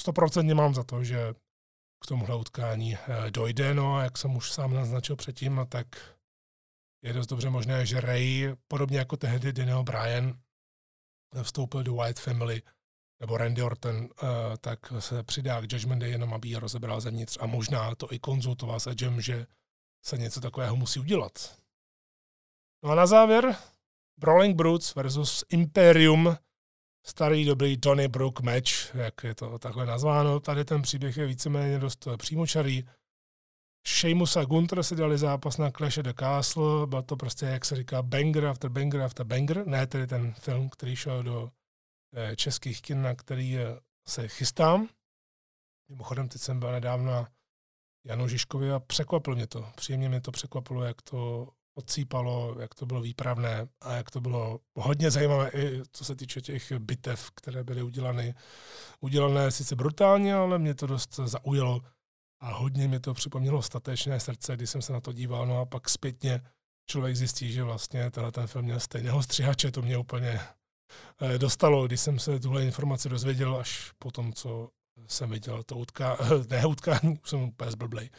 100% 0.00 0.54
mám 0.54 0.74
za 0.74 0.84
to, 0.84 1.04
že 1.04 1.34
k 2.04 2.06
tomuhle 2.06 2.36
utkání 2.36 2.96
eh, 2.96 3.30
dojde, 3.30 3.74
no 3.74 3.96
a 3.96 4.02
jak 4.02 4.18
jsem 4.18 4.36
už 4.36 4.52
sám 4.52 4.74
naznačil 4.74 5.16
předtím, 5.16 5.66
tak 5.68 5.86
je 7.04 7.12
dost 7.12 7.26
dobře 7.26 7.50
možné, 7.50 7.86
že 7.86 8.00
Ray, 8.00 8.54
podobně 8.68 8.98
jako 8.98 9.16
tehdy 9.16 9.52
Daniel 9.52 9.82
Bryan, 9.82 10.38
vstoupil 11.42 11.82
do 11.82 11.94
White 11.94 12.20
Family 12.20 12.62
nebo 13.20 13.36
Randy 13.36 13.62
Orton, 13.62 13.96
uh, 13.96 14.08
tak 14.60 14.78
se 14.98 15.22
přidá 15.22 15.60
k 15.60 15.72
Judgment 15.72 16.00
Day 16.00 16.10
jenom, 16.10 16.34
aby 16.34 16.48
ji 16.48 16.56
rozebral 16.56 17.00
zevnitř 17.00 17.38
a 17.40 17.46
možná 17.46 17.94
to 17.94 18.12
i 18.12 18.18
konzultoval 18.18 18.80
s 18.80 18.86
Edgem, 18.86 19.20
že 19.20 19.46
se 20.04 20.18
něco 20.18 20.40
takového 20.40 20.76
musí 20.76 21.00
udělat. 21.00 21.61
No 22.82 22.90
a 22.90 22.94
na 22.94 23.06
závěr 23.06 23.56
Brawling 24.20 24.56
Brutes 24.56 24.94
versus 24.94 25.44
Imperium, 25.48 26.36
starý 27.06 27.44
dobrý 27.44 27.78
Tony 27.78 28.08
Brook 28.08 28.40
match, 28.40 28.94
jak 28.94 29.24
je 29.24 29.34
to 29.34 29.58
takhle 29.58 29.86
nazváno. 29.86 30.40
Tady 30.40 30.64
ten 30.64 30.82
příběh 30.82 31.16
je 31.16 31.26
víceméně 31.26 31.78
dost 31.78 32.08
přímočarý. 32.16 32.84
Sheamus 33.86 34.36
a 34.36 34.44
Gunter 34.44 34.82
si 34.82 34.96
dali 34.96 35.18
zápas 35.18 35.58
na 35.58 35.70
Clash 35.70 35.98
of 35.98 36.04
the 36.04 36.12
Castle, 36.18 36.86
byl 36.86 37.02
to 37.02 37.16
prostě, 37.16 37.46
jak 37.46 37.64
se 37.64 37.76
říká, 37.76 38.02
banger 38.02 38.46
after 38.46 38.70
banger 38.70 39.00
after 39.00 39.26
banger, 39.26 39.66
ne 39.66 39.86
tedy 39.86 40.06
ten 40.06 40.32
film, 40.32 40.68
který 40.68 40.96
šel 40.96 41.22
do 41.22 41.50
Eh, 42.14 42.36
českých 42.36 42.82
kin, 42.82 43.02
na 43.02 43.14
který 43.14 43.58
eh, 43.58 43.80
se 44.08 44.28
chystám. 44.28 44.88
Mimochodem, 45.88 46.28
teď 46.28 46.42
jsem 46.42 46.60
byl 46.60 46.72
nedávno 46.72 47.26
Janu 48.04 48.28
Žižkovi 48.28 48.72
a 48.72 48.80
překvapilo 48.80 49.36
mě 49.36 49.46
to. 49.46 49.72
Příjemně 49.76 50.08
mě 50.08 50.20
to 50.20 50.32
překvapilo, 50.32 50.84
jak 50.84 51.02
to 51.02 51.48
odsýpalo, 51.74 52.56
jak 52.60 52.74
to 52.74 52.86
bylo 52.86 53.00
výpravné 53.00 53.68
a 53.80 53.92
jak 53.92 54.10
to 54.10 54.20
bylo 54.20 54.60
hodně 54.74 55.10
zajímavé 55.10 55.50
i 55.54 55.82
co 55.92 56.04
se 56.04 56.16
týče 56.16 56.40
těch 56.40 56.72
bitev, 56.72 57.30
které 57.30 57.64
byly 57.64 57.82
udělané. 57.82 58.34
Udělané 59.00 59.50
sice 59.50 59.76
brutálně, 59.76 60.34
ale 60.34 60.58
mě 60.58 60.74
to 60.74 60.86
dost 60.86 61.20
zaujalo 61.24 61.80
a 62.40 62.52
hodně 62.52 62.88
mi 62.88 63.00
to 63.00 63.14
připomnělo 63.14 63.62
statečné 63.62 64.20
srdce, 64.20 64.56
když 64.56 64.70
jsem 64.70 64.82
se 64.82 64.92
na 64.92 65.00
to 65.00 65.12
díval. 65.12 65.46
No 65.46 65.60
a 65.60 65.66
pak 65.66 65.88
zpětně 65.88 66.40
člověk 66.86 67.16
zjistí, 67.16 67.52
že 67.52 67.62
vlastně 67.62 68.10
tenhle 68.10 68.32
ten 68.32 68.46
film 68.46 68.64
měl 68.64 68.80
stejného 68.80 69.22
střihače, 69.22 69.70
to 69.70 69.82
mě 69.82 69.98
úplně 69.98 70.40
Eh, 71.20 71.38
dostalo, 71.38 71.86
když 71.86 72.00
jsem 72.00 72.18
se 72.18 72.40
tuhle 72.40 72.64
informaci 72.64 73.08
dozvěděl 73.08 73.56
až 73.56 73.92
po 73.98 74.10
tom, 74.10 74.32
co 74.32 74.68
jsem 75.06 75.30
viděl 75.30 75.62
to 75.62 75.76
utká, 75.76 76.18
ne 76.50 76.66
utkání, 76.66 77.18
už 77.22 77.30
jsem 77.30 77.40
úplně 77.40 77.70
zblblej, 77.70 78.10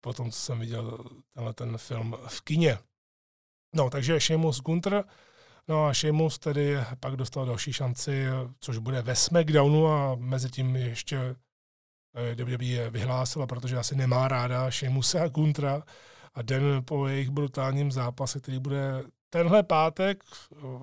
po 0.00 0.12
tom, 0.12 0.30
co 0.30 0.40
jsem 0.40 0.58
viděl 0.58 0.98
tenhle 1.34 1.54
ten 1.54 1.78
film 1.78 2.16
v 2.26 2.40
kině. 2.40 2.78
No, 3.74 3.90
takže 3.90 4.20
Sheamus 4.20 4.60
Gunter, 4.60 5.04
no 5.68 5.86
a 5.86 5.94
Sheamus 5.94 6.38
tedy 6.38 6.76
pak 7.00 7.16
dostal 7.16 7.46
další 7.46 7.72
šanci, 7.72 8.24
což 8.60 8.78
bude 8.78 9.02
ve 9.02 9.16
SmackDownu 9.16 9.88
a 9.88 10.14
mezi 10.14 10.50
tím 10.50 10.76
ještě 10.76 11.36
eh, 12.14 12.44
WWE 12.44 12.90
vyhlásila, 12.90 13.46
protože 13.46 13.76
asi 13.76 13.96
nemá 13.96 14.28
ráda 14.28 14.70
Sheamusa 14.70 15.22
a 15.22 15.28
Guntra 15.28 15.82
a 16.34 16.42
den 16.42 16.82
po 16.84 17.08
jejich 17.08 17.30
brutálním 17.30 17.92
zápase, 17.92 18.40
který 18.40 18.58
bude 18.58 19.02
tenhle 19.30 19.62
pátek 19.62 20.24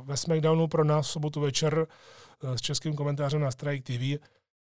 ve 0.04 0.18
SmackDownu 0.18 0.68
pro 0.68 0.84
nás 0.84 1.08
v 1.08 1.12
sobotu 1.12 1.42
večer 1.42 1.88
eh, 2.44 2.58
s 2.58 2.62
českým 2.62 2.96
komentářem 2.96 3.42
na 3.42 3.52
Strike 3.52 3.98
TV, 3.98 4.24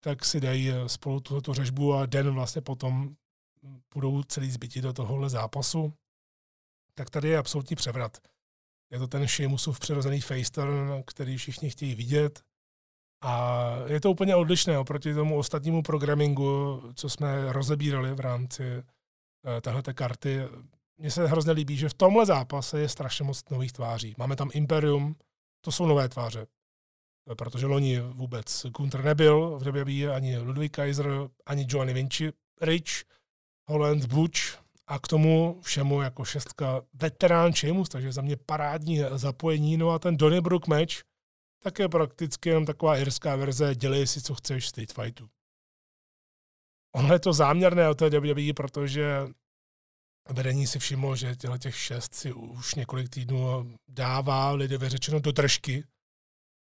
tak 0.00 0.24
si 0.24 0.40
dají 0.40 0.70
eh, 0.70 0.88
spolu 0.88 1.20
tuto 1.20 1.54
řežbu 1.54 1.94
a 1.94 2.06
den 2.06 2.30
vlastně 2.30 2.62
potom 2.62 3.14
budou 3.94 4.22
celý 4.22 4.50
zbytí 4.50 4.80
do 4.80 4.92
tohohle 4.92 5.30
zápasu. 5.30 5.92
Tak 6.94 7.10
tady 7.10 7.28
je 7.28 7.38
absolutní 7.38 7.76
převrat. 7.76 8.18
Je 8.90 8.98
to 8.98 9.06
ten 9.06 9.26
Sheamusův 9.26 9.80
přirozený 9.80 10.20
faceturn, 10.20 11.02
který 11.06 11.36
všichni 11.36 11.70
chtějí 11.70 11.94
vidět. 11.94 12.42
A 13.22 13.70
je 13.86 14.00
to 14.00 14.10
úplně 14.10 14.36
odlišné 14.36 14.78
oproti 14.78 15.14
tomu 15.14 15.38
ostatnímu 15.38 15.82
programingu, 15.82 16.82
co 16.94 17.08
jsme 17.08 17.52
rozebírali 17.52 18.14
v 18.14 18.20
rámci 18.20 18.82
téhleté 19.62 19.94
karty 19.94 20.40
mně 20.98 21.10
se 21.10 21.26
hrozně 21.26 21.52
líbí, 21.52 21.76
že 21.76 21.88
v 21.88 21.94
tomhle 21.94 22.26
zápase 22.26 22.80
je 22.80 22.88
strašně 22.88 23.24
moc 23.24 23.48
nových 23.50 23.72
tváří. 23.72 24.14
Máme 24.18 24.36
tam 24.36 24.50
Imperium, 24.52 25.16
to 25.60 25.72
jsou 25.72 25.86
nové 25.86 26.08
tváře. 26.08 26.46
Protože 27.38 27.66
loni 27.66 28.00
vůbec 28.00 28.66
Gunther 28.66 29.04
nebyl 29.04 29.58
v 29.58 29.62
WWE, 29.62 30.14
ani 30.14 30.38
Ludwig 30.38 30.72
Kaiser, 30.72 31.06
ani 31.46 31.66
Johnny 31.68 31.92
Vinci, 31.92 32.32
Rich, 32.60 33.04
Holland, 33.68 34.04
Butch 34.04 34.40
A 34.86 34.98
k 34.98 35.08
tomu 35.08 35.60
všemu 35.62 36.02
jako 36.02 36.24
šestka 36.24 36.82
veterán 36.94 37.52
Sheamus, 37.52 37.88
takže 37.88 38.12
za 38.12 38.22
mě 38.22 38.36
parádní 38.36 39.00
zapojení. 39.12 39.76
No 39.76 39.90
a 39.90 39.98
ten 39.98 40.16
Donnybrook 40.16 40.66
match, 40.66 40.94
tak 41.62 41.78
je 41.78 41.88
prakticky 41.88 42.48
jenom 42.48 42.66
taková 42.66 42.98
irská 42.98 43.36
verze, 43.36 43.74
dělej 43.74 44.06
si, 44.06 44.22
co 44.22 44.34
chceš 44.34 44.68
Street 44.68 44.92
Fightu. 44.92 45.28
Ono 46.94 47.12
je 47.12 47.18
to 47.18 47.32
záměrné 47.32 47.88
od 47.88 47.98
té 47.98 48.10
WWE, 48.10 48.54
protože 48.56 49.28
vedení 50.28 50.66
si 50.66 50.78
všimlo, 50.78 51.16
že 51.16 51.36
těchto 51.36 51.58
těch 51.58 51.76
šest 51.76 52.14
si 52.14 52.32
už 52.32 52.74
několik 52.74 53.08
týdnů 53.08 53.76
dává 53.88 54.52
lidově 54.52 54.88
řečeno 54.90 55.20
do 55.20 55.32
držky 55.32 55.84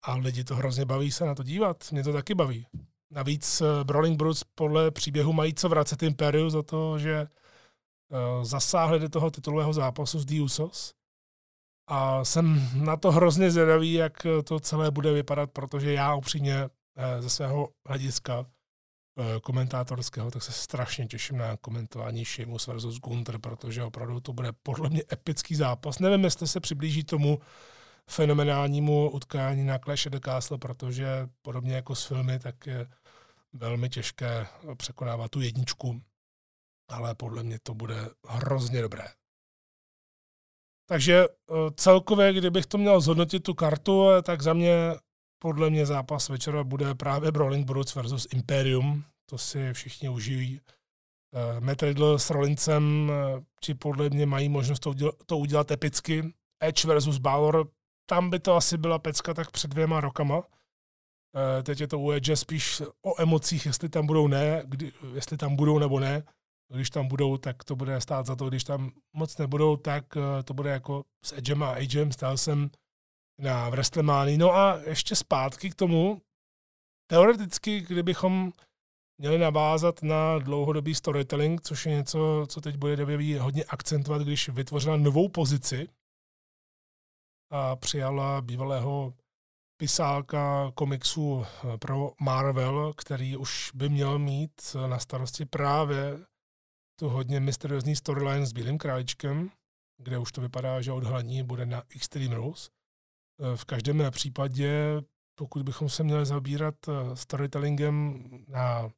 a 0.04 0.16
lidi 0.16 0.44
to 0.44 0.56
hrozně 0.56 0.86
baví 0.86 1.12
se 1.12 1.26
na 1.26 1.36
to 1.36 1.44
dívat. 1.44 1.92
Mě 1.92 2.04
to 2.04 2.14
taky 2.14 2.36
baví. 2.36 2.68
Navíc 3.12 3.62
eh, 3.62 3.84
Brawling 3.84 4.18
Brutes 4.18 4.44
podle 4.56 4.92
příběhu 4.92 5.34
mají 5.34 5.54
co 5.54 5.70
vracet 5.70 6.04
Imperiu 6.04 6.50
za 6.50 6.64
to, 6.64 7.00
že 7.00 7.14
eh, 7.14 8.46
zasáhli 8.46 9.00
do 9.00 9.10
toho 9.10 9.32
titulového 9.32 9.74
zápasu 9.74 10.20
s 10.20 10.26
Diusos. 10.26 10.94
A 11.90 12.26
jsem 12.26 12.70
na 12.86 12.98
to 12.98 13.12
hrozně 13.12 13.52
zvědavý, 13.52 13.94
jak 13.94 14.14
to 14.44 14.60
celé 14.60 14.92
bude 14.92 15.14
vypadat, 15.14 15.52
protože 15.52 15.94
já 15.94 16.16
upřímně 16.16 16.70
eh, 16.96 17.22
ze 17.22 17.30
svého 17.30 17.70
hlediska 17.88 18.46
komentátorského, 19.44 20.32
tak 20.32 20.44
se 20.44 20.52
strašně 20.52 21.06
těším 21.06 21.38
na 21.38 21.58
komentování 21.58 22.26
Sheamus 22.26 22.68
versus 22.68 23.00
Gunther, 23.00 23.40
protože 23.40 23.84
opravdu 23.84 24.20
to 24.20 24.34
bude 24.34 24.52
podle 24.64 24.90
mě 24.90 25.04
epický 25.12 25.56
zápas. 25.56 26.00
Nevím, 26.00 26.24
jestli 26.24 26.48
se 26.48 26.60
přiblíží 26.60 27.04
tomu, 27.04 27.40
fenomenálnímu 28.10 29.10
utkání 29.10 29.64
na 29.64 29.80
Clash 29.80 30.06
of 30.06 30.12
the 30.12 30.20
Castle, 30.26 30.58
protože 30.58 31.30
podobně 31.42 31.76
jako 31.76 31.96
s 31.96 32.06
filmy, 32.06 32.40
tak 32.40 32.68
je 32.68 32.88
velmi 33.54 33.90
těžké 33.90 34.48
překonávat 34.78 35.32
tu 35.32 35.42
jedničku, 35.42 36.02
ale 36.90 37.16
podle 37.16 37.44
mě 37.44 37.60
to 37.64 37.74
bude 37.74 38.10
hrozně 38.28 38.82
dobré. 38.82 39.06
Takže 40.88 41.26
eh, 41.26 41.54
celkově, 41.76 42.34
kdybych 42.34 42.66
to 42.66 42.78
měl 42.78 43.02
zhodnotit 43.02 43.40
tu 43.40 43.54
kartu, 43.54 44.10
eh, 44.10 44.22
tak 44.22 44.42
za 44.42 44.54
mě 44.54 44.76
podle 45.40 45.70
mě 45.70 45.86
zápas 45.86 46.30
večera 46.30 46.64
bude 46.64 46.96
právě 46.96 47.32
Brawling 47.32 47.68
Brutes 47.68 47.96
versus 47.96 48.28
Imperium. 48.34 49.04
To 49.26 49.38
si 49.38 49.74
všichni 49.74 50.10
užijí. 50.10 50.62
Eh, 51.34 51.60
Matt 51.60 51.84
Riddle 51.84 52.20
s 52.20 52.30
Rollincem, 52.30 53.12
či 53.62 53.74
podle 53.74 54.10
mě 54.10 54.26
mají 54.26 54.50
možnost 54.50 54.80
to 54.80 54.90
udělat, 54.90 55.16
to 55.26 55.38
udělat 55.38 55.72
epicky. 55.72 56.34
Edge 56.64 56.88
versus 56.88 57.18
Balor 57.18 57.68
tam 58.06 58.30
by 58.30 58.40
to 58.40 58.56
asi 58.56 58.78
byla 58.78 59.00
pecka 59.00 59.34
tak 59.34 59.52
před 59.52 59.72
dvěma 59.72 60.02
rokama. 60.02 60.44
E, 61.60 61.64
teď 61.64 61.82
je 61.82 61.88
to 61.88 62.00
u 62.00 62.12
Edge 62.12 62.36
spíš 62.36 62.82
o 63.06 63.22
emocích, 63.22 63.66
jestli 63.66 63.90
tam 63.90 64.08
budou 64.08 64.28
ne, 64.28 64.64
kdy, 64.66 64.92
jestli 65.14 65.38
tam 65.38 65.56
budou 65.56 65.80
nebo 65.80 66.00
ne. 66.00 66.24
Když 66.74 66.90
tam 66.90 67.08
budou, 67.08 67.38
tak 67.38 67.64
to 67.64 67.76
bude 67.76 68.02
stát 68.02 68.26
za 68.26 68.36
to. 68.36 68.50
Když 68.50 68.64
tam 68.64 68.92
moc 69.14 69.38
nebudou, 69.38 69.78
tak 69.78 70.18
e, 70.18 70.44
to 70.44 70.54
bude 70.54 70.70
jako 70.70 71.04
s 71.26 71.34
Edgem 71.34 71.64
a 71.64 71.72
Agem. 71.72 72.12
Stál 72.12 72.38
jsem 72.38 72.70
na 73.40 73.70
WrestleMania. 73.70 74.38
No 74.38 74.56
a 74.56 74.80
ještě 74.86 75.16
zpátky 75.16 75.70
k 75.70 75.76
tomu. 75.76 76.22
Teoreticky, 77.08 77.82
kdybychom 77.82 78.52
měli 79.18 79.38
navázat 79.38 80.04
na 80.04 80.40
dlouhodobý 80.40 80.96
storytelling, 80.96 81.62
což 81.62 81.86
je 81.86 81.92
něco, 81.92 82.46
co 82.50 82.62
teď 82.62 82.78
bude 82.78 83.06
WWE 83.06 83.40
hodně 83.40 83.64
akcentovat, 83.64 84.22
když 84.22 84.50
vytvořila 84.50 84.98
novou 84.98 85.30
pozici, 85.30 85.88
a 87.50 87.76
přijala 87.76 88.42
bývalého 88.42 89.14
pisálka 89.78 90.72
komiksu 90.76 91.46
eh, 91.46 91.78
pro 91.78 92.12
Marvel, 92.22 92.94
který 92.94 93.38
už 93.38 93.72
by 93.74 93.90
měl 93.90 94.20
mít 94.20 94.76
na 94.88 95.00
starosti 95.00 95.46
právě 95.46 96.20
tu 97.00 97.10
hodně 97.10 97.40
mysteriózní 97.40 97.96
storyline 97.96 98.46
s 98.46 98.54
Bílým 98.54 98.78
králičkem, 98.78 99.50
kde 99.98 100.18
už 100.18 100.32
to 100.32 100.42
vypadá, 100.42 100.82
že 100.82 100.92
odhalení 100.92 101.44
bude 101.44 101.66
na 101.66 101.84
Extreme 101.96 102.36
Rules. 102.36 102.70
Eh, 103.42 103.58
v 103.58 103.66
každém 103.66 104.04
případě, 104.12 105.02
pokud 105.38 105.64
bychom 105.64 105.90
se 105.90 106.04
měli 106.04 106.26
zabírat 106.26 106.76
eh, 106.88 107.16
storytellingem 107.16 108.24
na 108.48 108.90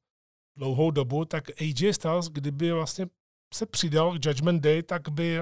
dlouhou 0.58 0.92
dobu, 0.92 1.26
tak 1.26 1.44
AJ 1.62 1.94
Styles, 1.94 2.30
kdyby 2.30 2.72
vlastně 2.72 3.08
se 3.54 3.66
přidal 3.66 4.12
k 4.20 4.26
Judgment 4.26 4.64
Day, 4.64 4.84
tak 4.84 5.10
by 5.10 5.40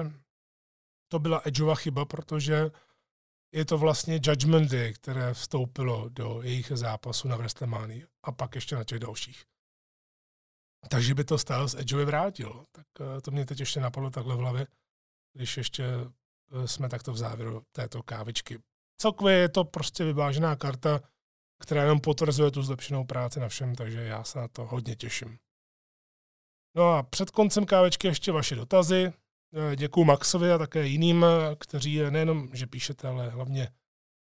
to 1.08 1.18
byla 1.18 1.42
Edgeova 1.44 1.74
chyba, 1.74 2.04
protože 2.04 2.70
je 3.52 3.64
to 3.64 3.78
vlastně 3.78 4.20
Judgment 4.22 4.70
Day, 4.70 4.92
které 4.92 5.34
vstoupilo 5.34 6.08
do 6.08 6.42
jejich 6.42 6.72
zápasu 6.74 7.28
na 7.28 7.36
WrestleMania 7.36 8.06
a 8.22 8.32
pak 8.32 8.54
ještě 8.54 8.76
na 8.76 8.84
těch 8.84 8.98
dalších. 8.98 9.44
Takže 10.88 11.14
by 11.14 11.24
to 11.24 11.38
Styles 11.38 11.74
Edgeovi 11.74 12.04
vrátil. 12.04 12.64
Tak 12.72 12.86
eh, 13.00 13.20
to 13.20 13.30
mě 13.30 13.46
teď 13.46 13.60
ještě 13.60 13.80
napadlo 13.80 14.10
takhle 14.10 14.36
v 14.36 14.38
hlavě, 14.38 14.66
když 15.32 15.56
ještě 15.56 15.84
eh, 15.84 16.68
jsme 16.68 16.88
takto 16.88 17.12
v 17.12 17.16
závěru 17.16 17.62
této 17.72 18.02
kávičky. 18.02 18.58
Celkově 19.00 19.36
je 19.36 19.48
to 19.48 19.64
prostě 19.64 20.04
vyvážená 20.04 20.56
karta, 20.56 21.00
která 21.62 21.82
jenom 21.82 22.00
potvrzuje 22.00 22.50
tu 22.50 22.62
zlepšenou 22.62 23.04
práci 23.04 23.40
na 23.40 23.48
všem, 23.48 23.74
takže 23.74 24.02
já 24.02 24.24
se 24.24 24.38
na 24.38 24.48
to 24.48 24.66
hodně 24.66 24.96
těším. 24.96 25.38
No 26.76 26.92
a 26.92 27.02
před 27.02 27.30
koncem 27.30 27.66
kávečky 27.66 28.06
ještě 28.06 28.32
vaše 28.32 28.54
dotazy. 28.54 29.12
Eh, 29.56 29.76
Děkuji 29.76 30.04
Maxovi 30.04 30.52
a 30.52 30.58
také 30.58 30.86
jiným, 30.86 31.24
eh, 31.24 31.56
kteří 31.58 32.00
nejenom, 32.10 32.48
že 32.52 32.66
píšete, 32.66 33.08
ale 33.08 33.28
hlavně, 33.28 33.68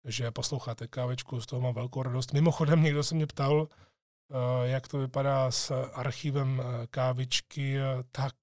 že 0.05 0.32
posloucháte 0.32 0.88
kávečku, 0.88 1.41
z 1.41 1.45
toho 1.45 1.61
mám 1.61 1.74
velkou 1.74 2.03
radost. 2.03 2.34
Mimochodem 2.34 2.84
někdo 2.84 3.03
se 3.03 3.15
mě 3.15 3.28
ptal, 3.28 3.67
eh, 3.69 4.67
jak 4.67 4.88
to 4.88 4.97
vypadá 4.97 5.51
s 5.51 5.72
archivem 5.93 6.61
kávičky, 6.89 7.78
tak 8.11 8.34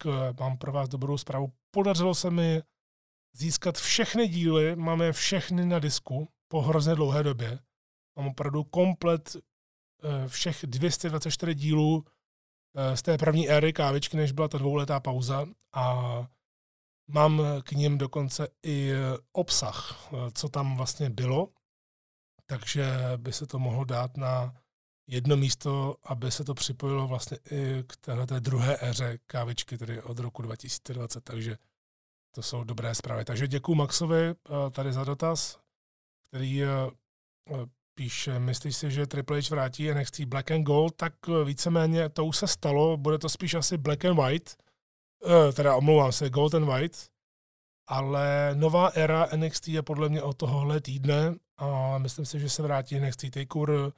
mám 0.41 0.59
pro 0.59 0.73
vás 0.73 0.89
dobrou 0.89 1.19
zprávu. 1.19 1.53
Podařilo 1.71 2.15
se 2.15 2.31
mi 2.31 2.63
získat 3.37 3.79
všechny 3.79 4.29
díly, 4.29 4.77
máme 4.77 5.13
všechny 5.13 5.67
na 5.67 5.79
disku 5.79 6.29
po 6.49 6.63
hrozně 6.63 6.95
dlouhé 6.95 7.23
době. 7.23 7.59
Mám 8.17 8.27
opravdu 8.27 8.65
komplet 8.65 9.37
všech 10.27 10.59
224 10.63 11.55
dílů 11.55 12.05
z 12.95 13.03
té 13.03 13.19
první 13.19 13.51
éry 13.51 13.73
kávičky, 13.73 14.17
než 14.17 14.33
byla 14.33 14.49
ta 14.49 14.59
dvouletá 14.59 15.01
pauza 15.01 15.47
a 15.73 16.27
Mám 17.09 17.43
k 17.63 17.73
ním 17.73 17.99
dokonce 17.99 18.49
i 18.63 18.93
obsah, 19.33 20.09
co 20.35 20.49
tam 20.49 20.77
vlastně 20.77 21.11
bylo, 21.11 21.49
takže 22.47 22.87
by 23.17 23.33
se 23.33 23.47
to 23.47 23.59
mohlo 23.59 23.85
dát 23.85 24.17
na 24.17 24.55
jedno 25.07 25.37
místo, 25.37 25.97
aby 26.05 26.31
se 26.31 26.45
to 26.45 26.55
připojilo 26.55 27.09
vlastně 27.09 27.39
i 27.51 27.85
k 27.87 27.97
téhle 27.97 28.27
druhé 28.41 28.77
éře 28.81 29.19
kávičky, 29.27 29.79
tedy 29.79 30.03
od 30.03 30.19
roku 30.19 30.43
2020, 30.43 31.25
takže 31.25 31.57
to 32.35 32.43
jsou 32.43 32.65
dobré 32.65 32.95
zprávy. 32.95 33.25
Takže 33.25 33.49
děkuji 33.49 33.75
Maxovi 33.75 34.29
eh, 34.29 34.35
tady 34.71 34.93
za 34.93 35.05
dotaz, 35.05 35.59
který 36.29 36.65
eh, 36.65 36.69
píše, 37.95 38.39
myslíš 38.39 38.77
si, 38.77 38.91
že 38.91 39.07
Triple 39.07 39.41
H 39.43 39.51
vrátí 39.51 39.91
NXT 39.91 40.21
Black 40.21 40.51
and 40.51 40.63
Gold, 40.63 40.97
tak 40.97 41.15
eh, 41.29 41.45
víceméně 41.45 42.09
to 42.09 42.25
už 42.25 42.37
se 42.37 42.47
stalo, 42.47 42.97
bude 42.97 43.19
to 43.19 43.29
spíš 43.29 43.55
asi 43.55 43.77
Black 43.79 44.05
and 44.05 44.17
White, 44.17 44.57
teda 45.53 45.77
omlouvám 45.77 46.13
se, 46.13 46.31
Golden 46.31 46.67
White, 46.67 47.09
ale 47.87 48.51
nová 48.55 48.89
era 48.89 49.29
NXT 49.37 49.69
je 49.69 49.83
podle 49.83 50.09
mě 50.09 50.23
od 50.23 50.37
tohohle 50.37 50.81
týdne 50.81 51.35
a 51.57 51.99
myslím 51.99 52.27
si, 52.27 52.41
že 52.41 52.51
se 52.51 52.63
vrátí 52.63 53.01
NXT 53.01 53.31
TakeOver, 53.31 53.93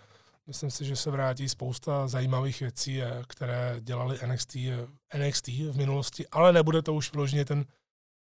myslím 0.47 0.71
si, 0.71 0.85
že 0.85 0.97
se 0.97 1.11
vrátí 1.11 1.49
spousta 1.49 2.09
zajímavých 2.09 2.61
věcí, 2.61 3.03
eh, 3.03 3.25
které 3.29 3.77
dělali 3.81 4.19
NXT, 4.23 4.57
eh, 4.57 4.87
NXT 5.19 5.49
v 5.49 5.77
minulosti, 5.77 6.29
ale 6.29 6.53
nebude 6.53 6.83
to 6.83 6.95
už 6.95 7.13
vložně 7.13 7.45
ten 7.45 7.65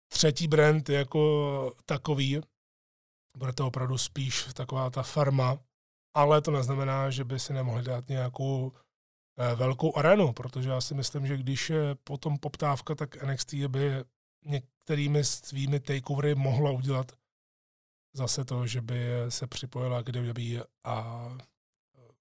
třetí 0.08 0.48
brand 0.48 0.90
jako 0.90 1.74
takový, 1.86 2.42
bude 3.38 3.54
to 3.54 3.68
opravdu 3.68 3.98
spíš 3.98 4.48
taková 4.54 4.90
ta 4.90 5.04
farma, 5.04 5.60
ale 6.16 6.42
to 6.42 6.52
neznamená, 6.52 7.10
že 7.10 7.24
by 7.24 7.40
si 7.40 7.54
nemohli 7.54 7.84
dát 7.84 8.10
nějakou 8.10 8.72
Eh, 8.72 8.78
velkou 9.56 9.98
arenu, 9.98 10.34
protože 10.34 10.70
já 10.70 10.82
si 10.82 10.94
myslím, 10.94 11.28
že 11.28 11.38
když 11.38 11.70
je 11.70 11.96
potom 12.04 12.38
poptávka, 12.38 12.96
tak 12.96 13.24
NXT 13.24 13.54
by 13.54 14.04
některými 14.46 15.24
svými 15.24 15.80
takeovery 15.80 16.36
mohla 16.36 16.72
udělat 16.72 17.12
zase 18.14 18.46
to, 18.46 18.68
že 18.68 18.82
by 18.82 19.06
se 19.30 19.48
připojila 19.48 20.04
k 20.04 20.10
WWE 20.10 20.64
a 20.84 21.28
eh, 21.96 22.14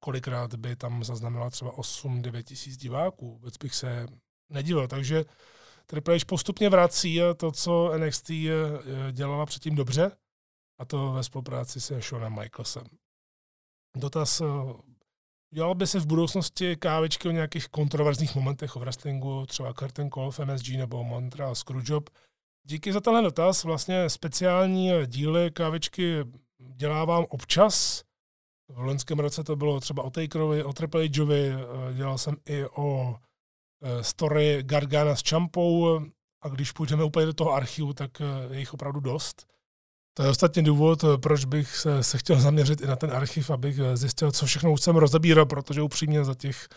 kolikrát 0.00 0.54
by 0.54 0.76
tam 0.76 1.04
zaznamenala 1.04 1.50
třeba 1.50 1.72
8-9 1.76 2.42
tisíc 2.42 2.76
diváků. 2.76 3.32
Vůbec 3.32 3.56
bych 3.56 3.74
se 3.74 4.06
nedíval. 4.48 4.88
Takže 4.88 5.24
Triple 5.86 6.16
H 6.18 6.24
postupně 6.26 6.68
vrací 6.68 7.20
to, 7.36 7.52
co 7.52 7.98
NXT 7.98 8.30
eh, 8.30 8.52
dělala 9.12 9.46
předtím 9.46 9.74
dobře, 9.74 10.16
a 10.78 10.84
to 10.84 11.12
ve 11.12 11.24
spolupráci 11.24 11.80
se 11.80 12.02
Seanem 12.02 12.34
Michaelsem. 12.34 12.84
Dotaz 13.96 14.42
Dělal 15.54 15.74
by 15.74 15.86
se 15.86 16.00
v 16.00 16.06
budoucnosti 16.06 16.76
kávičky 16.76 17.28
o 17.28 17.30
nějakých 17.30 17.68
kontroverzních 17.68 18.34
momentech 18.34 18.76
o 18.76 18.80
wrestlingu, 18.80 19.46
třeba 19.46 19.74
Curtain 19.74 20.10
Call 20.10 20.30
v 20.30 20.40
MSG 20.40 20.68
nebo 20.68 21.04
Montreal 21.04 21.54
Screwjob. 21.54 22.10
Díky 22.64 22.92
za 22.92 23.00
tenhle 23.00 23.22
dotaz. 23.22 23.64
Vlastně 23.64 24.10
speciální 24.10 24.90
díly 25.06 25.50
kávičky 25.50 26.24
dělávám 26.58 27.26
občas. 27.28 28.02
V 28.68 28.78
loňském 28.78 29.18
roce 29.18 29.44
to 29.44 29.56
bylo 29.56 29.80
třeba 29.80 30.02
o 30.02 30.10
Takerovi, 30.10 30.64
o 30.64 30.72
Triple 30.72 31.08
Hovi, 31.18 31.52
dělal 31.94 32.18
jsem 32.18 32.36
i 32.48 32.64
o 32.76 33.16
story 34.00 34.62
Gargana 34.62 35.16
s 35.16 35.22
Čampou 35.22 36.00
a 36.42 36.48
když 36.48 36.72
půjdeme 36.72 37.04
úplně 37.04 37.26
do 37.26 37.34
toho 37.34 37.52
archivu, 37.52 37.92
tak 37.92 38.10
je 38.50 38.58
jich 38.58 38.74
opravdu 38.74 39.00
dost. 39.00 39.53
To 40.14 40.22
je 40.22 40.28
ostatně 40.28 40.62
důvod, 40.62 41.04
proč 41.22 41.44
bych 41.44 41.76
se, 41.76 42.02
se 42.02 42.18
chtěl 42.18 42.40
zaměřit 42.40 42.80
i 42.80 42.86
na 42.86 42.96
ten 42.96 43.12
archiv, 43.12 43.50
abych 43.50 43.80
zjistil, 43.94 44.32
co 44.32 44.46
všechno 44.46 44.72
už 44.72 44.80
jsem 44.80 44.96
rozebíral, 44.96 45.46
protože 45.46 45.82
upřímně 45.82 46.24
za 46.24 46.34
těch 46.34 46.68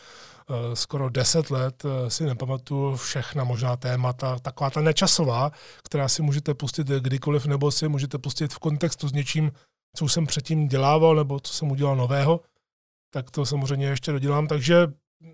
uh, 0.49 0.55
skoro 0.73 1.09
deset 1.09 1.49
let 1.49 1.84
si 2.07 2.26
nepamatuju 2.26 2.95
všechna 2.95 3.43
možná 3.43 3.77
témata, 3.77 4.39
taková 4.39 4.69
ta 4.69 4.81
nečasová, 4.81 5.51
která 5.84 6.07
si 6.07 6.22
můžete 6.22 6.53
pustit 6.53 6.88
kdykoliv, 6.88 7.45
nebo 7.45 7.72
si 7.72 7.88
můžete 7.88 8.18
pustit 8.18 8.53
v 8.53 8.59
kontextu 8.59 9.07
s 9.07 9.14
něčím, 9.14 9.51
co 9.95 10.07
jsem 10.07 10.26
předtím 10.27 10.68
dělával, 10.68 11.15
nebo 11.15 11.39
co 11.39 11.53
jsem 11.53 11.72
udělal 11.72 11.95
nového, 11.95 12.41
tak 13.14 13.31
to 13.31 13.45
samozřejmě 13.45 13.88
ještě 13.88 14.11
dodělám. 14.11 14.47
Takže 14.47 14.88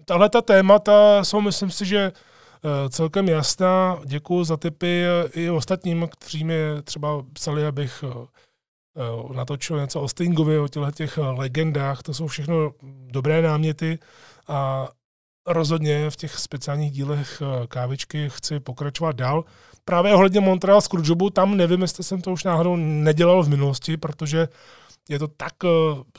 tahle 0.05 0.29
ta 0.29 0.41
témata 0.41 1.23
jsou, 1.23 1.41
myslím 1.41 1.71
si, 1.71 1.85
že 1.85 2.11
Eh, 2.11 2.13
celkem 2.89 3.29
jasná. 3.29 3.99
Děkuji 4.05 4.43
za 4.43 4.57
tipy 4.57 5.03
i 5.33 5.49
ostatním, 5.49 6.07
kteří 6.11 6.43
mi 6.43 6.57
třeba 6.83 7.25
psali, 7.33 7.65
abych 7.65 8.03
eh, 8.07 8.27
eh, 8.97 9.33
natočil 9.33 9.79
něco 9.79 10.01
o 10.01 10.07
Stingovi, 10.07 10.59
o 10.59 10.67
těchto 10.67 10.91
těch 10.91 11.17
legendách. 11.17 12.03
To 12.03 12.13
jsou 12.13 12.27
všechno 12.27 12.71
dobré 13.07 13.41
náměty 13.41 13.99
a 14.47 14.87
rozhodně 15.47 16.09
v 16.09 16.15
těch 16.15 16.39
speciálních 16.39 16.91
dílech 16.91 17.41
kávičky 17.67 18.29
chci 18.29 18.59
pokračovat 18.59 19.15
dál. 19.15 19.45
Právě 19.85 20.13
ohledně 20.13 20.39
Montreal 20.39 20.81
Screwjobu, 20.81 21.29
tam 21.29 21.57
nevím, 21.57 21.81
jestli 21.81 22.03
jsem 22.03 22.21
to 22.21 22.31
už 22.31 22.43
náhodou 22.43 22.75
nedělal 22.75 23.43
v 23.43 23.49
minulosti, 23.49 23.97
protože 23.97 24.47
je 25.09 25.19
to 25.19 25.27
tak 25.27 25.53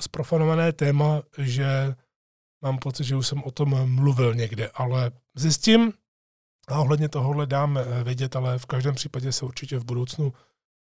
zprofanované 0.01 0.73
téma, 0.73 1.23
že 1.39 1.95
mám 2.63 2.79
pocit, 2.79 3.05
že 3.05 3.17
už 3.17 3.27
jsem 3.27 3.43
o 3.45 3.51
tom 3.51 3.95
mluvil 3.95 4.35
někde, 4.35 4.71
ale 4.75 5.11
zjistím, 5.35 5.93
a 6.69 6.81
ohledně 6.81 7.09
tohohle 7.09 7.47
dám 7.47 7.79
eh, 7.79 8.05
vědět, 8.05 8.37
ale 8.37 8.59
v 8.59 8.67
každém 8.67 8.95
případě 8.95 9.33
se 9.33 9.45
určitě 9.45 9.79
v 9.79 9.85
budoucnu 9.85 10.33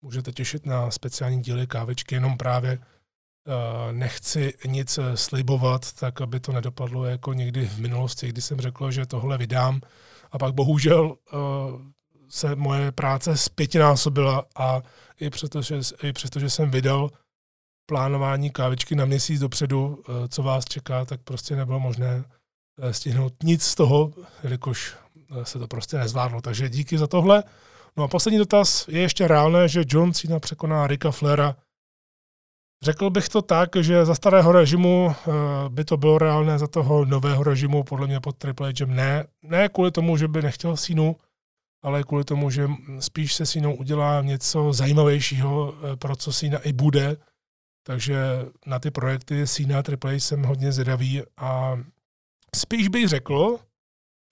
můžete 0.03 0.33
těšit 0.33 0.67
na 0.67 0.91
speciální 0.91 1.43
díly 1.43 1.67
kávečky, 1.67 2.15
jenom 2.15 2.37
právě 2.37 2.79
uh, 2.79 3.93
nechci 3.93 4.55
nic 4.67 4.99
eh, 4.99 5.17
slibovat, 5.17 5.93
tak 5.93 6.21
aby 6.21 6.41
to 6.41 6.53
nedopadlo 6.53 7.05
jako 7.05 7.33
někdy 7.33 7.67
v 7.67 7.79
minulosti, 7.79 8.29
kdy 8.29 8.43
jsem 8.43 8.61
řekl, 8.61 8.91
že 8.91 9.07
tohle 9.07 9.39
vydám. 9.39 9.81
A 10.33 10.39
pak 10.39 10.55
bohužel 10.55 11.17
se 12.29 12.57
moje 12.57 12.93
práce 12.93 13.37
zpětinásobila 13.37 14.45
a 14.57 14.83
i 15.21 15.31
přesto, 15.31 15.63
že, 15.63 15.81
i 16.03 16.13
přesto, 16.13 16.41
že 16.41 16.51
jsem 16.51 16.71
vydal 16.71 17.11
plánování 17.87 18.51
kávičky 18.51 18.95
na 18.95 19.05
měsíc 19.05 19.41
dopředu, 19.41 20.03
co 20.29 20.43
vás 20.43 20.65
čeká, 20.65 21.05
tak 21.05 21.21
prostě 21.21 21.57
nebylo 21.57 21.81
možné 21.81 22.25
stihnout 22.91 23.43
nic 23.43 23.63
z 23.63 23.75
toho, 23.75 24.13
jelikož 24.43 24.97
se 25.43 25.59
to 25.59 25.69
prostě 25.69 25.99
nezvládlo. 25.99 26.41
Takže 26.41 26.69
díky 26.69 26.99
za 26.99 27.07
tohle. 27.07 27.45
No 27.97 28.05
a 28.05 28.09
poslední 28.09 28.39
dotaz, 28.39 28.89
je 28.89 29.01
ještě 29.01 29.29
reálné, 29.29 29.69
že 29.69 29.85
John 29.87 30.13
Cena 30.13 30.41
překoná 30.41 30.87
Ricka 30.87 31.11
Flera? 31.11 31.57
Řekl 32.83 33.11
bych 33.11 33.29
to 33.29 33.43
tak, 33.43 33.77
že 33.81 34.05
za 34.05 34.15
starého 34.15 34.53
režimu 34.53 35.11
eh, 35.11 35.31
by 35.69 35.85
to 35.85 35.97
bylo 35.97 36.19
reálné, 36.19 36.59
za 36.59 36.67
toho 36.67 37.05
nového 37.05 37.43
režimu 37.43 37.83
podle 37.85 38.07
mě 38.07 38.21
pod 38.21 38.37
Triple 38.37 38.73
H 38.73 38.87
ne. 38.87 39.27
Ne 39.43 39.69
kvůli 39.69 39.91
tomu, 39.91 40.17
že 40.17 40.29
by 40.29 40.43
nechtěl 40.43 40.77
Sínu, 40.77 41.17
ale 41.83 42.05
kvůli 42.05 42.25
tomu, 42.25 42.51
že 42.51 42.69
spíš 42.99 43.35
se 43.35 43.47
Sínou 43.47 43.75
udělá 43.75 44.23
něco 44.23 44.73
zajímavějšího, 44.73 45.75
eh, 45.75 45.97
pro 45.97 46.17
co 46.17 46.33
Sína 46.33 46.59
i 46.59 46.73
bude. 46.73 47.17
Takže 47.87 48.17
na 48.67 48.79
ty 48.79 48.91
projekty 48.91 49.47
Sína 49.47 49.83
Triple 49.83 50.15
H 50.15 50.21
jsem 50.21 50.43
hodně 50.43 50.73
zvědavý 50.73 51.23
a 51.37 51.79
spíš 52.57 52.89
bych 52.89 53.09
řekl, 53.09 53.59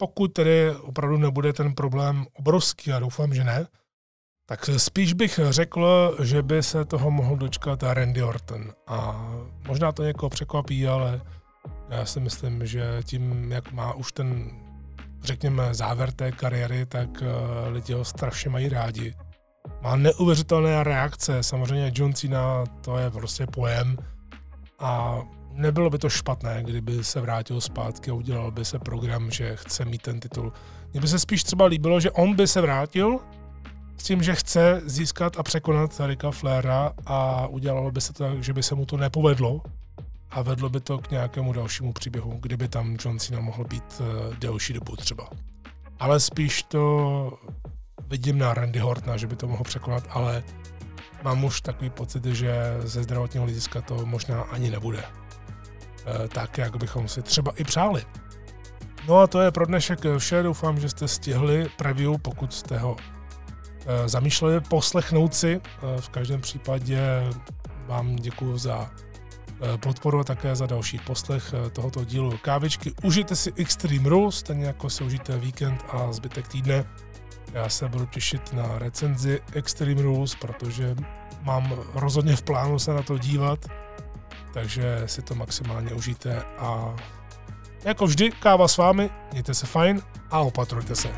pokud 0.00 0.32
tedy 0.32 0.70
opravdu 0.70 1.16
nebude 1.16 1.52
ten 1.52 1.74
problém 1.74 2.26
obrovský, 2.32 2.92
a 2.92 2.98
doufám, 2.98 3.34
že 3.34 3.44
ne, 3.44 3.66
tak 4.46 4.70
spíš 4.76 5.12
bych 5.12 5.40
řekl, 5.50 6.16
že 6.22 6.42
by 6.42 6.62
se 6.62 6.84
toho 6.84 7.10
mohl 7.10 7.36
dočkat 7.36 7.82
Randy 7.82 8.22
Orton. 8.22 8.72
A 8.86 9.26
možná 9.66 9.92
to 9.92 10.02
někoho 10.02 10.30
překvapí, 10.30 10.88
ale 10.88 11.20
já 11.90 12.04
si 12.04 12.20
myslím, 12.20 12.66
že 12.66 13.02
tím, 13.04 13.52
jak 13.52 13.72
má 13.72 13.94
už 13.94 14.12
ten, 14.12 14.50
řekněme, 15.22 15.74
závěr 15.74 16.12
té 16.12 16.32
kariéry, 16.32 16.86
tak 16.86 17.08
eh, 17.22 17.68
lidi 17.68 17.92
ho 17.92 18.04
strašně 18.04 18.50
mají 18.50 18.68
rádi. 18.68 19.14
Má 19.82 19.96
neuvěřitelné 19.96 20.84
reakce, 20.84 21.42
samozřejmě 21.42 21.92
John 21.94 22.12
Cena, 22.12 22.64
to 22.80 22.98
je 22.98 23.10
prostě 23.10 23.46
pojem 23.46 23.96
a 24.78 25.20
nebylo 25.60 25.90
by 25.90 25.98
to 25.98 26.08
špatné, 26.08 26.62
kdyby 26.62 27.04
se 27.04 27.20
vrátil 27.20 27.60
zpátky 27.60 28.10
a 28.10 28.14
udělal 28.14 28.50
by 28.50 28.64
se 28.64 28.78
program, 28.78 29.30
že 29.30 29.56
chce 29.56 29.84
mít 29.84 30.02
ten 30.02 30.20
titul. 30.20 30.52
Mně 30.92 31.00
by 31.00 31.08
se 31.08 31.18
spíš 31.18 31.44
třeba 31.44 31.64
líbilo, 31.64 32.00
že 32.00 32.10
on 32.10 32.36
by 32.36 32.46
se 32.46 32.60
vrátil 32.60 33.18
s 33.96 34.02
tím, 34.02 34.22
že 34.22 34.34
chce 34.34 34.82
získat 34.84 35.38
a 35.38 35.42
překonat 35.42 36.00
Rika 36.06 36.30
Flaira 36.30 36.92
a 37.06 37.46
udělalo 37.46 37.90
by 37.90 38.00
se 38.00 38.12
to 38.12 38.24
tak, 38.24 38.42
že 38.42 38.52
by 38.52 38.62
se 38.62 38.74
mu 38.74 38.86
to 38.86 38.96
nepovedlo 38.96 39.60
a 40.30 40.42
vedlo 40.42 40.68
by 40.68 40.80
to 40.80 40.98
k 40.98 41.10
nějakému 41.10 41.52
dalšímu 41.52 41.92
příběhu, 41.92 42.38
kdyby 42.40 42.68
tam 42.68 42.96
John 43.04 43.18
Cena 43.18 43.40
mohl 43.40 43.64
být 43.64 44.00
uh, 44.00 44.34
delší 44.34 44.72
dobu 44.72 44.96
třeba. 44.96 45.28
Ale 45.98 46.20
spíš 46.20 46.62
to 46.62 47.38
vidím 48.08 48.38
na 48.38 48.54
Randy 48.54 48.78
Hortna, 48.78 49.16
že 49.16 49.26
by 49.26 49.36
to 49.36 49.48
mohl 49.48 49.64
překonat, 49.64 50.04
ale 50.10 50.42
mám 51.22 51.44
už 51.44 51.60
takový 51.60 51.90
pocit, 51.90 52.24
že 52.24 52.54
ze 52.84 53.02
zdravotního 53.02 53.44
hlediska 53.44 53.80
to 53.80 54.06
možná 54.06 54.42
ani 54.42 54.70
nebude. 54.70 55.19
Eh, 56.06 56.28
tak, 56.28 56.58
jak 56.58 56.76
bychom 56.76 57.08
si 57.08 57.22
třeba 57.22 57.52
i 57.56 57.64
přáli. 57.64 58.04
No 59.08 59.18
a 59.18 59.26
to 59.26 59.40
je 59.40 59.50
pro 59.50 59.66
dnešek 59.66 60.00
vše. 60.18 60.42
Doufám, 60.42 60.80
že 60.80 60.88
jste 60.88 61.08
stihli 61.08 61.68
preview, 61.76 62.14
pokud 62.22 62.54
jste 62.54 62.78
ho 62.78 62.96
eh, 63.86 64.08
zamýšleli 64.08 64.60
poslechnout 64.60 65.34
si. 65.34 65.60
Eh, 65.64 66.00
v 66.00 66.08
každém 66.08 66.40
případě 66.40 67.00
vám 67.86 68.16
děkuji 68.16 68.58
za 68.58 68.90
podporu 69.80 70.20
a 70.20 70.24
také 70.24 70.56
za 70.56 70.66
další 70.66 70.98
poslech 70.98 71.54
tohoto 71.72 72.04
dílu 72.04 72.38
kávičky. 72.42 72.92
Užijte 73.02 73.36
si 73.36 73.52
Extreme 73.56 74.08
Rules, 74.08 74.36
stejně 74.36 74.64
jako 74.64 74.90
si 74.90 75.04
užijte 75.04 75.38
víkend 75.38 75.84
a 75.88 76.12
zbytek 76.12 76.48
týdne. 76.48 76.84
Já 77.52 77.68
se 77.68 77.88
budu 77.88 78.06
těšit 78.06 78.52
na 78.52 78.78
recenzi 78.78 79.40
Extreme 79.52 80.02
Rules, 80.02 80.34
protože 80.34 80.96
mám 81.42 81.74
rozhodně 81.94 82.36
v 82.36 82.42
plánu 82.42 82.78
se 82.78 82.94
na 82.94 83.02
to 83.02 83.18
dívat 83.18 83.66
takže 84.54 85.02
si 85.06 85.22
to 85.22 85.34
maximálně 85.34 85.94
užijte 85.94 86.42
a 86.58 86.96
jako 87.84 88.06
vždy 88.06 88.30
káva 88.30 88.68
s 88.68 88.76
vámi, 88.76 89.10
mějte 89.32 89.54
se 89.54 89.66
fajn 89.66 90.02
a 90.30 90.40
opatrujte 90.40 90.96
se. 90.96 91.08